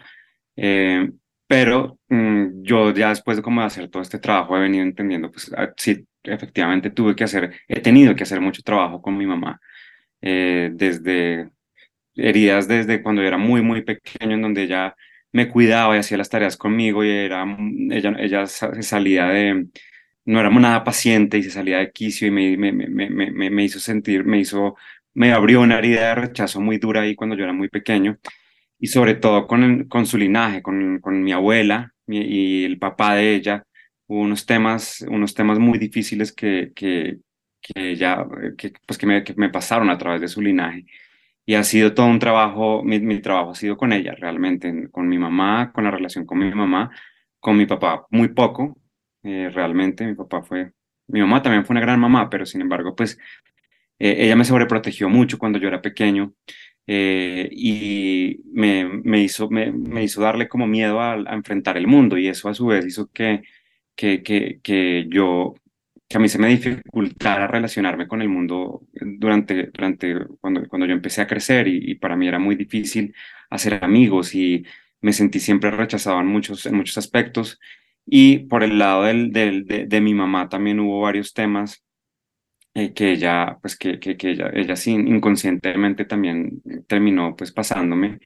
eh, 0.56 1.10
pero 1.50 1.98
mm, 2.08 2.62
yo 2.62 2.92
ya 2.94 3.08
después 3.10 3.36
de 3.36 3.42
como 3.42 3.60
hacer 3.62 3.88
todo 3.90 4.02
este 4.02 4.20
trabajo 4.20 4.56
he 4.56 4.60
venido 4.60 4.84
entendiendo, 4.84 5.32
pues 5.32 5.52
ah, 5.56 5.70
sí, 5.76 6.06
efectivamente 6.22 6.90
tuve 6.90 7.16
que 7.16 7.24
hacer, 7.24 7.52
he 7.66 7.80
tenido 7.80 8.14
que 8.14 8.22
hacer 8.22 8.40
mucho 8.40 8.62
trabajo 8.62 9.02
con 9.02 9.16
mi 9.16 9.26
mamá, 9.26 9.60
eh, 10.22 10.70
desde 10.74 11.50
heridas 12.16 12.68
desde 12.68 13.02
cuando 13.02 13.22
yo 13.22 13.28
era 13.28 13.38
muy, 13.38 13.62
muy 13.62 13.82
pequeño, 13.82 14.34
en 14.36 14.42
donde 14.42 14.64
ella 14.64 14.96
me 15.32 15.48
cuidaba 15.48 15.96
y 15.96 16.00
hacía 16.00 16.18
las 16.18 16.28
tareas 16.30 16.56
conmigo 16.56 17.04
y 17.04 17.10
era, 17.10 17.44
ella, 17.90 18.14
ella 18.20 18.46
se 18.46 18.82
salía 18.82 19.26
de, 19.28 19.66
no 20.26 20.40
éramos 20.40 20.62
nada 20.62 20.84
paciente 20.84 21.38
y 21.38 21.42
se 21.44 21.50
salía 21.50 21.78
de 21.78 21.92
quicio 21.92 22.28
y 22.28 22.30
me, 22.30 22.56
me, 22.56 22.72
me, 22.72 23.10
me, 23.10 23.50
me 23.50 23.64
hizo 23.64 23.80
sentir, 23.80 24.24
me 24.24 24.40
hizo, 24.40 24.76
me 25.14 25.32
abrió 25.32 25.60
una 25.62 25.78
herida 25.78 26.08
de 26.10 26.14
rechazo 26.16 26.60
muy 26.60 26.78
dura 26.78 27.02
ahí 27.02 27.14
cuando 27.16 27.36
yo 27.36 27.44
era 27.44 27.52
muy 27.52 27.68
pequeño 27.68 28.18
y 28.80 28.88
sobre 28.88 29.14
todo 29.14 29.46
con, 29.46 29.84
con 29.88 30.06
su 30.06 30.18
linaje, 30.18 30.62
con, 30.62 31.00
con 31.00 31.22
mi 31.22 31.32
abuela 31.32 31.92
y 32.06 32.64
el 32.64 32.78
papá 32.78 33.14
de 33.14 33.34
ella, 33.36 33.64
hubo 34.06 34.20
unos 34.22 34.46
temas, 34.46 35.04
unos 35.08 35.34
temas 35.34 35.58
muy 35.58 35.78
difíciles 35.78 36.32
que, 36.32 36.72
que, 36.74 37.18
que 37.60 37.94
ya, 37.96 38.26
que, 38.58 38.72
pues 38.86 38.98
que 38.98 39.06
me, 39.06 39.22
que 39.24 39.34
me 39.36 39.50
pasaron 39.50 39.90
a 39.90 39.98
través 39.98 40.20
de 40.20 40.28
su 40.28 40.40
linaje. 40.40 40.86
Y 41.46 41.54
ha 41.54 41.64
sido 41.64 41.94
todo 41.94 42.06
un 42.06 42.18
trabajo, 42.20 42.82
mi, 42.84 43.00
mi, 43.00 43.20
trabajo 43.20 43.50
ha 43.52 43.54
sido 43.54 43.76
con 43.76 43.92
ella 43.92 44.14
realmente, 44.14 44.88
con 44.90 45.08
mi 45.08 45.18
mamá, 45.18 45.72
con 45.72 45.84
la 45.84 45.90
relación 45.90 46.26
con 46.26 46.38
mi 46.38 46.50
mamá, 46.54 46.90
con 47.40 47.56
mi 47.56 47.66
papá 47.66 48.06
muy 48.10 48.28
poco, 48.28 48.78
eh, 49.22 49.50
realmente 49.52 50.06
mi 50.06 50.14
papá 50.14 50.42
fue, 50.42 50.72
mi 51.08 51.20
mamá 51.20 51.42
también 51.42 51.64
fue 51.66 51.74
una 51.74 51.80
gran 51.82 52.00
mamá, 52.00 52.30
pero 52.30 52.46
sin 52.46 52.60
embargo, 52.62 52.94
pues 52.96 53.18
eh, 53.98 54.16
ella 54.24 54.36
me 54.36 54.44
sobreprotegió 54.44 55.08
mucho 55.08 55.38
cuando 55.38 55.58
yo 55.58 55.68
era 55.68 55.82
pequeño 55.82 56.34
eh, 56.92 57.48
y 57.52 58.40
me, 58.52 58.84
me, 58.84 59.20
hizo, 59.22 59.48
me, 59.48 59.70
me, 59.70 60.02
hizo 60.02 60.20
darle 60.20 60.48
como 60.48 60.66
miedo 60.66 61.00
a, 61.00 61.12
a, 61.14 61.34
enfrentar 61.34 61.76
el 61.76 61.86
mundo 61.86 62.18
y 62.18 62.26
eso 62.26 62.48
a 62.48 62.54
su 62.54 62.66
vez 62.66 62.84
hizo 62.84 63.08
que, 63.12 63.42
que, 63.94 64.22
que, 64.24 64.60
que 64.62 65.06
yo 65.08 65.54
que 66.08 66.16
a 66.16 66.20
mí 66.20 66.28
se 66.28 66.40
me 66.40 66.48
dificultara 66.48 67.46
relacionarme 67.46 68.08
con 68.08 68.22
el 68.22 68.28
mundo 68.28 68.82
durante, 68.92 69.66
durante 69.72 70.16
cuando, 70.40 70.66
cuando 70.68 70.86
yo 70.86 70.94
empecé 70.94 71.22
a 71.22 71.28
crecer 71.28 71.68
y, 71.68 71.92
y, 71.92 71.94
para 71.94 72.16
mí 72.16 72.26
era 72.26 72.40
muy 72.40 72.56
difícil 72.56 73.14
hacer 73.50 73.84
amigos 73.84 74.34
y 74.34 74.64
me 75.00 75.12
sentí 75.12 75.38
siempre 75.38 75.70
rechazado 75.70 76.20
en 76.20 76.26
muchos, 76.26 76.66
en 76.66 76.74
muchos 76.76 76.98
aspectos. 76.98 77.60
Y 78.04 78.40
por 78.48 78.64
el 78.64 78.78
lado 78.78 79.04
del, 79.04 79.30
del, 79.32 79.66
de, 79.66 79.86
de, 79.86 80.00
mi 80.00 80.14
mamá 80.14 80.48
también 80.48 80.80
hubo 80.80 81.00
varios 81.02 81.34
temas 81.34 81.84
eh, 82.74 82.92
que 82.94 83.12
ella, 83.12 83.58
pues 83.60 83.76
que, 83.76 83.98
que, 83.98 84.16
que 84.16 84.30
ella, 84.30 84.50
ella 84.54 84.76
sí, 84.76 84.92
inconscientemente 84.92 86.04
también 86.04 86.62
terminó 86.86 87.34
pues 87.36 87.52
pasándome. 87.52 88.20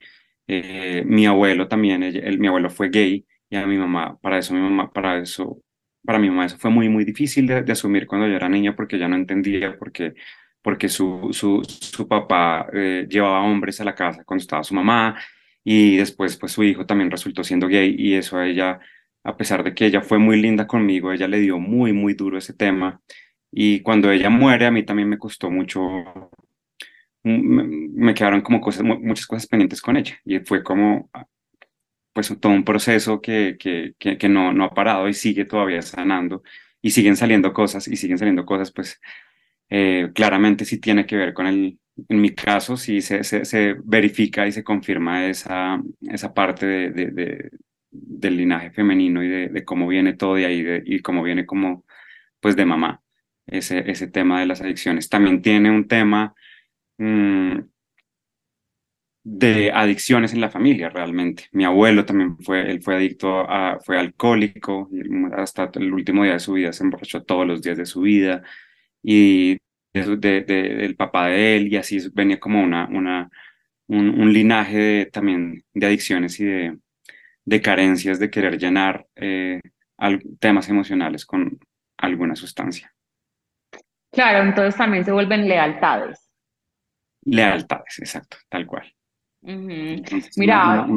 Eh, 0.47 1.03
mi 1.05 1.25
abuelo 1.25 1.67
también, 1.67 2.03
ella, 2.03 2.21
el, 2.23 2.39
mi 2.39 2.47
abuelo 2.47 2.69
fue 2.69 2.89
gay 2.89 3.25
y 3.49 3.55
a 3.55 3.65
mi 3.67 3.77
mamá, 3.77 4.17
para 4.21 4.37
eso 4.39 4.53
mi 4.53 4.61
mamá, 4.61 4.91
para 4.91 5.19
eso 5.19 5.61
para 6.05 6.19
mi 6.19 6.29
mamá 6.29 6.45
eso 6.45 6.57
fue 6.57 6.69
muy, 6.71 6.89
muy 6.89 7.03
difícil 7.05 7.47
de, 7.47 7.71
asumir 7.71 8.07
cuando 8.07 8.27
yo 8.27 8.35
era 8.35 8.47
niña 8.49 8.75
porque 8.75 8.99
ya 8.99 9.07
no 9.07 9.15
entendía 9.15 9.77
porque, 9.77 10.13
porque 10.61 10.89
su, 10.89 11.29
su, 11.31 11.63
su 11.63 12.07
papá 12.07 12.67
eh, 12.73 13.07
llevaba 13.09 13.41
hombres 13.43 13.81
a 13.81 13.85
la 13.85 13.95
casa 13.95 14.23
cuando 14.23 14.41
estaba 14.41 14.63
su 14.63 14.75
mamá 14.75 15.17
y 15.63 15.97
después 15.97 16.37
pues 16.37 16.51
su 16.53 16.63
hijo 16.63 16.85
también 16.85 17.11
resultó 17.11 17.43
siendo 17.43 17.67
gay 17.67 17.95
y 17.97 18.13
eso 18.15 18.37
a 18.37 18.47
ella, 18.47 18.79
a 19.23 19.37
pesar 19.37 19.63
de 19.63 19.73
que 19.73 19.85
ella 19.87 20.01
fue 20.01 20.19
muy 20.19 20.39
linda 20.41 20.67
conmigo, 20.67 21.11
ella 21.11 21.27
le 21.27 21.39
dio 21.39 21.59
muy, 21.59 21.91
muy 21.93 22.13
duro 22.13 22.37
ese 22.37 22.53
tema 22.53 23.01
y 23.55 23.81
cuando 23.81 24.11
ella 24.11 24.29
muere 24.29 24.65
a 24.65 24.71
mí 24.71 24.83
también 24.83 25.09
me 25.09 25.17
costó 25.17 25.49
mucho, 25.49 25.81
me, 27.23 27.63
me 27.63 28.13
quedaron 28.13 28.41
como 28.41 28.61
cosas, 28.61 28.83
muchas 28.83 29.25
cosas 29.27 29.47
pendientes 29.47 29.81
con 29.81 29.97
ella. 29.97 30.19
Y 30.25 30.39
fue 30.39 30.63
como 30.63 31.09
pues 32.13 32.33
todo 32.39 32.51
un 32.53 32.63
proceso 32.65 33.21
que, 33.21 33.57
que, 33.59 33.93
que, 33.99 34.17
que, 34.17 34.29
no, 34.29 34.53
no 34.53 34.65
ha 34.65 34.73
parado 34.73 35.09
y 35.09 35.13
sigue 35.13 35.45
todavía 35.45 35.81
sanando 35.81 36.43
y 36.81 36.91
siguen 36.91 37.17
saliendo 37.17 37.53
cosas 37.53 37.87
y 37.87 37.97
siguen 37.97 38.17
saliendo 38.17 38.45
cosas, 38.45 38.71
pues 38.71 39.01
eh, 39.69 40.11
claramente 40.15 40.65
sí 40.65 40.79
tiene 40.79 41.05
que 41.05 41.17
ver 41.17 41.33
con 41.33 41.47
el, 41.47 41.79
en 42.09 42.21
mi 42.21 42.35
caso, 42.35 42.77
sí 42.77 43.01
se, 43.01 43.23
se, 43.23 43.45
se 43.45 43.75
verifica 43.83 44.47
y 44.47 44.51
se 44.53 44.63
confirma 44.63 45.27
esa, 45.27 45.81
esa 46.01 46.33
parte 46.33 46.65
de, 46.65 46.91
de, 46.91 47.11
de, 47.11 47.51
del 47.91 48.37
linaje 48.37 48.71
femenino 48.71 49.23
y 49.23 49.27
de, 49.29 49.49
de, 49.49 49.65
cómo 49.65 49.87
viene 49.87 50.13
todo 50.13 50.35
de 50.35 50.45
ahí 50.45 50.83
y 50.85 50.99
cómo 51.01 51.23
viene 51.23 51.45
como, 51.45 51.85
pues 52.39 52.55
de 52.55 52.65
mamá, 52.65 53.01
ese, 53.47 53.89
ese 53.89 54.07
tema 54.07 54.39
de 54.39 54.47
las 54.47 54.61
adicciones. 54.61 55.09
También 55.09 55.41
tiene 55.41 55.71
un 55.71 55.87
tema... 55.87 56.33
Mmm, 56.97 57.59
de 59.25 59.71
adicciones 59.71 60.33
en 60.33 60.41
la 60.41 60.51
familia 60.51 60.89
realmente. 60.89 61.45
Mi 61.51 61.65
abuelo 61.65 62.05
también 62.05 62.37
fue, 62.37 62.69
él 62.69 62.81
fue 62.83 62.95
adicto 62.95 63.39
a, 63.49 63.79
fue 63.83 63.97
alcohólico, 63.97 64.87
hasta 65.35 65.71
el 65.75 65.91
último 65.93 66.23
día 66.23 66.33
de 66.33 66.39
su 66.39 66.53
vida 66.53 66.71
se 66.71 66.83
emborrachó 66.83 67.23
todos 67.23 67.47
los 67.47 67.63
días 67.63 67.75
de 67.77 67.87
su 67.87 68.01
vida 68.01 68.43
y 69.01 69.57
de, 69.93 70.17
de, 70.17 70.41
de, 70.41 70.85
el 70.85 70.95
papá 70.95 71.27
de 71.27 71.57
él 71.57 71.73
y 71.73 71.77
así 71.77 71.97
venía 72.13 72.39
como 72.39 72.61
una, 72.63 72.87
una, 72.87 73.31
un, 73.87 74.09
un 74.09 74.31
linaje 74.31 74.77
de, 74.77 75.05
también 75.07 75.63
de 75.73 75.87
adicciones 75.87 76.39
y 76.39 76.45
de, 76.45 76.77
de 77.45 77.61
carencias 77.61 78.19
de 78.19 78.29
querer 78.29 78.59
llenar 78.59 79.07
eh, 79.15 79.59
temas 80.39 80.69
emocionales 80.69 81.25
con 81.25 81.59
alguna 81.97 82.35
sustancia. 82.35 82.94
Claro, 84.15 84.43
entonces 84.43 84.75
también 84.75 85.05
se 85.05 85.11
vuelven 85.11 85.47
lealtades. 85.47 86.29
Lealtades, 87.25 87.99
exacto, 87.99 88.37
tal 88.49 88.65
cual. 88.65 88.91
Uh 89.41 89.51
-huh. 89.51 90.29
Mira, 90.37 90.87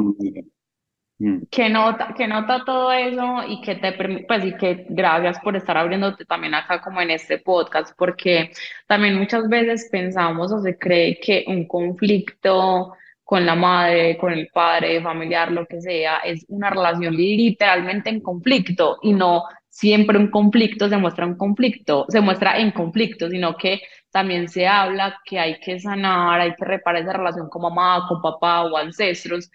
que 1.51 1.69
nota, 1.69 2.13
que 2.15 2.27
nota 2.27 2.63
todo 2.63 2.93
eso 2.93 3.43
y 3.45 3.59
que 3.61 3.75
te 3.75 3.91
pues 4.25 4.45
y 4.45 4.55
que 4.55 4.85
gracias 4.87 5.37
por 5.41 5.55
estar 5.57 5.77
abriéndote 5.77 6.23
también 6.23 6.53
acá 6.53 6.81
como 6.81 7.01
en 7.01 7.11
este 7.11 7.39
podcast, 7.39 7.93
porque 7.97 8.51
también 8.87 9.19
muchas 9.19 9.49
veces 9.49 9.89
pensamos 9.91 10.51
o 10.53 10.61
se 10.61 10.77
cree 10.77 11.19
que 11.19 11.43
un 11.47 11.67
conflicto 11.67 12.93
con 13.25 13.45
la 13.45 13.53
madre, 13.53 14.17
con 14.17 14.31
el 14.31 14.47
padre, 14.47 15.01
familiar, 15.03 15.51
lo 15.51 15.67
que 15.67 15.81
sea, 15.81 16.19
es 16.19 16.45
una 16.47 16.69
relación 16.69 17.15
literalmente 17.15 18.09
en 18.09 18.21
conflicto 18.21 18.97
y 19.03 19.13
no 19.13 19.43
siempre 19.69 20.17
un 20.17 20.29
conflicto 20.31 20.89
se 20.89 20.97
muestra 20.97 21.25
un 21.25 21.35
conflicto, 21.37 22.05
se 22.09 22.21
muestra 22.21 22.59
en 22.59 22.71
conflicto, 22.71 23.29
sino 23.29 23.55
que 23.55 23.81
también 24.11 24.49
se 24.49 24.67
habla 24.67 25.19
que 25.25 25.39
hay 25.39 25.59
que 25.59 25.79
sanar, 25.79 26.41
hay 26.41 26.55
que 26.55 26.65
reparar 26.65 27.01
esa 27.03 27.13
relación 27.13 27.49
con 27.49 27.61
mamá, 27.63 28.05
con 28.07 28.21
papá 28.21 28.63
o 28.63 28.75
ancestros, 28.77 29.51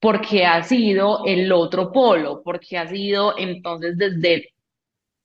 porque 0.00 0.44
ha 0.44 0.62
sido 0.64 1.24
el 1.26 1.52
otro 1.52 1.92
polo, 1.92 2.42
porque 2.44 2.76
ha 2.78 2.88
sido 2.88 3.38
entonces 3.38 3.96
desde 3.96 4.48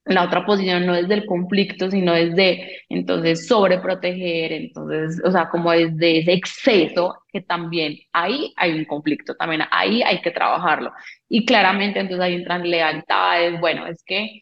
la 0.08 0.24
otra 0.24 0.46
posición, 0.46 0.86
no 0.86 0.93
desde 0.93 1.15
el 1.15 1.26
conflicto, 1.26 1.89
sino 1.91 2.13
desde 2.13 2.84
entonces 2.89 3.48
sobreproteger, 3.48 4.52
entonces, 4.54 5.22
o 5.24 5.32
sea, 5.32 5.50
como 5.50 5.72
desde 5.72 6.20
ese 6.20 6.34
exceso 6.34 7.15
que 7.32 7.41
también 7.41 7.98
ahí 8.13 8.54
hay 8.58 8.74
un 8.74 8.86
conflicto, 8.86 9.36
también 9.36 9.63
ahí 9.72 10.02
hay 10.04 10.22
que 10.22 10.32
trabajarlo. 10.32 10.91
Y 11.30 11.46
claramente 11.46 12.00
entonces 12.00 12.24
ahí 12.24 12.36
entran 12.36 12.70
lealtades, 12.70 13.60
bueno, 13.60 13.88
es 13.88 14.04
que 14.06 14.41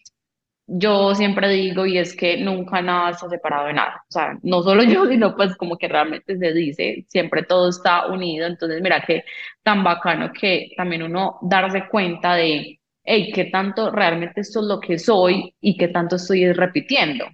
yo 0.68 1.14
siempre 1.14 1.50
digo 1.50 1.86
y 1.86 1.98
es 1.98 2.16
que 2.16 2.38
nunca 2.38 2.82
nada 2.82 3.12
está 3.12 3.30
separado 3.30 3.68
de 3.68 3.74
nada, 3.74 4.04
o 4.10 4.12
sea, 4.12 4.38
no 4.42 4.64
solo 4.64 4.84
yo, 4.84 5.06
sino 5.08 5.36
pues 5.36 5.56
como 5.56 5.78
que 5.78 5.88
realmente 5.88 6.38
se 6.38 6.54
dice, 6.54 7.06
siempre 7.10 7.44
todo 7.44 7.70
está 7.70 8.08
unido, 8.08 8.48
entonces 8.48 8.82
mira 8.82 9.04
que 9.06 9.24
tan 9.64 9.84
bacano 9.84 10.32
que 10.34 10.72
también 10.76 11.04
uno 11.04 11.38
darse 11.44 11.88
cuenta 11.88 12.36
de, 12.36 12.80
hey, 13.06 13.32
qué 13.34 13.46
tanto 13.46 13.92
realmente 13.92 14.42
esto 14.42 14.60
es 14.62 14.66
lo 14.66 14.80
que 14.80 15.00
soy 15.00 15.56
y 15.62 15.78
qué 15.78 15.88
tanto 15.88 16.16
estoy 16.18 16.52
repitiendo. 16.52 17.26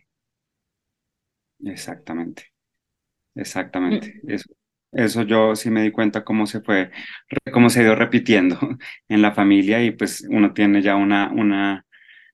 Exactamente, 1.63 2.51
exactamente, 3.35 4.21
mm. 4.23 4.31
eso. 4.31 4.53
Eso 4.93 5.21
yo 5.21 5.55
sí 5.55 5.69
me 5.69 5.83
di 5.83 5.91
cuenta 5.91 6.25
cómo 6.25 6.45
se 6.45 6.59
fue, 6.59 6.91
cómo 7.53 7.69
se 7.69 7.81
dio 7.81 7.95
repitiendo 7.95 8.59
en 9.07 9.21
la 9.21 9.31
familia 9.31 9.81
y 9.81 9.91
pues 9.91 10.27
uno 10.29 10.53
tiene 10.53 10.81
ya 10.81 10.97
una, 10.97 11.31
una, 11.31 11.85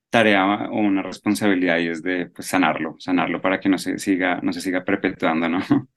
tarea 0.09 0.69
o 0.69 0.79
una 0.79 1.01
responsabilidad 1.01 1.79
y 1.79 1.87
es 1.89 2.01
de 2.01 2.27
pues, 2.27 2.47
sanarlo, 2.47 2.95
sanarlo 2.99 3.41
para 3.41 3.59
que 3.59 3.69
no 3.69 3.77
se 3.77 3.99
siga, 3.99 4.39
no 4.41 4.53
se 4.53 4.61
siga 4.61 4.83
perpetuando, 4.83 5.49
¿no? 5.49 5.59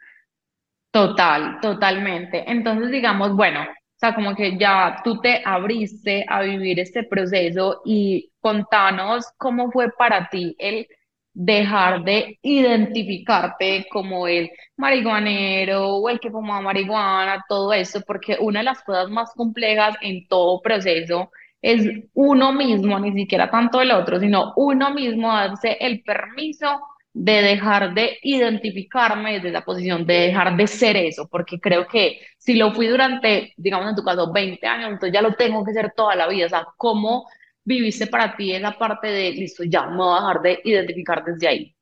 Total, 0.93 1.61
totalmente. 1.61 2.51
Entonces, 2.51 2.91
digamos, 2.91 3.37
bueno, 3.37 3.65
o 4.01 4.07
sea, 4.07 4.15
como 4.15 4.35
que 4.35 4.57
ya 4.57 5.03
tú 5.05 5.21
te 5.21 5.43
abriste 5.45 6.25
a 6.27 6.41
vivir 6.41 6.81
este 6.81 7.05
proceso 7.05 7.83
y 7.85 8.33
contanos 8.41 9.27
cómo 9.37 9.71
fue 9.71 9.91
para 9.93 10.27
ti 10.31 10.57
el 10.59 10.87
dejar 11.35 12.03
de 12.03 12.39
identificarte 12.41 13.87
como 13.93 14.27
el 14.27 14.51
marihuanero 14.79 15.97
o 15.97 16.09
el 16.09 16.19
que 16.19 16.31
fumaba 16.31 16.63
marihuana, 16.63 17.45
todo 17.47 17.75
eso, 17.75 18.01
porque 18.07 18.39
una 18.41 18.61
de 18.61 18.65
las 18.65 18.83
cosas 18.83 19.11
más 19.11 19.35
complejas 19.35 19.95
en 20.01 20.27
todo 20.29 20.63
proceso 20.63 21.31
es 21.61 21.87
uno 22.15 22.53
mismo, 22.55 22.99
ni 22.99 23.13
siquiera 23.13 23.51
tanto 23.51 23.83
el 23.83 23.91
otro, 23.91 24.19
sino 24.19 24.55
uno 24.57 24.95
mismo 24.95 25.29
darse 25.31 25.77
el 25.79 26.03
permiso 26.03 26.81
de 27.13 27.43
dejar 27.43 27.93
de 27.95 28.19
identificarme 28.23 29.35
desde 29.35 29.51
la 29.51 29.65
posición 29.65 30.07
de 30.07 30.15
dejar 30.29 30.57
de 30.57 30.67
ser 30.67 30.97
eso, 30.97 31.29
porque 31.29 31.61
creo 31.61 31.87
que 31.89 32.21
si 32.39 32.55
lo 32.55 32.73
fui 32.73 32.87
durante, 32.87 33.53
digamos 33.57 33.89
en 33.91 33.97
tu 33.97 34.05
caso, 34.05 34.33
20 34.33 34.67
años, 34.67 34.91
entonces 34.93 35.13
ya 35.15 35.23
lo 35.23 35.35
tengo 35.35 35.65
que 35.65 35.73
ser 35.73 35.93
toda 35.97 36.15
la 36.17 36.29
vida. 36.29 36.47
O 36.47 36.49
sea, 36.49 36.67
¿cómo 36.77 37.27
viviste 37.65 38.07
para 38.07 38.37
ti 38.37 38.53
esa 38.55 38.73
parte 38.79 39.09
de, 39.09 39.33
listo, 39.33 39.65
ya 39.65 39.87
me 39.87 39.97
voy 39.97 40.17
a 40.19 40.21
dejar 40.21 40.43
de 40.43 40.61
identificar 40.65 41.25
desde 41.25 41.49
ahí? 41.49 41.77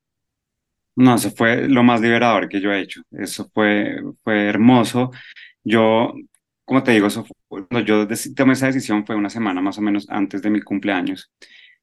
No, 0.97 1.15
eso 1.15 1.31
fue 1.31 1.69
lo 1.69 1.83
más 1.85 2.01
liberador 2.01 2.49
que 2.49 2.61
yo 2.61 2.73
he 2.73 2.81
hecho. 2.81 3.03
Eso 3.13 3.49
fue, 3.55 3.97
fue 4.25 4.49
hermoso. 4.49 5.11
Yo, 5.65 6.13
como 6.65 6.83
te 6.83 6.93
digo, 6.93 7.07
eso 7.09 7.25
fue- 7.49 7.67
cuando 7.69 7.81
yo 7.87 8.07
tomé 8.37 8.55
esa 8.55 8.67
decisión 8.67 9.07
fue 9.07 9.17
una 9.17 9.31
semana 9.31 9.61
más 9.63 9.79
o 9.79 9.83
menos 9.83 10.07
antes 10.11 10.43
de 10.43 10.51
mi 10.51 10.61
cumpleaños. 10.63 11.31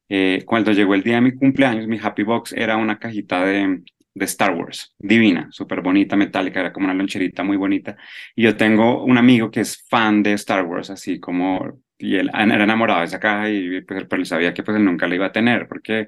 Eh, 0.10 0.43
cuando 0.45 0.72
llegó 0.72 0.93
el 0.95 1.03
día 1.03 1.16
de 1.16 1.22
mi 1.22 1.34
cumpleaños, 1.34 1.88
mi 1.88 1.99
Happy 2.01 2.24
Box 2.24 2.53
era 2.53 2.78
una 2.78 2.99
cajita 2.99 3.43
de, 3.45 3.82
de 4.14 4.26
Star 4.26 4.53
Wars, 4.56 4.93
divina, 4.97 5.47
súper 5.51 5.82
bonita, 5.82 6.16
metálica, 6.16 6.62
era 6.62 6.74
como 6.74 6.86
una 6.86 6.93
loncherita 6.93 7.43
muy 7.43 7.58
bonita. 7.58 7.97
Y 8.36 8.43
yo 8.43 8.56
tengo 8.56 9.03
un 9.03 9.18
amigo 9.18 9.51
que 9.51 9.62
es 9.62 9.86
fan 9.89 10.24
de 10.24 10.34
Star 10.34 10.66
Wars, 10.66 10.89
así 10.89 11.20
como, 11.20 11.82
y 11.97 12.16
él 12.16 12.30
era 12.34 12.64
enamorado 12.64 13.01
de 13.01 13.06
esa 13.08 13.20
caja 13.20 13.49
y 13.49 13.82
pues, 13.82 14.06
pero 14.10 14.22
él 14.22 14.26
sabía 14.26 14.53
que 14.53 14.64
pues 14.64 14.78
él 14.78 14.86
nunca 14.86 15.08
la 15.08 15.16
iba 15.16 15.26
a 15.28 15.32
tener, 15.32 15.68
porque, 15.68 16.08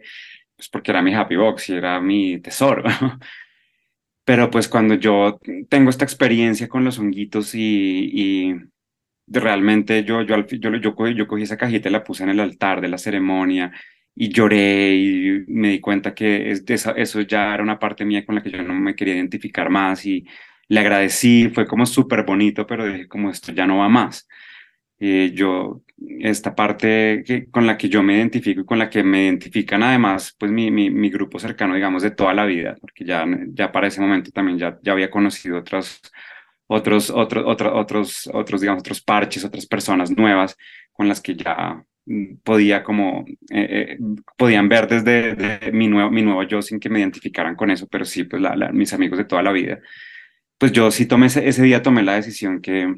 pues 0.56 0.70
porque 0.70 0.92
era 0.92 1.02
mi 1.02 1.14
Happy 1.14 1.36
Box 1.36 1.70
y 1.70 1.74
era 1.76 2.00
mi 2.02 2.40
tesoro. 2.40 2.84
Pero 4.26 4.52
pues 4.52 4.68
cuando 4.68 4.96
yo 4.96 5.40
tengo 5.70 5.90
esta 5.90 6.04
experiencia 6.04 6.68
con 6.68 6.84
los 6.84 7.00
honguitos 7.00 7.56
y, 7.56 8.10
y 8.14 8.56
realmente 9.28 10.04
yo, 10.04 10.22
yo, 10.22 10.46
yo, 10.46 10.76
yo, 10.76 10.96
cogí, 10.96 11.14
yo 11.16 11.28
cogí 11.28 11.44
esa 11.44 11.58
cajita 11.58 11.90
y 11.90 11.92
la 11.92 12.04
puse 12.04 12.24
en 12.24 12.30
el 12.30 12.40
altar 12.40 12.82
de 12.82 12.88
la 12.90 12.98
ceremonia 12.98 13.72
y 14.16 14.30
lloré 14.30 14.96
y 14.96 15.44
me 15.48 15.70
di 15.70 15.80
cuenta 15.80 16.14
que 16.16 16.52
es, 16.52 16.64
eso 16.96 17.22
ya 17.22 17.54
era 17.54 17.64
una 17.64 17.80
parte 17.80 18.06
mía 18.06 18.26
con 18.26 18.36
la 18.36 18.42
que 18.44 18.52
yo 18.52 18.64
no 18.64 18.74
me 18.74 18.96
quería 18.96 19.16
identificar 19.16 19.70
más 19.70 20.06
y 20.06 20.26
le 20.70 20.80
agradecí, 20.80 21.50
fue 21.54 21.66
como 21.68 21.86
súper 21.86 22.24
bonito, 22.26 22.66
pero 22.68 22.86
dije 22.88 23.08
como 23.08 23.30
esto 23.30 23.52
ya 23.54 23.68
no 23.68 23.78
va 23.78 23.90
más. 23.90 24.28
Eh, 25.00 25.32
yo, 25.36 25.84
esta 26.20 26.56
parte 26.56 27.24
que, 27.26 27.50
con 27.52 27.68
la 27.68 27.78
que 27.78 27.90
yo 27.90 28.02
me 28.04 28.16
identifico 28.16 28.62
y 28.62 28.66
con 28.66 28.80
la 28.80 28.90
que 28.90 29.04
me 29.04 29.26
identifican 29.26 29.84
además, 29.84 30.36
pues 30.40 30.52
mi, 30.52 30.72
mi, 30.72 30.90
mi 30.90 31.10
grupo 31.10 31.40
cercano, 31.40 31.76
digamos, 31.76 32.04
de 32.04 32.12
toda 32.12 32.34
la 32.34 32.46
vida, 32.46 32.76
porque 32.82 33.06
ya, 33.06 33.26
ya 33.50 33.72
para 33.72 33.88
ese 33.88 34.02
momento 34.02 34.32
también 34.32 34.58
ya, 34.58 34.80
ya 34.82 34.94
había 34.94 35.12
conocido 35.12 35.60
otros, 35.60 36.02
otros, 36.68 37.10
otros, 37.10 37.44
otros, 37.48 37.74
otros, 37.74 38.30
otros, 38.34 38.62
digamos, 38.62 38.82
otros 38.82 39.02
parches, 39.02 39.46
otras 39.46 39.66
personas 39.66 40.12
nuevas 40.12 40.58
con 40.92 41.08
las 41.08 41.22
que 41.22 41.36
ya 41.36 41.84
mm, 42.06 42.38
podía 42.44 42.84
como, 42.84 43.26
eh, 43.50 43.98
eh, 43.98 43.98
podían 44.38 44.70
ver 44.70 44.88
desde 44.88 45.36
de 45.36 45.72
mi, 45.72 45.88
nuevo, 45.88 46.12
mi 46.12 46.22
nuevo 46.22 46.44
yo 46.44 46.62
sin 46.62 46.80
que 46.80 46.90
me 46.90 47.00
identificaran 47.00 47.56
con 47.56 47.72
eso, 47.72 47.88
pero 47.88 48.06
sí, 48.06 48.26
pues 48.26 48.42
la, 48.42 48.56
la, 48.56 48.72
mis 48.72 48.94
amigos 48.94 49.18
de 49.18 49.26
toda 49.26 49.44
la 49.44 49.52
vida. 49.52 49.80
Pues 50.58 50.72
yo 50.72 50.92
sí 50.92 51.06
tomé 51.06 51.28
ese, 51.28 51.48
ese 51.48 51.64
día, 51.64 51.82
tomé 51.82 52.04
la 52.04 52.16
decisión 52.16 52.62
que 52.62 52.94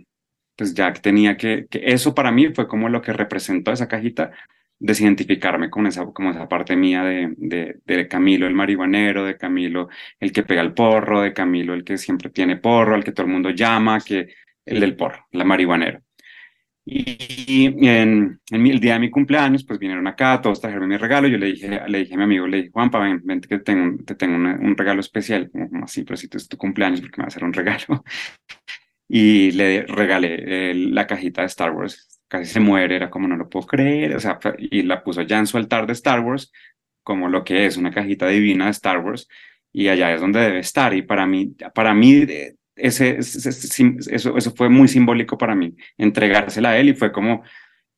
pues 0.56 0.74
ya 0.74 0.92
tenía 0.94 1.38
que, 1.38 1.68
que 1.70 1.82
eso 1.86 2.14
para 2.14 2.32
mí 2.32 2.54
fue 2.54 2.68
como 2.68 2.90
lo 2.90 3.02
que 3.02 3.14
representó 3.14 3.72
esa 3.72 3.88
cajita, 3.88 4.32
desidentificarme 4.80 5.70
con 5.70 5.88
esa, 5.88 6.06
como 6.06 6.32
esa 6.32 6.48
parte 6.48 6.76
mía 6.76 7.04
de, 7.04 7.34
de, 7.38 7.80
de 7.86 8.08
Camilo 8.08 8.48
el 8.48 8.54
marihuanero, 8.54 9.26
de 9.26 9.38
Camilo 9.38 9.90
el 10.20 10.32
que 10.32 10.44
pega 10.44 10.62
el 10.62 10.74
porro, 10.74 11.22
de 11.22 11.34
Camilo 11.34 11.74
el 11.74 11.84
que 11.84 11.98
siempre 11.98 12.30
tiene 12.30 12.58
porro, 12.58 12.96
al 12.96 13.04
que 13.04 13.12
todo 13.12 13.26
el 13.26 13.34
mundo 13.34 13.50
llama, 13.52 14.00
que 14.00 14.30
el 14.66 14.80
del 14.80 14.96
porro, 14.96 15.28
la 15.32 15.44
marihuanero. 15.44 16.02
Y 16.92 17.68
en, 17.88 18.42
en 18.50 18.64
mi, 18.64 18.72
el 18.72 18.80
día 18.80 18.94
de 18.94 19.00
mi 19.00 19.12
cumpleaños, 19.12 19.64
pues 19.64 19.78
vinieron 19.78 20.08
acá, 20.08 20.42
todos 20.42 20.60
trajeron 20.60 20.90
mi 20.90 20.98
regalo. 20.98 21.28
Yo 21.28 21.38
le 21.38 21.48
dije, 21.48 21.82
le 21.88 22.00
dije 22.00 22.16
a 22.16 22.18
mi 22.18 22.24
amigo, 22.24 22.48
le 22.48 22.58
dije, 22.58 22.72
Juanpa, 22.72 22.98
ven, 23.00 23.22
ven 23.24 23.42
que 23.42 23.60
tengo, 23.60 24.04
te 24.04 24.16
tengo 24.16 24.36
un 24.36 24.76
regalo 24.76 25.00
especial, 25.00 25.52
como 25.52 25.86
así, 25.86 26.04
pero 26.04 26.18
si 26.18 26.28
es 26.32 26.48
tu 26.48 26.58
cumpleaños, 26.58 27.02
porque 27.02 27.18
me 27.18 27.24
va 27.24 27.26
a 27.26 27.28
hacer 27.28 27.44
un 27.44 27.54
regalo 27.54 28.04
y 29.08 29.52
le 29.52 29.84
regalé 29.84 30.72
eh, 30.72 30.74
la 30.74 31.06
cajita 31.06 31.42
de 31.42 31.48
Star 31.48 31.72
Wars. 31.72 32.19
Casi 32.30 32.46
se 32.46 32.62
muere, 32.62 32.96
era 32.96 33.10
como 33.10 33.28
no 33.28 33.36
lo 33.36 33.50
puedo 33.50 33.68
creer, 33.68 34.16
o 34.16 34.20
sea, 34.20 34.40
y 34.58 34.84
la 34.84 35.04
puso 35.04 35.22
ya 35.24 35.38
en 35.38 35.48
su 35.48 35.58
altar 35.58 35.86
de 35.86 35.94
Star 35.94 36.22
Wars, 36.22 36.52
como 37.04 37.28
lo 37.28 37.44
que 37.44 37.66
es 37.66 37.76
una 37.76 37.92
cajita 37.92 38.28
divina 38.28 38.66
de 38.66 38.72
Star 38.72 39.00
Wars, 39.00 39.28
y 39.74 39.90
allá 39.90 40.14
es 40.14 40.22
donde 40.22 40.40
debe 40.40 40.60
estar. 40.60 40.94
Y 40.94 41.02
para 41.02 41.26
mí, 41.26 41.56
para 41.76 41.94
mí 41.94 42.26
ese, 42.76 43.18
ese, 43.18 43.50
ese, 43.50 43.96
eso, 44.10 44.38
eso 44.38 44.54
fue 44.56 44.70
muy 44.70 44.88
simbólico 44.88 45.38
para 45.38 45.56
mí, 45.56 45.76
entregársela 45.98 46.70
a 46.70 46.78
él 46.78 46.90
y 46.90 46.94
fue 46.94 47.12
como, 47.12 47.44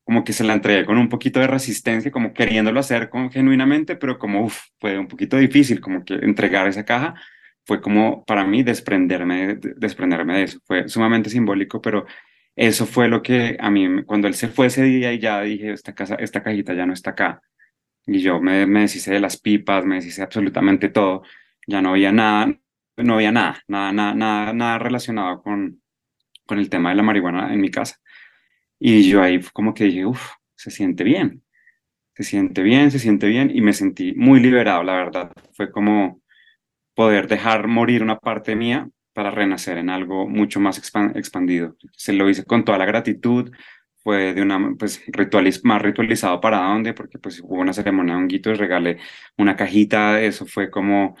como 0.02 0.24
que 0.24 0.32
se 0.32 0.44
la 0.44 0.54
entregué 0.54 0.84
con 0.84 0.98
un 0.98 1.08
poquito 1.08 1.38
de 1.38 1.46
resistencia, 1.46 2.10
como 2.10 2.32
queriéndolo 2.34 2.80
hacer 2.80 3.08
con, 3.10 3.30
genuinamente, 3.30 3.96
pero 3.96 4.18
como 4.18 4.44
uf, 4.46 4.58
fue 4.80 4.98
un 4.98 5.08
poquito 5.08 5.36
difícil, 5.36 5.80
como 5.80 6.04
que 6.04 6.14
entregar 6.14 6.66
esa 6.66 6.84
caja 6.84 7.14
fue 7.64 7.80
como 7.80 8.24
para 8.24 8.44
mí 8.44 8.62
desprenderme, 8.62 9.58
desprenderme 9.76 10.36
de 10.38 10.42
eso. 10.44 10.58
Fue 10.64 10.88
sumamente 10.88 11.30
simbólico, 11.30 11.80
pero 11.80 12.06
eso 12.56 12.86
fue 12.86 13.08
lo 13.08 13.22
que 13.22 13.56
a 13.60 13.70
mí, 13.70 14.04
cuando 14.04 14.28
él 14.28 14.34
se 14.34 14.48
fue 14.48 14.66
ese 14.66 14.82
día 14.84 15.12
y 15.12 15.18
ya 15.18 15.40
dije, 15.42 15.72
esta, 15.72 15.94
casa, 15.94 16.16
esta 16.16 16.42
cajita 16.42 16.74
ya 16.74 16.86
no 16.86 16.92
está 16.92 17.10
acá. 17.10 17.42
Y 18.06 18.20
yo 18.20 18.40
me, 18.40 18.66
me 18.66 18.80
deshice 18.80 19.12
de 19.12 19.20
las 19.20 19.40
pipas, 19.40 19.84
me 19.86 19.96
deshice 19.96 20.22
absolutamente 20.22 20.88
todo. 20.88 21.22
Ya 21.66 21.80
no 21.80 21.90
había 21.90 22.12
nada, 22.12 22.54
no 22.96 23.14
había 23.14 23.32
nada, 23.32 23.62
nada, 23.68 23.92
nada, 23.92 24.14
nada, 24.14 24.52
nada 24.52 24.78
relacionado 24.78 25.42
con, 25.42 25.82
con 26.46 26.58
el 26.58 26.68
tema 26.68 26.90
de 26.90 26.96
la 26.96 27.02
marihuana 27.02 27.52
en 27.54 27.60
mi 27.60 27.70
casa. 27.70 27.96
Y 28.78 29.08
yo 29.08 29.22
ahí 29.22 29.40
como 29.52 29.74
que 29.74 29.84
dije, 29.84 30.06
uff, 30.06 30.32
se 30.56 30.70
siente 30.70 31.04
bien, 31.04 31.44
se 32.14 32.24
siente 32.24 32.62
bien, 32.62 32.90
se 32.90 32.98
siente 32.98 33.28
bien. 33.28 33.50
Y 33.54 33.62
me 33.62 33.72
sentí 33.72 34.14
muy 34.14 34.40
liberado, 34.40 34.82
la 34.82 34.94
verdad. 34.94 35.32
Fue 35.54 35.70
como 35.70 36.20
poder 36.94 37.28
dejar 37.28 37.68
morir 37.68 38.02
una 38.02 38.18
parte 38.18 38.56
mía 38.56 38.88
para 39.12 39.30
renacer 39.30 39.78
en 39.78 39.90
algo 39.90 40.28
mucho 40.28 40.60
más 40.60 40.78
expandido. 40.78 41.76
Se 41.96 42.12
lo 42.12 42.28
hice 42.28 42.44
con 42.44 42.64
toda 42.64 42.78
la 42.78 42.86
gratitud, 42.86 43.50
fue 44.02 44.34
de 44.34 44.42
una, 44.42 44.74
pues, 44.78 45.02
ritualiz 45.08 45.64
más 45.64 45.80
ritualizado 45.82 46.40
para 46.40 46.58
dónde, 46.58 46.94
porque 46.94 47.18
pues 47.18 47.40
hubo 47.40 47.60
una 47.60 47.72
ceremonia 47.72 48.14
de 48.14 48.20
honguitos, 48.20 48.58
regalé 48.58 48.98
una 49.38 49.56
cajita, 49.56 50.20
eso 50.20 50.46
fue 50.46 50.70
como, 50.70 51.16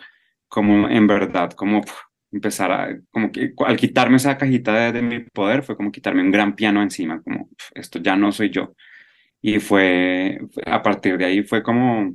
como 0.48 0.88
en 0.88 1.06
verdad, 1.06 1.52
como 1.52 1.82
empezar 2.32 2.72
a, 2.72 2.98
como 3.10 3.30
que 3.32 3.54
al 3.66 3.76
quitarme 3.76 4.16
esa 4.16 4.38
cajita 4.38 4.74
de, 4.74 4.92
de, 4.92 5.02
mi 5.02 5.20
poder, 5.20 5.62
fue 5.62 5.76
como 5.76 5.92
quitarme 5.92 6.22
un 6.22 6.30
gran 6.32 6.56
piano 6.56 6.82
encima, 6.82 7.22
como 7.22 7.50
esto 7.74 7.98
ya 8.00 8.16
no 8.16 8.32
soy 8.32 8.50
yo. 8.50 8.74
Y 9.42 9.60
fue, 9.60 10.40
a 10.66 10.82
partir 10.82 11.18
de 11.18 11.26
ahí 11.26 11.42
fue 11.44 11.62
como, 11.62 12.14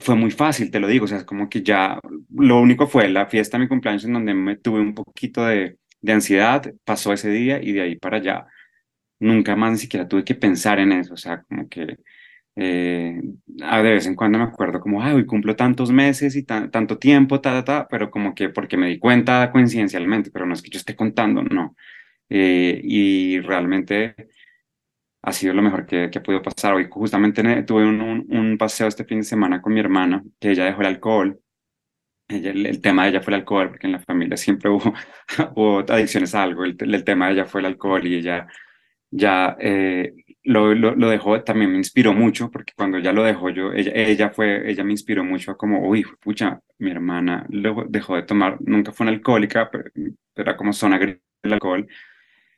fue 0.00 0.16
muy 0.16 0.30
fácil, 0.30 0.70
te 0.70 0.80
lo 0.80 0.88
digo, 0.88 1.04
o 1.04 1.08
sea, 1.08 1.24
como 1.24 1.48
que 1.48 1.62
ya 1.62 2.00
lo 2.30 2.60
único 2.60 2.86
fue 2.88 3.08
la 3.08 3.26
fiesta 3.26 3.58
mi 3.58 3.68
cumpleaños 3.68 4.04
en 4.04 4.12
donde 4.14 4.34
me 4.34 4.56
tuve 4.56 4.80
un 4.80 4.94
poquito 4.94 5.44
de, 5.46 5.78
de 6.00 6.12
ansiedad, 6.12 6.72
pasó 6.84 7.12
ese 7.12 7.30
día 7.30 7.60
y 7.62 7.72
de 7.72 7.82
ahí 7.82 7.96
para 7.96 8.18
allá 8.18 8.46
nunca 9.20 9.56
más 9.56 9.72
ni 9.72 9.78
siquiera 9.78 10.08
tuve 10.08 10.24
que 10.24 10.34
pensar 10.34 10.78
en 10.80 10.92
eso, 10.92 11.14
o 11.14 11.16
sea, 11.16 11.42
como 11.44 11.68
que 11.68 11.98
eh, 12.56 13.20
de 13.46 13.82
vez 13.82 14.06
en 14.06 14.14
cuando 14.16 14.38
me 14.38 14.44
acuerdo 14.44 14.80
como, 14.80 15.02
ay, 15.02 15.14
hoy 15.14 15.26
cumplo 15.26 15.56
tantos 15.56 15.92
meses 15.92 16.36
y 16.36 16.44
tanto 16.44 16.98
tiempo, 16.98 17.40
ta, 17.40 17.52
ta, 17.52 17.64
ta, 17.64 17.88
pero 17.88 18.10
como 18.10 18.34
que 18.34 18.48
porque 18.50 18.76
me 18.76 18.88
di 18.88 18.98
cuenta 18.98 19.50
coincidencialmente, 19.52 20.30
pero 20.30 20.46
no 20.46 20.54
es 20.54 20.62
que 20.62 20.70
yo 20.70 20.78
esté 20.78 20.96
contando, 20.96 21.42
no. 21.42 21.76
Eh, 22.30 22.80
y 22.84 23.40
realmente 23.40 24.14
ha 25.24 25.32
sido 25.32 25.54
lo 25.54 25.62
mejor 25.62 25.86
que, 25.86 26.10
que 26.10 26.18
ha 26.18 26.22
podido 26.22 26.42
pasar. 26.42 26.74
Hoy 26.74 26.86
justamente 26.90 27.62
tuve 27.62 27.84
un, 27.84 28.26
un, 28.28 28.58
paseo 28.58 28.88
este 28.88 29.04
fin 29.04 29.18
de 29.18 29.24
semana 29.24 29.62
con 29.62 29.72
mi 29.72 29.80
hermana, 29.80 30.22
que 30.38 30.50
ella 30.50 30.66
dejó 30.66 30.82
el 30.82 30.86
alcohol. 30.88 31.40
El, 32.28 32.66
el, 32.66 32.80
tema 32.80 33.04
de 33.04 33.10
ella 33.10 33.20
fue 33.20 33.32
el 33.32 33.40
alcohol, 33.40 33.68
porque 33.70 33.86
en 33.86 33.92
la 33.92 34.00
familia 34.00 34.36
siempre 34.36 34.70
hubo, 35.54 35.78
adicciones 35.88 36.34
a 36.34 36.42
algo. 36.42 36.64
El, 36.64 36.76
el, 36.78 37.04
tema 37.04 37.26
de 37.28 37.34
ella 37.34 37.44
fue 37.46 37.60
el 37.60 37.66
alcohol 37.66 38.06
y 38.06 38.16
ella 38.16 38.46
ya 39.10 39.56
eh, 39.60 40.12
lo, 40.44 40.74
lo, 40.74 41.08
dejó, 41.08 41.42
también 41.42 41.72
me 41.72 41.78
inspiró 41.78 42.12
mucho, 42.12 42.50
porque 42.50 42.72
cuando 42.76 42.98
ya 42.98 43.12
lo 43.12 43.24
dejó 43.24 43.48
yo, 43.50 43.72
ella, 43.72 43.92
ella 43.94 44.30
fue, 44.30 44.70
ella 44.70 44.84
me 44.84 44.92
inspiró 44.92 45.24
mucho 45.24 45.56
como, 45.56 45.88
uy, 45.88 46.04
pucha, 46.20 46.60
mi 46.78 46.90
hermana 46.90 47.46
lo 47.48 47.86
dejó 47.88 48.16
de 48.16 48.24
tomar, 48.24 48.58
nunca 48.60 48.92
fue 48.92 49.04
una 49.04 49.12
alcohólica, 49.12 49.70
pero 49.70 49.84
era 50.34 50.56
como 50.56 50.72
zona 50.72 50.98
del 50.98 51.20
alcohol, 51.44 51.86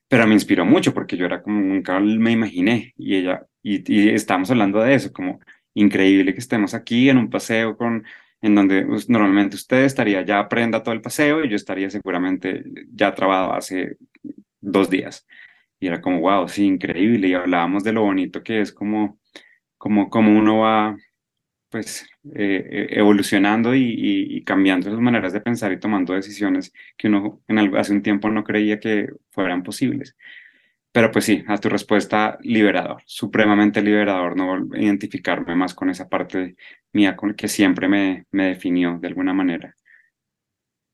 pero 0.09 0.27
me 0.27 0.35
inspiró 0.35 0.65
mucho 0.65 0.95
porque 0.95 1.17
yo 1.17 1.27
era 1.27 1.43
como 1.43 1.61
nunca 1.61 1.99
me 2.01 2.33
imaginé 2.33 2.95
y 2.97 3.17
ella, 3.17 3.47
y, 3.63 3.83
y 3.93 4.09
estamos 4.11 4.51
hablando 4.51 4.81
de 4.81 4.95
eso, 4.95 5.13
como 5.13 5.41
increíble 5.75 6.33
que 6.33 6.41
estemos 6.41 6.75
aquí 6.75 7.09
en 7.11 7.19
un 7.19 7.31
paseo 7.31 7.77
con, 7.77 8.05
en 8.41 8.55
donde 8.55 8.85
pues, 8.87 9.09
normalmente 9.09 9.57
usted 9.57 9.85
estaría 9.85 10.23
ya 10.23 10.39
aprenda 10.39 10.83
todo 10.83 10.95
el 10.95 11.03
paseo 11.03 11.45
y 11.45 11.49
yo 11.51 11.57
estaría 11.57 11.91
seguramente 11.91 12.65
ya 12.93 13.15
trabado 13.15 13.53
hace 13.53 13.97
dos 14.61 14.91
días. 14.91 15.27
Y 15.79 15.89
era 15.89 16.01
como, 16.01 16.21
wow, 16.21 16.49
sí, 16.49 16.65
increíble. 16.65 17.29
Y 17.29 17.35
hablábamos 17.35 17.85
de 17.85 17.93
lo 17.93 18.03
bonito 18.03 18.43
que 18.43 18.61
es 18.61 18.73
como, 18.73 19.19
como, 19.79 20.11
como 20.11 20.37
uno 20.39 20.59
va 20.61 20.97
pues 21.77 22.09
eh, 22.35 22.87
evolucionando 22.91 23.75
y, 23.75 24.43
cambiando 24.45 24.91
sus 24.91 24.99
maneras 24.99 25.35
de 25.35 25.43
pensar 25.43 25.73
y 25.73 25.79
tomando 25.79 26.15
decisiones 26.15 26.73
que 26.97 27.09
uno 27.09 27.43
hace 27.77 27.93
un 27.93 28.03
tiempo 28.03 28.31
no 28.31 28.45
creía 28.45 28.81
que 28.81 29.09
fueran 29.31 29.63
posibles. 29.63 30.17
pero 30.93 31.11
pues 31.11 31.27
sí, 31.27 31.45
a 31.47 31.59
tu 31.59 31.69
respuesta, 31.69 32.39
liberador, 32.41 33.03
supremamente 33.05 33.83
liberador, 33.83 34.37
no 34.37 34.75
identificarme 34.75 35.55
más 35.55 35.75
con 35.75 35.91
esa 35.91 36.09
parte 36.09 36.57
mía 36.93 37.15
con 37.15 37.35
que 37.35 37.49
siempre 37.49 37.89
me, 37.89 38.25
me 38.31 38.47
definió 38.47 38.99
de 38.99 39.09
alguna 39.09 39.35
manera. 39.35 39.75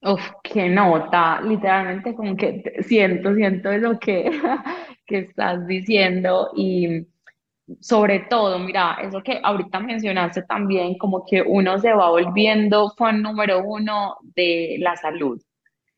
Uf, 0.03 0.21
qué 0.43 0.69
nota, 0.69 1.41
literalmente 1.43 2.17
como 2.17 2.37
que 2.37 2.83
siento, 2.89 3.33
siento 3.37 3.71
lo 3.79 4.01
que, 4.01 4.33
que 5.07 5.19
estás 5.19 5.65
diciendo 5.69 6.51
y 6.57 7.07
sobre 7.81 8.21
todo, 8.31 8.59
mira, 8.59 8.99
eso 9.03 9.23
que 9.23 9.41
ahorita 9.43 9.81
mencionaste 9.81 10.43
también, 10.43 10.97
como 10.99 11.25
que 11.25 11.43
uno 11.43 11.79
se 11.79 11.93
va 11.93 12.11
volviendo 12.11 12.91
fan 12.97 13.23
número 13.23 13.63
uno 13.65 14.17
de 14.35 14.77
la 14.81 14.97
salud, 14.97 15.41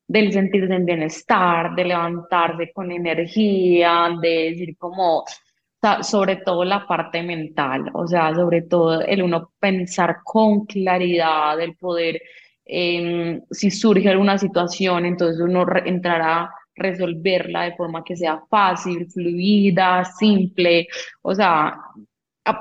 del 0.07 0.33
sentirse 0.33 0.75
en 0.75 0.85
bienestar, 0.85 1.75
de 1.75 1.85
levantarse 1.85 2.73
con 2.73 2.91
energía, 2.93 4.11
de 4.21 4.51
decir 4.51 4.77
como, 4.77 5.25
sobre 6.03 6.37
todo 6.37 6.65
la 6.65 6.87
parte 6.87 7.23
mental, 7.23 7.91
o 7.95 8.07
sea, 8.07 8.35
sobre 8.35 8.63
todo 8.63 9.01
el 9.03 9.23
uno 9.23 9.53
pensar 9.59 10.19
con 10.25 10.67
claridad, 10.67 11.61
el 11.61 11.77
poder, 11.77 12.21
em, 12.65 13.43
si 13.51 13.71
surge 13.71 14.09
alguna 14.09 14.39
situación, 14.39 15.05
entonces 15.07 15.41
uno 15.41 15.67
entrará 15.85 16.51
resolverla 16.77 17.65
de 17.65 17.77
forma 17.77 18.05
que 18.05 18.17
sea 18.17 18.43
fácil, 18.51 19.07
fluida, 19.11 20.05
simple, 20.05 20.89
o 21.23 21.35
sea, 21.35 21.79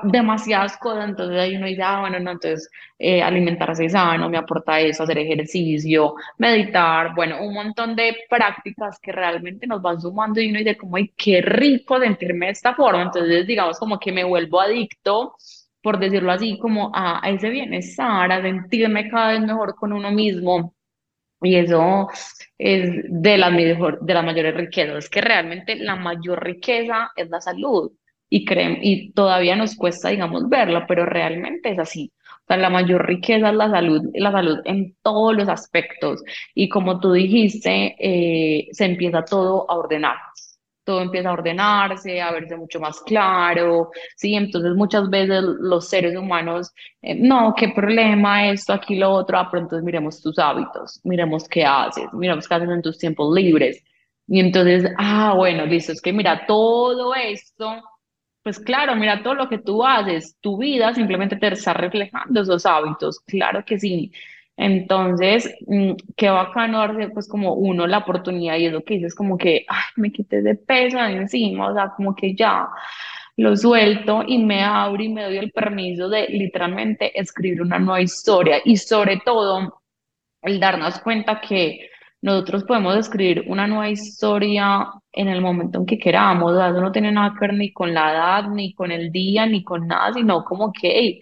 demasiadas 0.04 0.76
cosas, 0.78 1.10
entonces 1.10 1.38
ahí 1.38 1.56
uno 1.56 1.66
dice, 1.66 1.82
ah, 1.82 2.00
bueno, 2.00 2.18
no, 2.20 2.30
entonces 2.32 2.70
eh, 2.98 3.22
alimentarse 3.22 3.88
sano 3.90 4.30
me 4.30 4.38
aporta 4.38 4.80
eso, 4.80 5.02
hacer 5.02 5.18
ejercicio, 5.18 6.14
meditar, 6.38 7.14
bueno, 7.14 7.42
un 7.42 7.52
montón 7.52 7.94
de 7.94 8.16
prácticas 8.30 8.98
que 9.00 9.12
realmente 9.12 9.66
nos 9.66 9.82
van 9.82 10.00
sumando 10.00 10.40
y 10.40 10.48
uno 10.48 10.58
dice 10.58 10.76
como, 10.76 10.96
ay, 10.96 11.12
qué 11.16 11.42
rico 11.42 12.00
sentirme 12.00 12.46
de 12.46 12.52
esta 12.52 12.74
forma, 12.74 13.02
entonces 13.02 13.46
digamos 13.46 13.78
como 13.78 13.98
que 13.98 14.12
me 14.12 14.24
vuelvo 14.24 14.60
adicto, 14.60 15.34
por 15.82 15.98
decirlo 15.98 16.32
así, 16.32 16.58
como 16.58 16.90
a, 16.94 17.24
a 17.24 17.30
ese 17.30 17.50
bienestar, 17.50 18.32
a 18.32 18.40
sentirme 18.42 19.08
cada 19.10 19.32
vez 19.32 19.40
mejor 19.42 19.74
con 19.74 19.92
uno 19.92 20.10
mismo. 20.10 20.73
Y 21.42 21.56
eso 21.56 22.08
es 22.58 22.90
de 23.08 23.36
las 23.38 23.52
mejor, 23.52 24.00
de 24.00 24.22
mayores 24.22 24.54
riquezas. 24.54 24.96
Es 25.04 25.10
que 25.10 25.20
realmente 25.20 25.76
la 25.76 25.96
mayor 25.96 26.42
riqueza 26.42 27.10
es 27.16 27.28
la 27.30 27.40
salud. 27.40 27.92
Y, 28.30 28.44
creem- 28.46 28.78
y 28.82 29.12
todavía 29.12 29.54
nos 29.56 29.76
cuesta, 29.76 30.08
digamos, 30.08 30.48
verlo, 30.48 30.84
pero 30.88 31.04
realmente 31.06 31.70
es 31.70 31.78
así. 31.78 32.12
O 32.42 32.46
sea, 32.48 32.56
la 32.56 32.70
mayor 32.70 33.06
riqueza 33.06 33.50
es 33.50 33.54
la 33.54 33.70
salud, 33.70 34.02
la 34.14 34.32
salud 34.32 34.58
en 34.64 34.96
todos 35.02 35.34
los 35.34 35.48
aspectos. 35.48 36.22
Y 36.54 36.68
como 36.68 37.00
tú 37.00 37.12
dijiste, 37.12 37.94
eh, 37.98 38.68
se 38.72 38.84
empieza 38.86 39.24
todo 39.24 39.70
a 39.70 39.76
ordenar. 39.76 40.16
Todo 40.84 41.00
empieza 41.02 41.30
a 41.30 41.32
ordenarse, 41.32 42.20
a 42.20 42.30
verse 42.32 42.56
mucho 42.56 42.78
más 42.80 43.00
claro, 43.00 43.90
¿sí? 44.16 44.34
Entonces 44.34 44.74
muchas 44.74 45.08
veces 45.10 45.42
los 45.42 45.88
seres 45.88 46.16
humanos 46.16 46.72
eh, 47.02 47.14
no, 47.14 47.54
qué 47.56 47.70
problema, 47.70 48.48
esto, 48.50 48.72
aquí, 48.72 48.96
lo 48.96 49.10
otro. 49.10 49.38
Ah, 49.38 49.48
pero 49.50 49.62
entonces 49.64 49.84
miremos 49.84 50.20
tus 50.20 50.38
hábitos, 50.38 51.00
miremos 51.04 51.48
qué 51.48 51.64
haces, 51.64 52.12
miremos 52.12 52.46
qué 52.48 52.54
haces 52.54 52.68
en 52.70 52.82
tus 52.82 52.98
tiempos 52.98 53.34
libres. 53.34 53.82
Y 54.26 54.40
entonces, 54.40 54.90
ah, 54.98 55.34
bueno, 55.36 55.66
listo, 55.66 55.92
es 55.92 56.00
que 56.00 56.12
mira 56.12 56.46
todo 56.46 57.14
esto, 57.14 57.82
pues 58.42 58.58
claro, 58.60 58.94
mira 58.96 59.22
todo 59.22 59.34
lo 59.34 59.48
que 59.48 59.58
tú 59.58 59.84
haces, 59.84 60.36
tu 60.40 60.58
vida 60.58 60.94
simplemente 60.94 61.36
te 61.36 61.48
está 61.48 61.72
reflejando 61.74 62.42
esos 62.42 62.66
hábitos, 62.66 63.20
claro 63.20 63.64
que 63.64 63.78
sí. 63.78 64.12
Entonces, 64.56 65.52
mm, 65.66 65.92
qué 66.16 66.30
bacano 66.30 66.78
darse 66.78 67.08
pues 67.08 67.28
como 67.28 67.54
uno 67.54 67.86
la 67.86 67.98
oportunidad 67.98 68.56
y 68.56 68.66
es 68.66 68.72
lo 68.72 68.84
que 68.84 68.94
dices 68.94 69.14
como 69.14 69.36
que, 69.36 69.64
ay, 69.68 69.82
me 69.96 70.12
quité 70.12 70.42
de 70.42 70.54
peso 70.54 70.98
encima, 71.04 71.68
o 71.70 71.74
sea, 71.74 71.92
como 71.96 72.14
que 72.14 72.34
ya 72.34 72.68
lo 73.36 73.56
suelto 73.56 74.22
y 74.26 74.38
me 74.38 74.62
abro 74.62 75.02
y 75.02 75.08
me 75.08 75.24
doy 75.24 75.38
el 75.38 75.50
permiso 75.52 76.08
de 76.08 76.28
literalmente 76.28 77.18
escribir 77.18 77.62
una 77.62 77.78
nueva 77.78 78.00
historia. 78.00 78.58
Y 78.64 78.76
sobre 78.76 79.20
todo 79.24 79.80
el 80.42 80.60
darnos 80.60 81.00
cuenta 81.00 81.40
que 81.40 81.90
nosotros 82.22 82.64
podemos 82.64 82.96
escribir 82.96 83.44
una 83.48 83.66
nueva 83.66 83.90
historia 83.90 84.86
en 85.12 85.28
el 85.28 85.40
momento 85.42 85.80
en 85.80 85.86
que 85.86 85.98
queramos, 85.98 86.52
o 86.52 86.56
sea, 86.56 86.68
eso 86.70 86.80
no 86.80 86.92
tiene 86.92 87.12
nada 87.12 87.34
que 87.34 87.40
ver 87.40 87.54
ni 87.54 87.72
con 87.72 87.92
la 87.92 88.12
edad, 88.12 88.48
ni 88.48 88.72
con 88.74 88.90
el 88.92 89.12
día, 89.12 89.46
ni 89.46 89.62
con 89.64 89.86
nada, 89.86 90.12
sino 90.14 90.44
como 90.44 90.72
que 90.72 91.20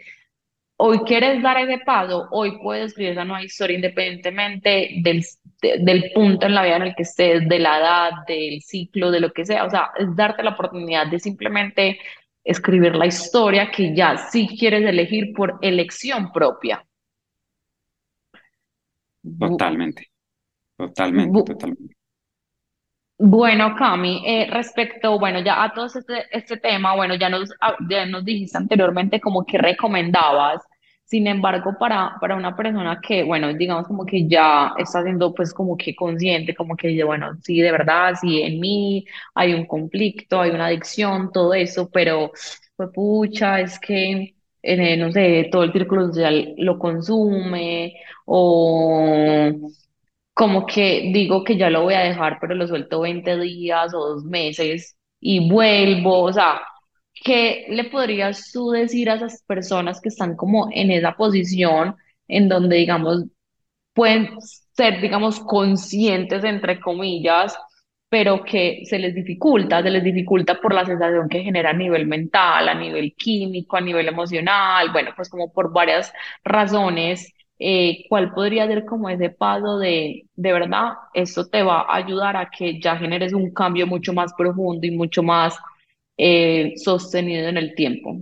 hoy 0.85 0.99
quieres 1.01 1.43
dar 1.43 1.59
ese 1.59 1.79
paso, 1.85 2.29
hoy 2.31 2.59
puedes 2.63 2.87
escribir 2.89 3.13
esa 3.13 3.25
nueva 3.25 3.45
historia 3.45 3.77
independientemente 3.77 4.91
del, 5.03 5.25
de- 5.63 5.79
del 5.79 6.11
punto 6.15 6.47
en 6.47 6.55
la 6.55 6.63
vida 6.65 6.77
en 6.77 6.83
el 6.83 6.95
que 6.95 7.03
estés, 7.05 7.49
de 7.49 7.59
la 7.59 7.79
edad, 7.79 8.11
del 8.27 8.61
ciclo, 8.63 9.11
de 9.11 9.21
lo 9.21 9.33
que 9.33 9.45
sea. 9.45 9.65
O 9.65 9.71
sea, 9.71 9.91
es 9.99 10.15
darte 10.17 10.43
la 10.43 10.51
oportunidad 10.51 11.07
de 11.09 11.19
simplemente 11.21 11.99
escribir 12.45 12.95
la 12.97 13.07
historia 13.07 13.71
que 13.71 13.95
ya 13.95 14.17
sí 14.17 14.49
quieres 14.59 14.85
elegir 14.85 15.33
por 15.35 15.59
elección 15.63 16.33
propia. 16.33 16.85
Totalmente, 19.41 20.03
totalmente, 20.79 21.33
bu- 21.35 21.45
totalmente. 21.51 21.95
Bueno, 23.19 23.77
Cami, 23.77 24.23
eh, 24.27 24.49
respecto, 24.51 25.19
bueno, 25.19 25.41
ya 25.41 25.63
a 25.63 25.73
todo 25.73 25.87
este, 25.87 26.27
este 26.37 26.57
tema, 26.57 26.95
bueno, 26.97 27.15
ya 27.15 27.29
nos, 27.29 27.51
ya 27.89 28.05
nos 28.07 28.25
dijiste 28.25 28.59
anteriormente 28.59 29.21
como 29.21 29.45
que 29.47 29.59
recomendabas, 29.59 30.61
sin 31.05 31.27
embargo, 31.27 31.77
para, 31.79 32.17
para 32.21 32.37
una 32.37 32.57
persona 32.57 33.01
que, 33.01 33.23
bueno, 33.23 33.53
digamos 33.55 33.87
como 33.87 34.07
que 34.07 34.27
ya 34.29 34.73
está 34.79 35.03
siendo 35.03 35.35
pues 35.35 35.53
como 35.53 35.77
que 35.77 35.95
consciente, 35.95 36.55
como 36.55 36.75
que 36.77 36.89
dice, 36.89 37.05
bueno, 37.05 37.37
sí, 37.43 37.61
de 37.61 37.71
verdad, 37.73 38.15
sí, 38.21 38.41
en 38.43 38.61
mí 38.61 39.05
hay 39.35 39.53
un 39.55 39.67
conflicto, 39.67 40.41
hay 40.41 40.51
una 40.51 40.67
adicción, 40.67 41.31
todo 41.33 41.53
eso, 41.55 41.91
pero, 41.91 42.33
pues 42.77 42.89
pucha, 42.95 43.61
es 43.61 43.79
que, 43.79 44.35
eh, 44.63 44.97
no 44.97 45.13
sé, 45.13 45.49
todo 45.53 45.65
el 45.65 45.73
círculo 45.73 46.07
social 46.07 46.55
lo 46.59 46.79
consume 46.79 47.95
o 48.27 49.53
como 50.35 50.67
que 50.67 51.11
digo 51.13 51.45
que 51.45 51.57
ya 51.57 51.71
lo 51.71 51.83
voy 51.83 51.95
a 51.95 52.01
dejar, 52.01 52.39
pero 52.41 52.55
lo 52.55 52.67
suelto 52.67 53.01
20 53.01 53.39
días 53.39 53.93
o 53.95 53.99
dos 54.15 54.25
meses 54.25 54.97
y 55.21 55.51
vuelvo, 55.51 56.23
o 56.23 56.33
sea, 56.33 56.61
¿qué 57.23 57.67
le 57.69 57.85
podrías 57.85 58.51
tú 58.53 58.71
decir 58.71 59.11
a 59.11 59.15
esas 59.15 59.43
personas 59.47 60.01
que 60.01 60.09
están 60.09 60.37
como 60.37 60.69
en 60.73 60.91
esa 60.91 61.13
posición 61.17 61.97
en 62.29 62.49
donde, 62.49 62.77
digamos, 62.77 63.25
pueden 63.95 64.31
ser, 64.73 65.01
digamos, 65.01 65.41
conscientes, 65.41 66.45
entre 66.45 66.81
comillas, 66.81 67.57
pero 68.09 68.45
que 68.45 68.83
se 68.87 68.99
les 68.99 69.15
dificulta, 69.15 69.83
se 69.83 69.91
les 69.91 70.05
dificulta 70.05 70.61
por 70.61 70.75
la 70.75 70.85
sensación 70.85 71.29
que 71.29 71.43
genera 71.43 71.71
a 71.71 71.73
nivel 71.73 72.07
mental, 72.07 72.69
a 72.69 72.75
nivel 72.75 73.15
químico, 73.17 73.77
a 73.77 73.81
nivel 73.81 74.09
emocional, 74.09 74.91
bueno, 74.93 75.13
pues 75.17 75.31
como 75.31 75.53
por 75.53 75.73
varias 75.73 76.13
razones, 76.45 77.33
eh, 77.59 78.05
¿cuál 78.09 78.33
podría 78.35 78.67
ser 78.67 78.85
como 78.85 79.09
ese 79.09 79.31
paso 79.31 79.79
de, 79.79 80.27
de 80.35 80.53
verdad, 80.53 80.93
esto 81.15 81.47
te 81.49 81.63
va 81.63 81.83
a 81.83 81.97
ayudar 81.97 82.37
a 82.37 82.51
que 82.51 82.81
ya 82.81 82.97
generes 82.97 83.33
un 83.33 83.53
cambio 83.53 83.87
mucho 83.87 84.13
más 84.13 84.33
profundo 84.35 84.87
y 84.87 84.91
mucho 84.91 85.23
más 85.23 85.57
eh, 86.17 86.75
sostenido 86.77 87.49
en 87.49 87.57
el 87.59 87.75
tiempo? 87.75 88.17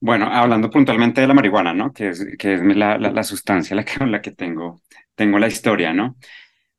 Bueno, 0.00 0.26
hablando 0.26 0.70
puntualmente 0.70 1.20
de 1.22 1.26
la 1.26 1.34
marihuana, 1.34 1.72
¿no? 1.74 1.92
Que 1.92 2.08
es, 2.10 2.24
que 2.38 2.54
es 2.54 2.60
la, 2.76 2.98
la, 2.98 3.10
la 3.10 3.22
sustancia 3.22 3.74
la 3.74 3.84
que, 3.84 3.98
con 3.98 4.12
la 4.12 4.20
que 4.20 4.32
tengo, 4.32 4.82
tengo 5.14 5.38
la 5.38 5.48
historia, 5.48 5.92
¿no? 5.92 6.16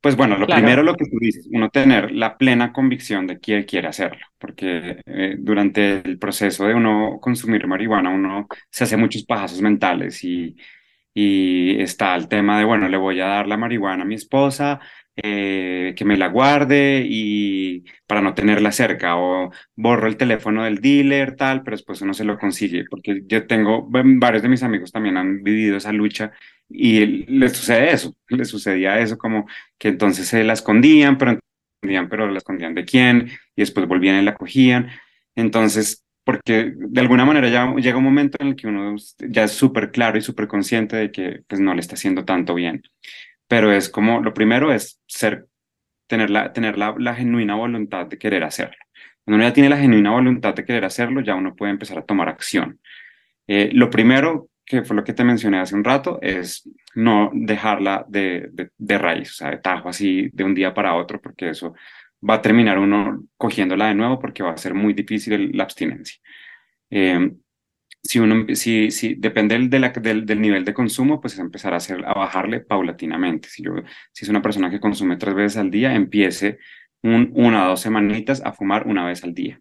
Pues 0.01 0.15
bueno, 0.17 0.37
lo 0.37 0.49
primero, 0.49 0.83
Claro. 0.83 0.83
lo 0.83 0.95
que 0.95 1.05
tú 1.05 1.17
dices, 1.19 1.47
uno 1.51 1.69
tener 1.69 2.11
la 2.11 2.37
plena 2.37 2.73
convicción 2.73 3.27
de 3.27 3.39
que 3.39 3.65
quiere 3.65 3.87
hacerlo, 3.89 4.25
porque 4.39 5.01
eh, 5.05 5.35
durante 5.39 5.99
el 6.05 6.19
proceso 6.19 6.65
de 6.67 6.75
uno 6.75 7.19
consumir 7.21 7.67
marihuana, 7.67 8.09
uno 8.11 8.47
se 8.71 8.85
hace 8.85 8.97
muchos 8.97 9.25
pajazos 9.25 9.61
mentales 9.61 10.23
y, 10.23 10.55
y 11.19 11.81
está 11.81 12.15
el 12.15 12.27
tema 12.27 12.59
de, 12.59 12.65
bueno, 12.65 12.87
le 12.89 12.97
voy 12.97 13.19
a 13.21 13.25
dar 13.25 13.47
la 13.47 13.57
marihuana 13.57 14.03
a 14.03 14.05
mi 14.05 14.13
esposa, 14.13 14.79
eh, 15.15 15.95
que 15.97 16.05
me 16.05 16.15
la 16.15 16.27
guarde 16.27 17.03
y 17.09 17.85
para 18.05 18.21
no 18.21 18.35
tenerla 18.35 18.71
cerca, 18.71 19.17
o 19.17 19.51
borro 19.75 20.07
el 20.07 20.15
teléfono 20.15 20.63
del 20.63 20.79
dealer, 20.79 21.35
tal, 21.35 21.63
pero 21.63 21.75
después 21.75 22.01
uno 22.01 22.13
se 22.13 22.23
lo 22.23 22.37
consigue, 22.37 22.85
porque 22.87 23.23
yo 23.25 23.47
tengo, 23.47 23.87
varios 23.89 24.43
de 24.43 24.49
mis 24.49 24.61
amigos 24.61 24.91
también 24.91 25.17
han 25.17 25.41
vivido 25.41 25.77
esa 25.77 25.91
lucha 25.91 26.33
y 26.69 27.25
les 27.25 27.53
sucede 27.53 27.91
eso, 27.93 28.13
les 28.29 28.47
sucedía 28.47 28.99
eso 28.99 29.17
como 29.17 29.47
que 29.79 29.87
entonces 29.87 30.27
se 30.27 30.43
la 30.43 30.53
escondían, 30.53 31.17
pero 31.17 31.39
pero 31.81 32.29
la 32.29 32.37
escondían 32.37 32.75
de 32.75 32.85
quién, 32.85 33.29
y 33.55 33.61
después 33.61 33.87
volvían 33.87 34.21
y 34.21 34.25
la 34.25 34.35
cogían. 34.35 34.89
Entonces, 35.35 36.03
porque 36.27 36.73
de 36.75 36.99
alguna 36.99 37.23
manera 37.23 37.47
ya 37.47 37.73
llega 37.75 37.97
un 37.97 38.03
momento 38.03 38.37
en 38.41 38.47
el 38.47 38.55
que 38.57 38.67
uno 38.67 38.97
ya 39.17 39.45
es 39.45 39.53
súper 39.53 39.91
claro 39.91 40.17
y 40.17 40.21
súper 40.21 40.49
consciente 40.49 40.97
de 40.97 41.09
que 41.09 41.43
pues, 41.47 41.61
no 41.61 41.73
le 41.73 41.79
está 41.79 41.95
haciendo 41.95 42.25
tanto 42.25 42.53
bien. 42.53 42.83
Pero 43.47 43.71
es 43.71 43.87
como, 43.87 44.19
lo 44.19 44.33
primero 44.33 44.73
es 44.73 44.99
ser, 45.07 45.47
tener 46.05 46.29
la, 46.29 46.51
tener 46.51 46.77
la, 46.77 46.93
la 46.97 47.15
genuina 47.15 47.55
voluntad 47.55 48.07
de 48.07 48.17
querer 48.17 48.43
hacerlo. 48.43 48.75
Cuando 49.23 49.37
uno 49.37 49.47
ya 49.47 49.53
tiene 49.53 49.69
la 49.69 49.77
genuina 49.77 50.11
voluntad 50.11 50.53
de 50.53 50.65
querer 50.65 50.83
hacerlo, 50.83 51.21
ya 51.21 51.33
uno 51.33 51.55
puede 51.55 51.71
empezar 51.71 51.97
a 51.97 52.05
tomar 52.05 52.27
acción. 52.27 52.81
Eh, 53.47 53.69
lo 53.71 53.89
primero, 53.89 54.49
que 54.65 54.83
fue 54.83 54.97
lo 54.97 55.05
que 55.05 55.13
te 55.13 55.23
mencioné 55.23 55.59
hace 55.59 55.75
un 55.75 55.85
rato, 55.85 56.19
es 56.21 56.69
no 56.93 57.31
dejarla 57.33 58.05
de, 58.09 58.49
de, 58.51 58.71
de 58.77 58.97
raíz, 58.97 59.31
o 59.31 59.35
sea, 59.35 59.51
de 59.51 59.59
tajo 59.59 59.87
así 59.87 60.29
de 60.33 60.43
un 60.43 60.53
día 60.53 60.73
para 60.73 60.95
otro, 60.95 61.21
porque 61.21 61.51
eso 61.51 61.73
va 62.27 62.35
a 62.35 62.41
terminar 62.41 62.79
uno 62.79 63.25
cogiéndola 63.37 63.87
de 63.87 63.95
nuevo 63.95 64.19
porque 64.19 64.43
va 64.43 64.51
a 64.51 64.57
ser 64.57 64.73
muy 64.73 64.93
difícil 64.93 65.51
la 65.55 65.63
abstinencia. 65.63 66.19
Eh, 66.89 67.31
si 68.03 68.19
uno, 68.19 68.45
si, 68.55 68.91
si 68.91 69.15
depende 69.15 69.57
del, 69.57 70.41
nivel 70.41 70.63
de 70.63 70.73
consumo, 70.73 71.19
pues 71.19 71.37
empezar 71.39 71.73
a, 71.73 71.77
hacer, 71.77 72.05
a 72.05 72.13
bajarle 72.13 72.61
paulatinamente. 72.61 73.49
Si, 73.49 73.63
yo, 73.63 73.73
si 74.13 74.25
es 74.25 74.29
una 74.29 74.41
persona 74.41 74.69
que 74.69 74.79
consume 74.79 75.17
tres 75.17 75.35
veces 75.35 75.57
al 75.57 75.71
día, 75.71 75.93
empiece 75.93 76.59
un, 77.03 77.31
una 77.35 77.65
o 77.65 77.69
dos 77.69 77.81
semanitas 77.81 78.41
a 78.45 78.53
fumar 78.53 78.87
una 78.87 79.05
vez 79.05 79.23
al 79.23 79.33
día. 79.33 79.59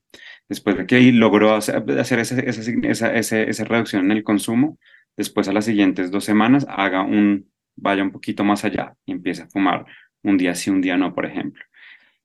Después 0.49 0.77
de 0.77 0.87
que 0.87 1.01
logró 1.13 1.55
hacer, 1.55 1.85
hacer 1.99 2.21
esa, 2.21 2.39
esa, 2.41 3.13
esa, 3.15 3.43
esa, 3.43 3.65
reducción 3.65 4.05
en 4.05 4.13
el 4.13 4.23
consumo, 4.23 4.79
después 5.17 5.49
a 5.49 5.53
las 5.53 5.65
siguientes 5.65 6.11
dos 6.11 6.25
semanas 6.25 6.67
haga 6.69 7.03
un, 7.03 7.51
vaya 7.75 8.03
un 8.05 8.13
poquito 8.13 8.45
más 8.45 8.65
allá 8.65 8.95
y 9.05 9.13
empiece 9.13 9.43
a 9.43 9.49
fumar 9.49 9.87
un 10.23 10.37
día 10.39 10.55
sí, 10.55 10.71
un 10.71 10.81
día 10.81 10.97
no, 10.97 11.15
por 11.15 11.27
ejemplo. 11.27 11.65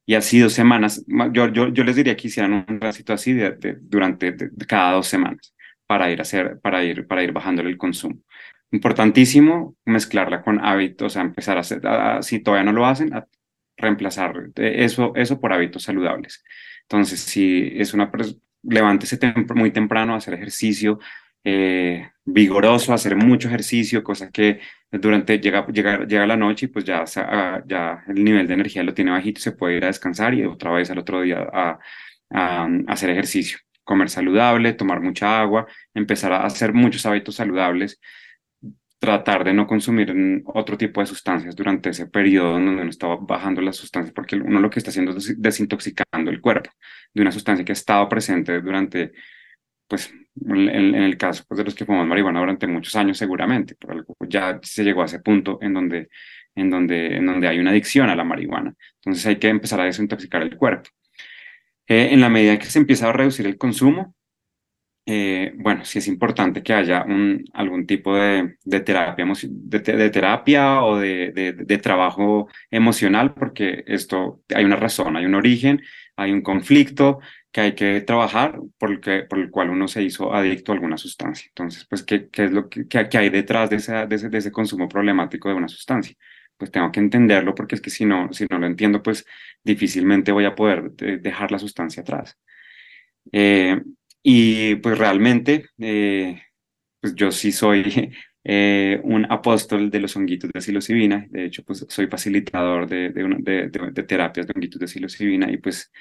Y 0.06 0.16
así 0.16 0.40
dos 0.40 0.54
semanas, 0.54 1.06
yo, 1.32 1.48
yo, 1.50 1.70
yo 1.70 1.84
les 1.84 1.96
diría 1.96 2.16
que 2.18 2.28
hicieran 2.28 2.66
un 2.68 2.80
tracito 2.80 3.14
así 3.14 3.34
de, 3.34 3.78
durante 3.82 4.36
cada 4.68 4.94
dos 4.94 5.08
semanas 5.08 5.54
para 5.86 6.12
ir, 6.12 6.20
a 6.20 6.24
hacer, 6.24 6.60
para 6.62 6.84
ir, 6.84 7.08
para 7.08 7.24
ir 7.24 7.32
bajándole 7.32 7.70
el 7.70 7.78
consumo. 7.78 8.18
Importantísimo 8.72 9.76
mezclarla 9.86 10.42
con 10.42 10.64
hábitos, 10.64 11.08
o 11.08 11.10
sea, 11.10 11.22
empezar 11.22 11.58
a 11.58 11.62
hacer, 11.62 11.82
si 12.22 12.40
todavía 12.40 12.64
no 12.64 12.72
lo 12.72 12.86
hacen, 12.86 13.14
a 13.14 13.28
reemplazar 13.78 14.50
eso, 14.56 15.14
eso 15.16 15.40
por 15.40 15.54
hábitos 15.54 15.84
saludables. 15.84 16.44
Entonces, 16.84 17.20
si 17.20 17.72
es 17.76 17.94
una, 17.94 18.12
levántese 18.64 19.20
muy 19.56 19.72
temprano 19.72 20.14
a 20.14 20.18
hacer 20.18 20.34
ejercicio, 20.34 21.00
eh, 21.44 22.10
vigoroso, 22.24 22.94
hacer 22.94 23.16
mucho 23.16 23.48
ejercicio, 23.48 24.04
cosa 24.04 24.30
que 24.32 24.60
durante 24.92 25.40
llega, 25.40 25.66
llega, 25.68 26.06
llega 26.06 26.28
la 26.28 26.38
noche 26.38 26.66
y 26.66 26.70
pues 26.70 26.86
ya, 26.86 27.06
ya 27.66 28.04
el 28.08 28.24
nivel 28.24 28.48
de 28.48 28.54
energía 28.54 28.84
lo 28.84 28.94
tiene 28.94 29.12
bajito, 29.12 29.40
se 29.42 29.54
puede 29.54 29.78
ir 29.78 29.84
a 29.84 29.88
descansar 29.88 30.34
y 30.34 30.44
otra 30.46 30.72
vez 30.72 30.90
al 30.92 31.00
otro 31.00 31.22
día 31.22 31.48
a, 31.52 31.80
a 32.30 32.68
hacer 32.88 33.10
ejercicio 33.10 33.58
comer 33.84 34.10
saludable, 34.10 34.74
tomar 34.74 35.02
mucha 35.02 35.42
agua, 35.42 35.68
empezar 35.94 36.32
a 36.34 36.46
hacer 36.46 36.74
muchos 36.74 37.06
hábitos 37.06 37.36
saludables, 37.36 38.00
tratar 39.00 39.44
de 39.44 39.54
no 39.54 39.66
consumir 39.68 40.14
otro 40.46 40.78
tipo 40.78 41.02
de 41.02 41.08
sustancias 41.08 41.56
durante 41.56 41.90
ese 41.90 42.06
periodo 42.08 42.52
donde 42.54 42.72
uno 42.72 42.90
está 42.90 43.08
bajando 43.20 43.60
las 43.62 43.76
sustancias, 43.76 44.14
porque 44.14 44.36
uno 44.36 44.60
lo 44.60 44.70
que 44.70 44.80
está 44.80 44.92
haciendo 44.92 45.18
es 45.18 45.42
desintoxicando 45.42 46.30
el 46.30 46.40
cuerpo 46.40 46.70
de 47.14 47.22
una 47.22 47.32
sustancia 47.32 47.66
que 47.66 47.72
ha 47.72 47.74
estado 47.74 48.08
presente 48.08 48.62
durante, 48.62 49.12
pues, 49.92 50.10
en, 50.46 50.96
el 50.96 51.18
caso 51.18 51.44
pues, 51.46 51.58
de 51.58 51.66
los 51.66 51.76
que 51.76 51.86
fuman 51.86 52.08
marihuana 52.08 52.40
durante 52.40 52.66
muchos 52.66 52.96
años 52.96 53.18
seguramente, 53.18 53.76
algo 53.90 54.16
ya 54.22 54.58
se 54.64 54.86
llegó 54.86 55.02
a 55.02 55.06
ese 55.06 55.20
punto 55.20 55.60
en 55.62 55.74
donde, 55.74 56.08
en 56.56 56.70
donde, 56.70 57.18
en 57.18 57.26
donde 57.26 57.50
hay 57.50 57.60
una 57.60 57.72
adicción 57.72 58.10
a 58.10 58.16
la 58.16 58.24
marihuana. 58.24 58.74
Entonces 58.96 59.26
hay 59.26 59.36
que 59.36 59.50
empezar 59.50 59.82
a 59.82 59.84
desintoxicar 59.84 60.44
el 60.44 60.56
cuerpo. 60.56 60.90
Eh, 61.88 62.08
en 62.14 62.22
la 62.22 62.30
medida 62.30 62.58
que 62.58 62.68
se 62.68 62.80
empieza 62.80 63.10
a 63.10 63.12
reducir 63.12 63.46
el 63.46 63.58
consumo, 63.58 64.16
eh, 65.06 65.52
bueno, 65.58 65.84
sí 65.84 66.00
es 66.00 66.08
importante 66.08 66.64
que 66.64 66.74
haya 66.74 67.04
un, 67.04 67.44
algún 67.52 67.86
tipo 67.86 68.16
de, 68.16 68.56
de 68.64 68.80
terapia, 68.80 69.26
de, 69.26 70.10
terapia 70.10 70.84
o 70.84 71.00
de, 71.00 71.34
de, 71.34 71.78
trabajo 71.80 72.48
emocional, 72.70 73.34
porque 73.34 73.84
esto 73.88 74.42
hay 74.56 74.64
una 74.64 74.78
razón, 74.78 75.18
hay 75.18 75.26
un 75.26 75.36
origen, 75.36 75.82
hay 76.16 76.32
un 76.32 76.42
conflicto 76.42 77.20
que 77.52 77.62
hay 77.62 77.76
que 77.76 78.02
trabajar 78.02 78.60
por 78.78 78.92
el, 78.92 79.00
que, 79.02 79.24
por 79.24 79.40
el 79.40 79.50
cual 79.52 79.70
uno 79.70 79.88
se 79.88 80.04
hizo 80.04 80.34
adicto 80.34 80.72
a 80.72 80.76
alguna 80.76 80.98
sustancia. 80.98 81.48
Entonces, 81.50 81.86
pues, 81.90 82.04
¿qué, 82.04 82.30
qué 82.30 82.46
es 82.46 82.52
lo 82.52 82.70
que, 82.70 82.88
qué, 82.88 83.18
hay 83.18 83.30
detrás 83.30 83.70
de, 83.70 83.78
esa, 83.78 84.06
de, 84.06 84.16
ese, 84.16 84.30
de 84.30 84.38
ese 84.38 84.52
consumo 84.52 84.88
problemático 84.88 85.50
de 85.50 85.56
una 85.56 85.68
sustancia? 85.68 86.16
pues 86.62 86.70
tengo 86.70 86.92
que 86.92 87.00
entenderlo 87.00 87.56
porque 87.56 87.74
es 87.74 87.82
que 87.82 87.90
si 87.90 88.06
no, 88.06 88.32
si 88.34 88.46
no 88.48 88.60
lo 88.60 88.68
entiendo, 88.68 89.02
pues 89.02 89.26
difícilmente 89.64 90.32
voy 90.32 90.46
a 90.46 90.54
poder 90.54 90.92
dejar 90.92 91.52
la 91.52 91.58
sustancia 91.58 92.04
atrás. 92.04 92.38
Eh, 93.32 93.82
y 94.24 94.76
pues 94.76 94.98
realmente, 94.98 95.66
eh, 95.80 96.42
pues 97.00 97.16
yo 97.16 97.32
sí 97.32 97.52
soy 97.52 98.14
eh, 98.44 99.00
un 99.04 99.26
apóstol 99.32 99.90
de 99.90 100.00
los 100.02 100.16
honguitos 100.16 100.52
de 100.54 100.62
psilocibina, 100.62 101.26
de 101.30 101.46
hecho, 101.46 101.64
pues 101.64 101.86
soy 101.90 102.08
facilitador 102.08 102.88
de, 102.88 103.10
de, 103.10 103.70
de, 103.92 104.04
terapias 104.04 104.48
de 104.48 104.54
honguitos 104.56 104.80
de 104.80 104.88
psilocibina 104.88 105.52
y 105.52 105.58
pues 105.58 105.92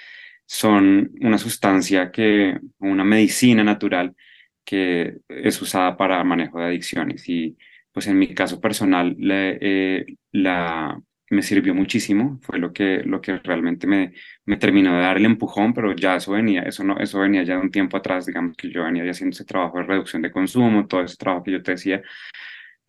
son 0.52 1.12
una 1.20 1.38
sustancia 1.38 2.10
que, 2.10 2.58
una 2.80 3.04
medicina 3.04 3.62
natural 3.62 4.16
que 4.64 5.18
es 5.28 5.62
usada 5.62 5.96
para 5.96 6.24
manejo 6.24 6.58
de 6.58 6.66
adicciones. 6.66 7.28
Y 7.28 7.56
pues 7.92 8.08
en 8.08 8.18
mi 8.18 8.34
caso 8.34 8.60
personal 8.60 9.16
eh, 9.20 10.04
la, 10.32 11.00
me 11.30 11.42
sirvió 11.42 11.72
muchísimo, 11.72 12.40
fue 12.42 12.58
lo 12.58 12.72
que, 12.72 13.04
lo 13.04 13.20
que 13.20 13.38
realmente 13.38 13.86
me, 13.86 14.12
me 14.44 14.56
terminó 14.56 14.92
de 14.96 15.02
dar 15.02 15.18
el 15.18 15.26
empujón, 15.26 15.72
pero 15.72 15.94
ya 15.94 16.16
eso 16.16 16.32
venía, 16.32 16.62
eso, 16.62 16.82
no, 16.82 16.98
eso 16.98 17.20
venía 17.20 17.44
ya 17.44 17.54
de 17.54 17.60
un 17.60 17.70
tiempo 17.70 17.96
atrás, 17.96 18.26
digamos 18.26 18.56
que 18.56 18.70
yo 18.70 18.82
venía 18.82 19.08
haciendo 19.08 19.34
ese 19.34 19.44
trabajo 19.44 19.78
de 19.78 19.84
reducción 19.84 20.20
de 20.20 20.32
consumo, 20.32 20.88
todo 20.88 21.02
ese 21.02 21.16
trabajo 21.16 21.44
que 21.44 21.52
yo 21.52 21.62
te 21.62 21.72
decía. 21.72 22.02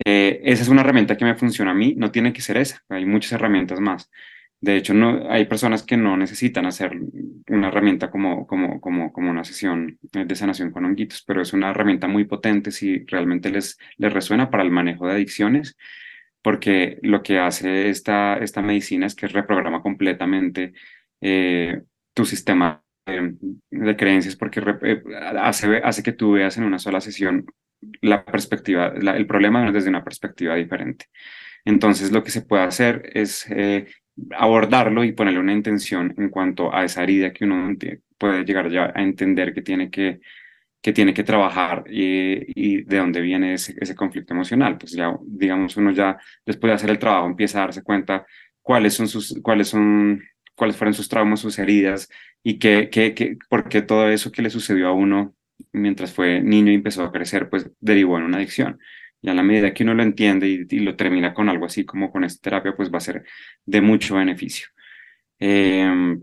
Eh, 0.03 0.41
esa 0.43 0.64
es 0.64 0.70
una 0.70 0.82
herramienta 0.82 1.16
que 1.16 1.26
me 1.26 1.36
funciona 1.36 1.72
a 1.72 1.76
mí, 1.76 1.93
no 1.95 2.09
tiene 2.12 2.34
que 2.34 2.41
ser 2.41 2.57
esa, 2.57 2.84
hay 2.89 3.05
muchas 3.05 3.34
herramientas 3.34 3.80
más. 3.80 4.09
De 4.62 4.78
hecho, 4.78 4.93
no, 4.93 5.28
hay 5.30 5.45
personas 5.45 5.82
que 5.82 5.97
no 5.97 6.16
necesitan 6.16 6.68
hacer 6.68 6.91
una 7.47 7.70
herramienta 7.70 8.12
como, 8.12 8.45
como, 8.45 8.80
como, 8.80 9.12
como 9.12 9.32
una 9.32 9.43
sesión 9.43 9.97
de 10.03 10.36
sanación 10.36 10.70
con 10.72 10.86
honguitos, 10.86 11.24
pero 11.26 11.41
es 11.41 11.51
una 11.53 11.72
herramienta 11.72 12.07
muy 12.07 12.26
potente 12.26 12.70
si 12.70 13.03
realmente 13.05 13.49
les, 13.49 13.80
les 13.97 14.14
resuena 14.14 14.51
para 14.51 14.62
el 14.62 14.70
manejo 14.70 15.07
de 15.07 15.14
adicciones, 15.14 15.76
porque 16.43 16.99
lo 17.01 17.24
que 17.24 17.39
hace 17.39 17.89
esta, 17.89 18.38
esta 18.38 18.62
medicina 18.62 19.07
es 19.07 19.16
que 19.16 19.28
reprograma 19.28 19.82
completamente 19.82 20.74
eh, 21.22 21.82
tu 22.14 22.26
sistema 22.26 22.84
de, 23.07 23.95
creencias, 23.97 24.36
porque 24.36 24.62
eh, 24.84 25.01
hace, 25.39 25.78
hace 25.78 26.03
que 26.03 26.14
tú 26.14 26.34
veas 26.34 26.57
en 26.57 26.66
una 26.66 26.78
sola 26.78 27.01
sesión 27.01 27.47
la 28.01 28.24
perspectiva, 28.24 28.89
el 28.89 29.26
problema 29.26 29.72
desde 29.72 29.89
una 29.89 30.03
perspectiva 30.03 30.55
diferente. 30.55 31.05
Entonces, 31.66 32.12
lo 32.12 32.24
que 32.24 32.32
se 32.32 32.41
puede 32.41 32.64
hacer 32.64 33.09
es 33.14 33.45
eh, 33.49 33.88
abordarlo 34.38 35.03
y 35.03 35.14
ponerle 35.14 35.39
una 35.39 35.53
intención 35.53 36.14
en 36.18 36.30
cuanto 36.30 36.74
a 36.74 36.84
esa 36.84 37.03
herida 37.03 37.32
que 37.34 37.45
uno 37.45 37.76
puede 38.18 38.43
llegar 38.43 38.70
ya 38.70 38.91
a 38.93 39.01
entender 39.01 39.53
que 39.53 39.62
tiene 39.62 39.89
que, 39.89 40.20
que, 40.82 40.93
tiene 40.93 41.14
que 41.14 41.24
trabajar 41.24 41.84
y, 41.88 42.84
de 42.84 42.97
dónde 42.97 43.22
viene 43.22 43.53
ese, 43.53 43.76
ese, 43.80 43.95
conflicto 43.95 44.34
emocional. 44.34 44.78
Pues 44.78 44.91
ya, 44.93 45.16
digamos, 45.26 45.78
uno 45.78 45.91
ya 45.91 46.18
después 46.45 46.70
de 46.72 46.76
hacer 46.76 46.89
el 46.89 46.99
trabajo 46.99 47.28
empieza 47.28 47.59
a 47.59 47.62
darse 47.62 47.84
cuenta 47.84 48.26
cuáles 48.62 48.93
son 48.93 49.07
sus, 49.07 49.39
cuáles 49.41 49.70
son, 49.70 50.22
cuáles 50.55 50.76
fueron 50.78 50.93
sus 50.93 51.09
traumas, 51.09 51.39
sus 51.39 51.57
heridas 51.59 52.09
y 52.43 52.59
qué, 52.59 52.89
qué, 52.91 53.14
qué, 53.14 53.38
por 53.49 53.70
qué 53.70 53.82
todo 53.82 54.09
eso 54.09 54.32
que 54.32 54.41
le 54.41 54.49
sucedió 54.49 54.88
a 54.89 54.93
uno 54.93 55.36
mientras 55.74 56.14
fue 56.14 56.41
niño 56.41 56.72
y 56.72 56.76
empezó 56.76 57.03
a 57.03 57.12
crecer, 57.12 57.49
pues 57.49 57.70
derivó 57.80 58.18
en 58.18 58.24
una 58.24 58.38
adicción. 58.38 58.80
Y 59.22 59.30
a 59.30 59.34
la 59.34 59.43
medida 59.43 59.74
que 59.74 59.84
uno 59.84 59.93
lo 59.93 60.03
entiende 60.03 60.47
y, 60.47 60.80
lo 60.80 60.95
termina 60.95 61.34
con 61.34 61.49
algo 61.49 61.65
así 61.65 61.86
como 61.86 62.11
con 62.11 62.24
esta 62.24 62.41
terapia, 62.41 62.76
pues 62.76 62.91
va 62.91 62.97
a 62.97 63.01
ser 63.01 63.24
de 63.65 63.82
mucho 63.82 64.15
beneficio. 64.15 64.67
Em, 65.39 66.22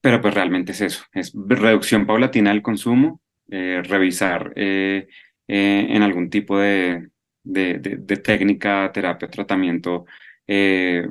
pero 0.00 0.20
pues 0.20 0.34
realmente 0.34 0.72
es 0.72 0.80
eso, 0.80 1.04
es 1.12 1.32
reducción 1.34 2.06
paulatina 2.06 2.50
del 2.50 2.62
consumo, 2.62 3.20
eh, 3.50 3.82
revisar 3.84 4.52
eh, 4.56 5.08
eh, 5.48 5.86
en 5.88 6.02
algún 6.02 6.30
tipo 6.30 6.58
de, 6.58 7.08
de, 7.42 7.78
de, 7.78 8.16
técnica, 8.18 8.90
terapia, 8.92 9.28
tratamiento 9.28 10.06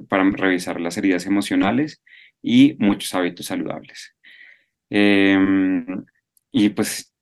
para 0.09 0.23
revisar 0.32 0.82
las 0.82 0.97
heridas 0.97 1.28
emocionales 1.28 2.01
y 2.41 2.75
muchos 2.80 3.13
hábitos 3.13 3.45
saludables. 3.47 4.15
Em, 4.89 6.05
y 6.51 6.69
pues 6.69 7.13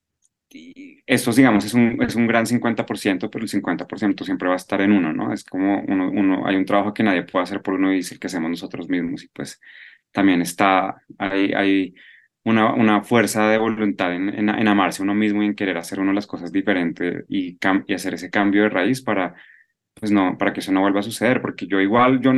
esto, 1.07 1.31
digamos, 1.31 1.65
es 1.65 1.73
un, 1.73 2.01
es 2.01 2.15
un 2.15 2.27
gran 2.27 2.45
50%, 2.45 3.29
pero 3.29 3.43
el 3.43 3.49
50% 3.49 4.23
siempre 4.23 4.47
va 4.47 4.55
a 4.55 4.57
estar 4.57 4.81
en 4.81 4.91
uno, 4.91 5.13
¿no? 5.13 5.31
Es 5.33 5.43
como 5.43 5.81
uno, 5.81 6.09
uno, 6.09 6.47
hay 6.47 6.55
un 6.55 6.65
trabajo 6.65 6.93
que 6.93 7.03
nadie 7.03 7.23
puede 7.23 7.43
hacer 7.43 7.61
por 7.61 7.75
uno 7.75 7.93
y 7.93 7.97
dice 7.97 8.17
que 8.17 8.27
hacemos 8.27 8.49
nosotros 8.49 8.89
mismos 8.89 9.23
y 9.23 9.27
pues 9.29 9.61
también 10.11 10.41
está, 10.41 11.03
hay, 11.19 11.53
hay 11.53 11.95
una, 12.43 12.73
una 12.73 13.03
fuerza 13.03 13.47
de 13.49 13.57
voluntad 13.57 14.13
en, 14.15 14.29
en, 14.49 14.67
amarse 14.67 15.03
uno 15.03 15.13
mismo 15.13 15.43
y 15.43 15.47
en 15.47 15.55
querer 15.55 15.77
hacer 15.77 15.99
uno 15.99 16.13
las 16.13 16.27
cosas 16.27 16.51
diferentes 16.51 17.25
y, 17.27 17.57
y 17.87 17.93
hacer 17.93 18.13
ese 18.15 18.29
cambio 18.29 18.63
de 18.63 18.69
raíz 18.69 19.01
para, 19.01 19.35
pues 19.93 20.11
no, 20.11 20.37
para 20.37 20.53
que 20.53 20.61
eso 20.61 20.71
no 20.71 20.81
vuelva 20.81 21.01
a 21.01 21.03
suceder, 21.03 21.41
porque 21.41 21.67
yo 21.67 21.79
igual, 21.81 22.21
yo, 22.21 22.33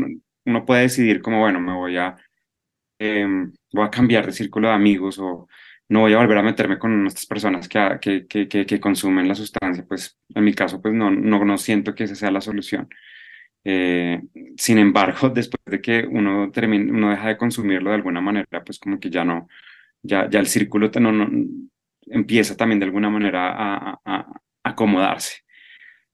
uno 0.45 0.65
puede 0.65 0.83
decidir 0.83 1.21
como, 1.21 1.39
bueno, 1.41 1.59
me 1.59 1.73
voy 1.73 1.97
a, 1.97 2.15
em, 2.99 3.53
voy 3.73 3.85
a 3.85 3.89
cambiar 3.91 4.25
de 4.25 4.31
círculo 4.33 4.69
de 4.69 4.73
amigos 4.75 5.19
o 5.19 5.47
no 5.89 6.01
voy 6.01 6.13
a 6.13 6.17
volver 6.17 6.37
a 6.37 6.43
meterme 6.43 6.77
con 6.77 7.07
estas 7.07 7.25
personas 7.25 7.67
que, 7.69 8.25
que, 8.27 8.47
que, 8.47 8.65
que, 8.65 8.79
consumen 8.79 9.27
la 9.27 9.35
sustancia, 9.35 9.85
pues 9.87 10.17
en 10.35 10.43
mi 10.43 10.53
caso, 10.53 10.81
pues 10.81 10.93
no, 10.93 11.09
no, 11.11 11.45
no 11.45 11.57
siento 11.57 11.95
que 11.95 12.03
esa 12.03 12.15
sea 12.15 12.31
la 12.31 12.41
solución. 12.41 12.89
Eh, 13.63 14.21
sin 14.57 14.77
embargo, 14.77 15.29
después 15.33 15.61
de 15.65 15.81
que 15.81 16.05
uno, 16.09 16.51
termine, 16.51 16.91
uno 16.91 17.09
deja 17.09 17.29
de 17.29 17.37
consumirlo 17.37 17.89
de 17.89 17.97
alguna 17.97 18.21
manera, 18.21 18.63
pues 18.63 18.79
como 18.79 18.99
que 18.99 19.09
ya 19.09 19.23
no, 19.23 19.47
ya, 20.01 20.29
ya 20.29 20.39
el 20.39 20.47
círculo 20.47 20.89
no, 20.99 21.11
no, 21.11 21.29
empieza 22.07 22.55
también 22.55 22.79
de 22.79 22.85
alguna 22.85 23.09
manera 23.09 23.51
a, 23.51 23.99
a, 24.05 24.41
acomodarse. 24.63 25.43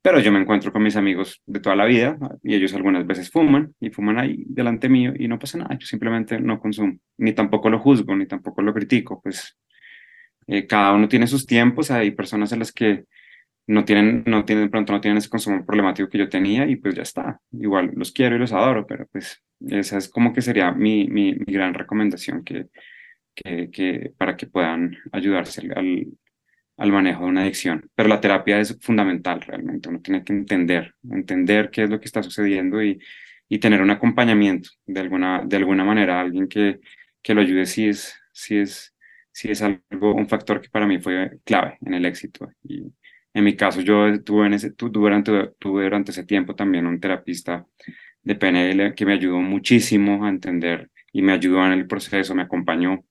Pero 0.04 0.20
yo 0.20 0.34
me 0.34 0.40
encuentro 0.40 0.74
con 0.74 0.84
mis 0.84 0.98
amigos 0.98 1.42
de 1.46 1.62
toda 1.62 1.78
la 1.78 1.86
vida 1.86 2.18
y 2.44 2.56
ellos 2.56 2.74
algunas 2.74 3.08
veces 3.08 3.32
fuman 3.32 3.74
y 3.80 3.90
fuman 3.90 4.20
ahí 4.20 4.44
delante 4.48 4.90
mío 4.90 5.14
y 5.18 5.30
no 5.30 5.40
pasa 5.40 5.58
nada, 5.58 5.78
yo 5.80 5.88
simplemente 5.88 6.42
no 6.42 6.60
consumo. 6.60 6.98
ni 7.18 7.32
tampoco 7.32 7.70
lo 7.70 7.80
juzgo, 7.80 8.14
ni 8.14 8.26
tampoco 8.26 8.62
lo 8.62 8.74
critico, 8.74 9.22
pues 9.22 9.58
eh, 10.48 10.68
cada 10.68 10.94
uno 10.94 11.08
tiene 11.08 11.26
sus 11.26 11.46
tiempos, 11.46 11.90
hay 11.90 12.12
personas 12.12 12.52
en 12.52 12.60
las 12.60 12.74
que 12.74 13.06
no 13.66 13.86
tienen, 13.86 14.24
no 14.28 14.44
tienen, 14.44 14.66
de 14.66 14.70
pronto 14.70 14.92
no 14.92 15.00
tienen 15.00 15.20
ese 15.20 15.30
consumo 15.30 15.66
problemático 15.66 16.10
que 16.10 16.18
yo 16.18 16.28
tenía 16.28 16.68
y 16.68 16.76
pues 16.76 16.96
ya 16.96 17.04
está, 17.04 17.40
igual 17.54 17.92
los 17.96 18.12
quiero 18.12 18.36
y 18.36 18.40
los 18.40 18.52
adoro, 18.52 18.86
pero 18.86 19.08
pues 19.10 19.42
esa 19.70 19.98
es 19.98 20.10
como 20.10 20.34
que 20.34 20.42
sería 20.42 20.74
mi, 20.74 21.08
mi, 21.08 21.34
mi 21.34 21.54
gran 21.54 21.74
recomendación 21.74 22.44
que, 22.44 22.68
que, 23.34 23.70
que, 23.72 24.12
para 24.18 24.36
que 24.36 24.48
puedan 24.48 24.98
ayudarse 25.14 25.62
al, 25.74 26.08
al 26.78 26.92
manejo 26.92 27.24
de 27.24 27.30
una 27.30 27.42
adicción. 27.42 27.90
Pero 27.96 28.10
la 28.10 28.22
terapia 28.22 28.60
es 28.60 28.78
fundamental 28.82 29.42
realmente, 29.42 29.90
uno 29.90 30.02
tiene 30.02 30.24
que 30.24 30.34
entender, 30.34 30.96
entender 31.10 31.70
qué 31.72 31.84
es 31.84 31.90
lo 31.90 32.00
que 32.00 32.06
está 32.06 32.24
sucediendo 32.24 32.84
y, 32.84 33.00
y 33.50 33.60
tener 33.60 33.82
un 33.82 33.92
acompañamiento 33.92 34.70
de 34.86 35.00
alguna, 35.00 35.44
de 35.46 35.58
alguna 35.58 35.84
manera, 35.84 36.20
alguien 36.20 36.48
que, 36.48 36.80
que 37.22 37.34
lo 37.34 37.42
ayude 37.42 37.66
si 37.66 37.88
es, 37.88 38.16
si 38.32 38.58
es, 38.58 38.96
si 39.32 39.52
es 39.52 39.62
algo, 39.62 40.16
un 40.16 40.28
factor 40.28 40.62
que 40.62 40.70
para 40.70 40.88
mí 40.88 41.00
fue 41.00 41.40
clave 41.44 41.78
en 41.86 41.94
el 41.94 42.06
éxito. 42.06 42.52
Y 42.64 42.84
en 43.34 43.44
mi 43.44 43.56
caso, 43.56 43.82
yo 43.82 44.24
tuve, 44.24 44.48
en 44.48 44.54
ese, 44.54 44.72
durante, 44.78 45.52
tuve 45.60 45.84
durante 45.84 46.12
ese 46.12 46.24
tiempo 46.26 46.56
también 46.56 46.86
un 46.88 47.00
terapista 47.00 47.66
de 48.24 48.36
PNL 48.36 48.96
que 48.96 49.06
me 49.06 49.14
ayudó 49.14 49.40
muchísimo 49.40 50.26
a 50.26 50.30
entender 50.30 50.90
y 51.12 51.22
me 51.22 51.34
ayudó 51.34 51.66
en 51.66 51.74
el 51.74 51.88
proceso, 51.88 52.36
me 52.36 52.44
acompañó 52.44 53.04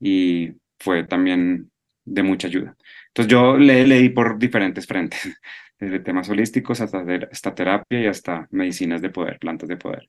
y 0.00 0.52
fue 0.78 1.04
también 1.04 1.70
de 2.04 2.22
mucha 2.22 2.48
ayuda. 2.48 2.76
Entonces 3.08 3.30
yo 3.30 3.56
le 3.56 3.86
leí 3.86 4.08
por 4.08 4.38
diferentes 4.38 4.86
frentes, 4.86 5.40
desde 5.78 6.00
temas 6.00 6.28
holísticos 6.28 6.80
hasta 6.80 7.04
esta 7.30 7.54
terapia 7.54 8.00
y 8.00 8.06
hasta 8.06 8.46
medicinas 8.50 9.02
de 9.02 9.10
poder, 9.10 9.38
plantas 9.38 9.68
de 9.68 9.76
poder. 9.76 10.08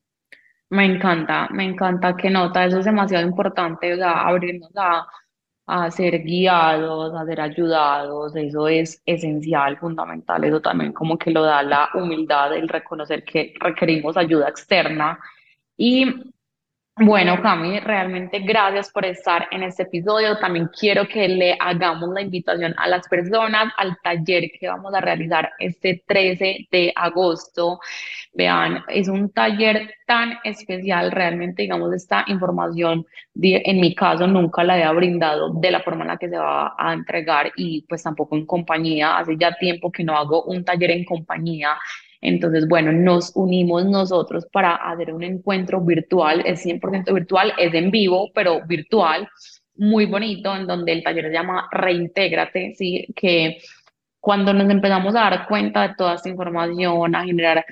Me 0.70 0.86
encanta, 0.86 1.48
me 1.52 1.64
encanta 1.64 2.16
que 2.18 2.30
nota, 2.30 2.66
eso 2.66 2.80
es 2.80 2.86
demasiado 2.86 3.26
importante, 3.28 3.94
o 3.94 3.98
sea, 3.98 4.28
abrirnos 4.28 4.72
a, 4.76 5.06
a 5.68 5.92
ser 5.92 6.24
guiados, 6.24 7.14
a 7.16 7.26
ser 7.26 7.42
ayudados, 7.42 8.36
eso 8.36 8.68
es 8.68 9.02
esencial, 9.06 9.78
fundamental, 9.78 10.44
eso 10.44 10.62
también 10.62 10.92
como 10.94 11.18
que 11.18 11.32
lo 11.32 11.44
da 11.44 11.62
la 11.64 11.90
humildad, 11.94 12.56
el 12.56 12.68
reconocer 12.68 13.24
que 13.24 13.54
requerimos 13.60 14.18
ayuda 14.18 14.50
externa. 14.50 15.20
Y 15.78 16.34
bueno, 16.98 17.42
Cami, 17.42 17.82
realmente 17.82 18.40
gracias 18.40 18.90
por 18.90 19.04
estar 19.04 19.50
en 19.52 19.64
este 19.64 19.84
episodio. 19.84 20.38
También 20.38 20.70
quiero 20.80 21.06
que 21.06 21.28
le 21.28 21.58
hagamos 21.60 22.10
la 22.14 22.22
invitación 22.22 22.74
a 22.78 22.88
las 22.88 23.06
personas 23.10 23.74
al 23.76 23.98
taller 24.02 24.50
que 24.58 24.70
vamos 24.70 24.94
a 24.94 25.02
realizar 25.02 25.52
este 25.60 26.06
13 26.08 26.70
de 26.72 26.94
agosto. 26.96 27.82
Vean, 28.34 28.82
es 28.88 29.10
un 29.10 29.30
taller 29.30 29.94
tan 30.08 30.38
especial, 30.46 31.12
realmente, 31.12 31.64
digamos, 31.64 31.94
esta 31.94 32.24
información, 32.28 33.06
en 33.42 33.82
mi 33.82 33.94
caso, 33.94 34.26
nunca 34.26 34.64
la 34.64 34.76
había 34.76 34.92
brindado 34.94 35.54
de 35.54 35.72
la 35.72 35.82
forma 35.82 36.04
en 36.04 36.08
la 36.08 36.18
que 36.18 36.30
se 36.30 36.38
va 36.38 36.76
a 36.78 36.94
entregar 36.94 37.52
y 37.58 37.82
pues 37.90 38.04
tampoco 38.04 38.38
en 38.38 38.46
compañía. 38.46 39.18
Hace 39.18 39.36
ya 39.38 39.54
tiempo 39.58 39.92
que 39.92 40.06
no 40.06 40.16
hago 40.16 40.44
un 40.44 40.64
taller 40.64 40.92
en 40.92 41.04
compañía 41.04 41.76
entonces, 42.28 42.68
bueno, 42.68 42.92
nos 42.92 43.32
unimos 43.36 43.86
nosotros 43.86 44.48
para 44.52 44.76
hacer 44.76 45.14
un 45.14 45.24
encuentro 45.24 45.82
virtual, 45.82 46.42
es 46.46 46.66
100% 46.66 47.14
virtual, 47.14 47.54
es 47.58 47.74
en 47.74 47.92
vivo, 47.92 48.32
pero 48.34 48.66
virtual, 48.66 49.28
muy 49.76 50.06
bonito, 50.06 50.56
en 50.56 50.68
donde 50.68 50.94
el 50.94 51.04
taller 51.04 51.26
se 51.26 51.34
llama 51.34 51.68
Reintégrate, 51.72 52.74
¿sí? 52.76 53.08
Que 53.16 53.58
cuando 54.20 54.54
nos 54.54 54.70
empezamos 54.70 55.16
a 55.16 55.22
dar 55.22 55.48
cuenta 55.48 55.88
de 55.88 55.96
toda 55.96 56.16
esta 56.16 56.30
información, 56.30 57.16
a 57.16 57.24
generar 57.26 57.64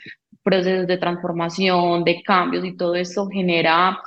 procesos 0.44 0.86
de 0.86 0.98
transformación, 0.98 2.04
de 2.04 2.22
cambios 2.22 2.64
y 2.66 2.78
todo 2.78 2.96
eso 2.96 3.28
genera 3.28 3.98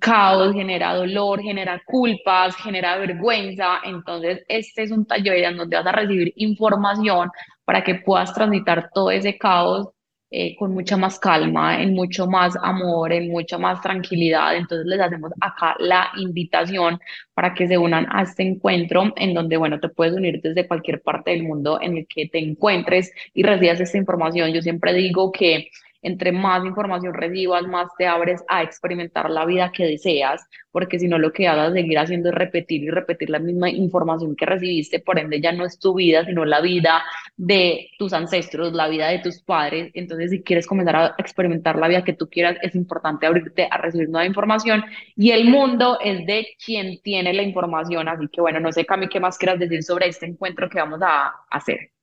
caos, 0.00 0.54
genera 0.54 0.94
dolor, 0.94 1.42
genera 1.42 1.82
culpas, 1.84 2.56
genera 2.56 2.96
vergüenza. 2.96 3.80
Entonces, 3.84 4.42
este 4.48 4.84
es 4.84 4.90
un 4.90 5.06
taller 5.06 5.44
en 5.44 5.56
donde 5.58 5.76
vas 5.76 5.86
a 5.86 5.92
recibir 5.92 6.32
información 6.36 7.30
para 7.66 7.84
que 7.84 7.96
puedas 7.96 8.32
transitar 8.32 8.90
todo 8.94 9.10
ese 9.10 9.36
caos 9.36 9.90
eh, 10.30 10.56
con 10.56 10.72
mucha 10.72 10.96
más 10.96 11.20
calma, 11.20 11.80
en 11.80 11.94
mucho 11.94 12.26
más 12.26 12.56
amor, 12.60 13.12
en 13.12 13.28
mucha 13.30 13.58
más 13.58 13.80
tranquilidad. 13.80 14.56
Entonces 14.56 14.86
les 14.86 15.00
hacemos 15.00 15.30
acá 15.40 15.76
la 15.78 16.10
invitación 16.16 16.98
para 17.34 17.54
que 17.54 17.68
se 17.68 17.78
unan 17.78 18.06
a 18.10 18.22
este 18.22 18.42
encuentro 18.42 19.12
en 19.16 19.34
donde, 19.34 19.56
bueno, 19.56 19.78
te 19.78 19.88
puedes 19.88 20.14
unir 20.14 20.40
desde 20.42 20.66
cualquier 20.66 21.00
parte 21.02 21.32
del 21.32 21.44
mundo 21.44 21.78
en 21.80 21.98
el 21.98 22.06
que 22.08 22.28
te 22.28 22.38
encuentres 22.38 23.12
y 23.34 23.44
recibas 23.44 23.80
esta 23.80 23.98
información. 23.98 24.52
Yo 24.52 24.62
siempre 24.62 24.94
digo 24.94 25.30
que 25.30 25.68
entre 26.06 26.30
más 26.30 26.64
información 26.64 27.14
recibas, 27.14 27.66
más 27.66 27.88
te 27.98 28.06
abres 28.06 28.44
a 28.48 28.62
experimentar 28.62 29.28
la 29.28 29.44
vida 29.44 29.72
que 29.72 29.84
deseas, 29.84 30.48
porque 30.70 31.00
si 31.00 31.08
no 31.08 31.18
lo 31.18 31.32
que 31.32 31.48
hagas 31.48 31.72
seguir 31.72 31.98
haciendo 31.98 32.28
es 32.28 32.34
repetir 32.36 32.84
y 32.84 32.90
repetir 32.90 33.28
la 33.28 33.40
misma 33.40 33.70
información 33.70 34.36
que 34.36 34.46
recibiste, 34.46 35.00
por 35.00 35.18
ende 35.18 35.40
ya 35.40 35.50
no 35.50 35.64
es 35.64 35.80
tu 35.80 35.94
vida, 35.94 36.24
sino 36.24 36.44
la 36.44 36.60
vida 36.60 37.02
de 37.36 37.90
tus 37.98 38.12
ancestros, 38.12 38.72
la 38.72 38.86
vida 38.86 39.08
de 39.08 39.18
tus 39.18 39.42
padres. 39.42 39.90
Entonces, 39.94 40.30
si 40.30 40.42
quieres 40.44 40.68
comenzar 40.68 40.94
a 40.94 41.14
experimentar 41.18 41.76
la 41.76 41.88
vida 41.88 42.04
que 42.04 42.12
tú 42.12 42.28
quieras, 42.30 42.56
es 42.62 42.76
importante 42.76 43.26
abrirte 43.26 43.66
a 43.68 43.78
recibir 43.78 44.08
nueva 44.08 44.26
información 44.26 44.84
y 45.16 45.32
el 45.32 45.48
mundo 45.48 45.98
es 46.00 46.24
de 46.24 46.46
quien 46.64 47.00
tiene 47.02 47.32
la 47.32 47.42
información. 47.42 48.08
Así 48.08 48.28
que 48.28 48.40
bueno, 48.40 48.60
no 48.60 48.70
sé, 48.70 48.86
Cami, 48.86 49.08
¿qué 49.08 49.18
más 49.18 49.38
quieras 49.38 49.58
decir 49.58 49.82
sobre 49.82 50.06
este 50.06 50.26
encuentro 50.26 50.70
que 50.70 50.78
vamos 50.78 51.00
a 51.02 51.34
hacer? 51.50 51.95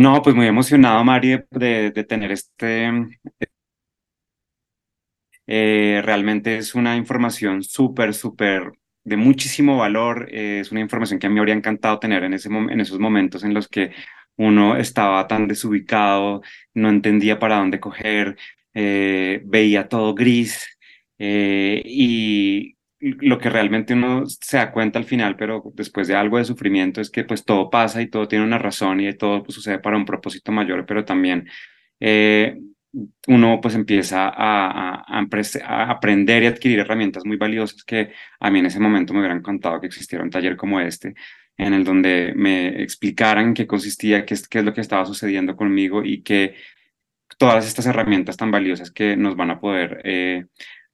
No, 0.00 0.22
pues 0.22 0.34
muy 0.34 0.46
emocionado, 0.46 1.04
Mari, 1.04 1.42
de, 1.50 1.90
de 1.90 2.04
tener 2.04 2.32
este... 2.32 2.90
Eh, 5.46 6.00
realmente 6.04 6.56
es 6.58 6.74
una 6.74 6.96
información 6.96 7.62
súper, 7.62 8.14
súper 8.14 8.72
de 9.04 9.16
muchísimo 9.16 9.76
valor. 9.78 10.28
Eh, 10.30 10.60
es 10.60 10.70
una 10.72 10.80
información 10.80 11.18
que 11.18 11.26
a 11.26 11.30
mí 11.30 11.34
me 11.34 11.40
habría 11.40 11.54
encantado 11.54 11.98
tener 11.98 12.24
en, 12.24 12.34
ese, 12.34 12.48
en 12.48 12.80
esos 12.80 12.98
momentos 12.98 13.44
en 13.44 13.54
los 13.54 13.68
que 13.68 13.92
uno 14.36 14.76
estaba 14.76 15.26
tan 15.28 15.48
desubicado, 15.48 16.42
no 16.74 16.88
entendía 16.88 17.38
para 17.38 17.58
dónde 17.58 17.80
coger, 17.80 18.36
eh, 18.74 19.42
veía 19.44 19.88
todo 19.88 20.14
gris 20.14 20.66
y 21.18 22.76
lo 23.00 23.38
que 23.38 23.50
realmente 23.50 23.94
uno 23.94 24.24
se 24.26 24.58
da 24.58 24.72
cuenta 24.72 24.98
al 24.98 25.04
final, 25.06 25.36
pero 25.36 25.62
después 25.74 26.08
de 26.08 26.16
algo 26.16 26.38
de 26.38 26.44
sufrimiento, 26.44 27.00
es 27.00 27.10
que 27.10 27.24
pues 27.24 27.44
todo 27.44 27.70
pasa 27.70 28.02
y 28.02 28.08
todo 28.08 28.28
tiene 28.28 28.44
una 28.44 28.58
razón 28.58 29.00
y 29.00 29.12
todo 29.14 29.42
pues, 29.42 29.54
sucede 29.54 29.78
para 29.78 29.96
un 29.96 30.04
propósito 30.04 30.52
mayor, 30.52 30.84
pero 30.86 31.04
también 31.04 31.48
eh, 31.98 32.58
uno 33.28 33.60
pues 33.60 33.74
empieza 33.74 34.28
a, 34.28 35.04
aprender 35.90 36.42
y 36.42 36.46
adquirir 36.46 36.80
herramientas 36.80 37.24
muy 37.24 37.36
valiosas 37.36 37.84
que 37.84 38.12
a 38.40 38.50
mí 38.50 38.58
en 38.58 38.66
ese 38.66 38.80
momento 38.80 39.12
me 39.12 39.20
hubiera 39.20 39.36
encantado 39.36 39.80
que 39.80 39.86
existiera 39.86 40.24
un 40.24 40.30
taller 40.30 40.56
como 40.56 40.80
este, 40.80 41.14
en 41.56 41.74
el 41.74 41.84
donde 41.84 42.32
me 42.36 42.82
explicaran 42.82 43.54
qué 43.54 43.66
consistía, 43.66 44.24
qué 44.26 44.34
es, 44.34 44.48
qué 44.48 44.58
es 44.58 44.64
lo 44.64 44.74
que 44.74 44.80
estaba 44.80 45.06
sucediendo 45.06 45.56
conmigo 45.56 46.04
y 46.04 46.22
que 46.22 46.54
todas 47.38 47.66
estas 47.66 47.86
herramientas 47.86 48.36
tan 48.36 48.50
valiosas 48.50 48.90
que 48.90 49.16
nos 49.16 49.36
van 49.36 49.50
a 49.50 49.60
poder 49.60 50.00
eh, 50.04 50.46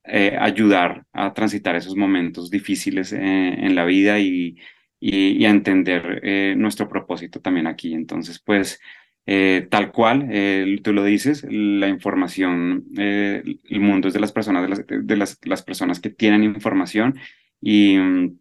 eh, 0.09 0.37
ayudar 0.39 1.05
a 1.13 1.33
transitar 1.35 1.75
esos 1.75 1.97
momentos 1.97 2.51
difíciles 2.51 3.13
eh, 3.13 3.19
en 3.19 3.75
la 3.75 3.85
vida 3.85 4.21
y, 4.21 4.57
y, 5.01 5.45
a 5.45 5.51
entender 5.51 6.21
eh, 6.23 6.55
nuestro 6.57 6.89
propósito 6.89 7.41
también 7.41 7.67
aquí. 7.67 7.93
Entonces, 7.95 8.39
pues, 8.39 8.81
tal 9.71 9.91
cual, 9.93 10.29
tú 10.85 10.93
lo 10.93 11.03
dices, 11.03 11.45
la 11.51 11.89
información, 11.89 12.85
el 12.97 13.81
mundo 13.81 14.07
es 14.07 14.15
de 14.15 14.21
las 14.21 14.31
personas, 14.31 14.63
de 14.63 14.69
las, 14.69 14.87
de 14.87 15.17
las, 15.17 15.39
las 15.43 15.63
personas 15.63 15.99
que 15.99 16.11
tienen 16.11 16.45
información 16.45 17.19
y 17.61 17.99
mm, 17.99 18.39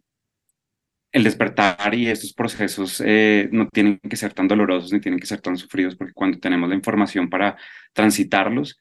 el 1.10 1.24
despertar 1.24 1.92
y 1.94 2.08
estos 2.08 2.32
procesos 2.32 3.02
no 3.50 3.68
tienen 3.68 3.98
que 3.98 4.16
ser 4.16 4.32
tan 4.32 4.46
dolorosos 4.46 4.92
ni 4.92 5.00
tienen 5.00 5.18
que 5.18 5.26
ser 5.26 5.40
tan 5.40 5.56
sufridos 5.56 5.96
porque 5.96 6.12
cuando 6.14 6.38
tenemos 6.38 6.68
la 6.68 6.76
información 6.76 7.28
para 7.28 7.56
transitarlos, 7.92 8.78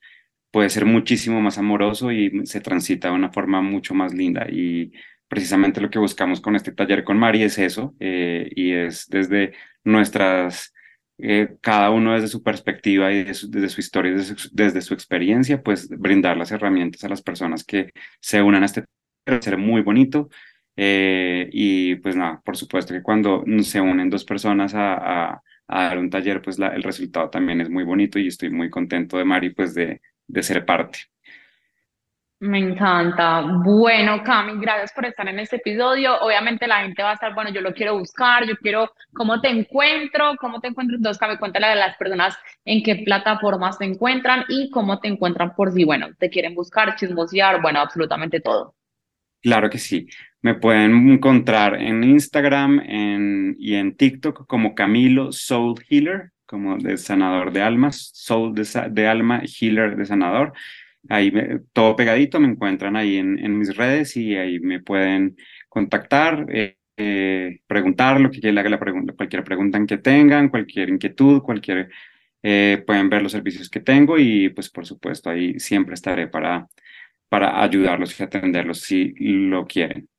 puede 0.55 0.69
ser 0.69 0.85
muchísimo 0.85 1.41
más 1.41 1.57
amoroso 1.57 2.13
y 2.13 2.45
se 2.45 2.61
transita 2.61 3.09
de 3.09 3.13
una 3.13 3.29
forma 3.29 3.61
mucho 3.61 3.93
más 3.93 4.13
linda. 4.13 4.47
Y 4.49 4.93
precisamente 5.27 5.81
lo 5.81 5.89
que 5.89 5.99
buscamos 5.99 6.39
con 6.39 6.55
este 6.55 6.71
taller 6.71 7.03
con 7.03 7.17
Mari 7.17 7.43
es 7.43 7.57
eso, 7.57 7.93
eh, 7.99 8.49
y 8.55 8.71
es 8.71 9.09
desde 9.09 9.51
nuestras, 9.83 10.73
eh, 11.17 11.57
cada 11.59 11.89
uno 11.89 12.13
desde 12.13 12.29
su 12.29 12.41
perspectiva 12.41 13.11
y 13.11 13.25
desde 13.25 13.67
su 13.67 13.81
historia, 13.81 14.13
desde 14.13 14.37
su, 14.37 14.49
desde 14.53 14.79
su, 14.81 14.93
experiencia, 14.93 15.61
pues 15.61 15.89
brindar 15.89 16.37
las 16.37 16.53
herramientas 16.53 17.03
a 17.03 17.09
las 17.09 17.21
personas 17.21 17.65
que 17.65 17.91
se 18.21 18.41
unan 18.41 18.63
a 18.63 18.67
este 18.67 18.85
taller, 19.25 19.43
ser 19.43 19.57
muy 19.57 19.81
bonito. 19.81 20.29
Eh, 20.77 21.49
y 21.51 21.95
pues 21.95 22.15
nada, 22.15 22.41
por 22.45 22.55
supuesto 22.55 22.93
que 22.93 23.03
cuando 23.03 23.43
se 23.61 23.81
unen 23.81 24.09
dos 24.09 24.23
personas 24.23 24.73
a, 24.73 25.33
a, 25.33 25.41
dar 25.67 25.97
un 25.97 26.09
taller, 26.09 26.41
pues 26.41 26.57
el 26.59 26.83
resultado 26.83 27.29
también 27.29 27.59
es 27.59 27.69
muy 27.69 27.83
bonito 27.83 28.19
y 28.19 28.27
estoy 28.27 28.51
muy 28.51 28.69
contento 28.69 29.17
de 29.17 29.25
Mari, 29.25 29.49
pues 29.49 29.73
de, 29.73 29.99
de 30.27 30.43
ser 30.43 30.65
parte. 30.65 30.99
Me 32.39 32.59
encanta. 32.59 33.41
Bueno, 33.63 34.21
Cami, 34.23 34.59
gracias 34.59 34.91
por 34.93 35.05
estar 35.05 35.27
en 35.27 35.39
este 35.39 35.55
episodio. 35.55 36.19
Obviamente 36.19 36.67
la 36.67 36.81
gente 36.81 37.01
va 37.01 37.11
a 37.11 37.13
estar, 37.13 37.33
bueno, 37.33 37.49
yo 37.49 37.61
lo 37.61 37.73
quiero 37.73 37.97
buscar, 37.97 38.45
yo 38.45 38.57
quiero, 38.57 38.91
¿cómo 39.13 39.39
te 39.39 39.49
encuentro? 39.49 40.35
¿Cómo 40.39 40.59
te 40.59 40.67
encuentro? 40.67 40.97
Entonces, 40.97 41.17
Cami, 41.17 41.37
cuéntale 41.37 41.67
a 41.67 41.75
las 41.75 41.95
personas 41.95 42.37
en 42.65 42.83
qué 42.83 42.97
plataformas 42.97 43.77
te 43.77 43.85
encuentran 43.85 44.43
y 44.49 44.69
cómo 44.69 44.99
te 44.99 45.07
encuentran 45.07 45.55
por 45.55 45.71
si, 45.71 45.85
bueno, 45.85 46.09
te 46.19 46.29
quieren 46.29 46.53
buscar, 46.55 46.95
chismosear, 46.97 47.61
bueno, 47.61 47.79
absolutamente 47.79 48.41
todo. 48.41 48.75
Claro 49.41 49.69
que 49.69 49.77
sí. 49.77 50.07
Me 50.41 50.55
pueden 50.55 51.09
encontrar 51.09 51.81
en 51.81 52.03
Instagram 52.03 52.81
en- 52.81 53.55
y 53.57 53.75
en 53.75 53.95
TikTok 53.95 54.45
como 54.45 54.75
Camilo 54.75 55.31
Soul 55.31 55.75
Healer, 55.89 56.31
como 56.55 56.77
de 56.77 56.97
sanador 56.97 57.51
de 57.53 57.61
almas, 57.61 58.11
Soul 58.13 58.55
de, 58.55 58.67
de 58.91 59.07
alma, 59.07 59.41
Healer 59.45 59.95
de 59.97 60.05
sanador. 60.05 60.53
Ahí 61.09 61.31
me- 61.31 61.59
todo 61.73 61.95
pegadito, 61.95 62.39
me 62.39 62.47
encuentran 62.49 62.95
ahí 62.95 63.17
en, 63.17 63.39
en 63.39 63.57
mis 63.59 63.75
redes 63.77 64.17
y 64.17 64.35
ahí 64.37 64.59
me 64.59 64.81
pueden 64.81 65.37
contactar, 65.69 66.45
eh, 66.49 66.77
eh, 66.97 67.59
preguntar 67.67 68.19
lo 68.21 68.31
que 68.31 68.39
quieran, 68.41 68.59
haga 68.59 68.69
la 68.71 68.79
pregunta, 68.79 69.13
cualquier 69.15 69.43
pregunta 69.43 69.79
que 69.87 69.97
tengan, 69.99 70.49
cualquier 70.49 70.89
inquietud, 70.89 71.41
cualquier, 71.43 71.89
eh, 72.43 72.83
pueden 72.87 73.09
ver 73.09 73.21
los 73.23 73.31
servicios 73.33 73.69
que 73.69 73.81
tengo 73.81 74.17
y 74.19 74.49
pues 74.49 74.69
por 74.69 74.85
supuesto 74.87 75.29
ahí 75.31 75.59
siempre 75.59 75.95
estaré 75.95 76.27
para, 76.27 76.67
para 77.29 77.61
ayudarlos 77.63 78.19
y 78.19 78.23
atenderlos 78.23 78.81
si 78.81 79.13
lo 79.19 79.65
quieren. 79.67 80.09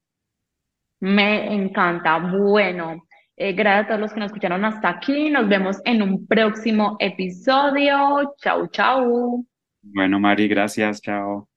Me 1.01 1.55
encanta. 1.55 2.19
Bueno, 2.19 3.06
eh, 3.37 3.53
gracias 3.53 3.85
a 3.85 3.89
todos 3.89 4.01
los 4.01 4.13
que 4.13 4.21
nos 4.21 4.27
escucharon 4.27 4.65
hasta 4.65 4.89
aquí. 4.89 5.31
Nos 5.31 5.49
vemos 5.49 5.81
en 5.85 6.03
un 6.03 6.27
próximo 6.27 6.97
episodio. 6.99 8.35
Chau, 8.39 8.67
chau. 8.69 9.47
Bueno, 9.83 10.19
Mari, 10.19 10.49
gracias, 10.49 11.01
chao. 11.01 11.49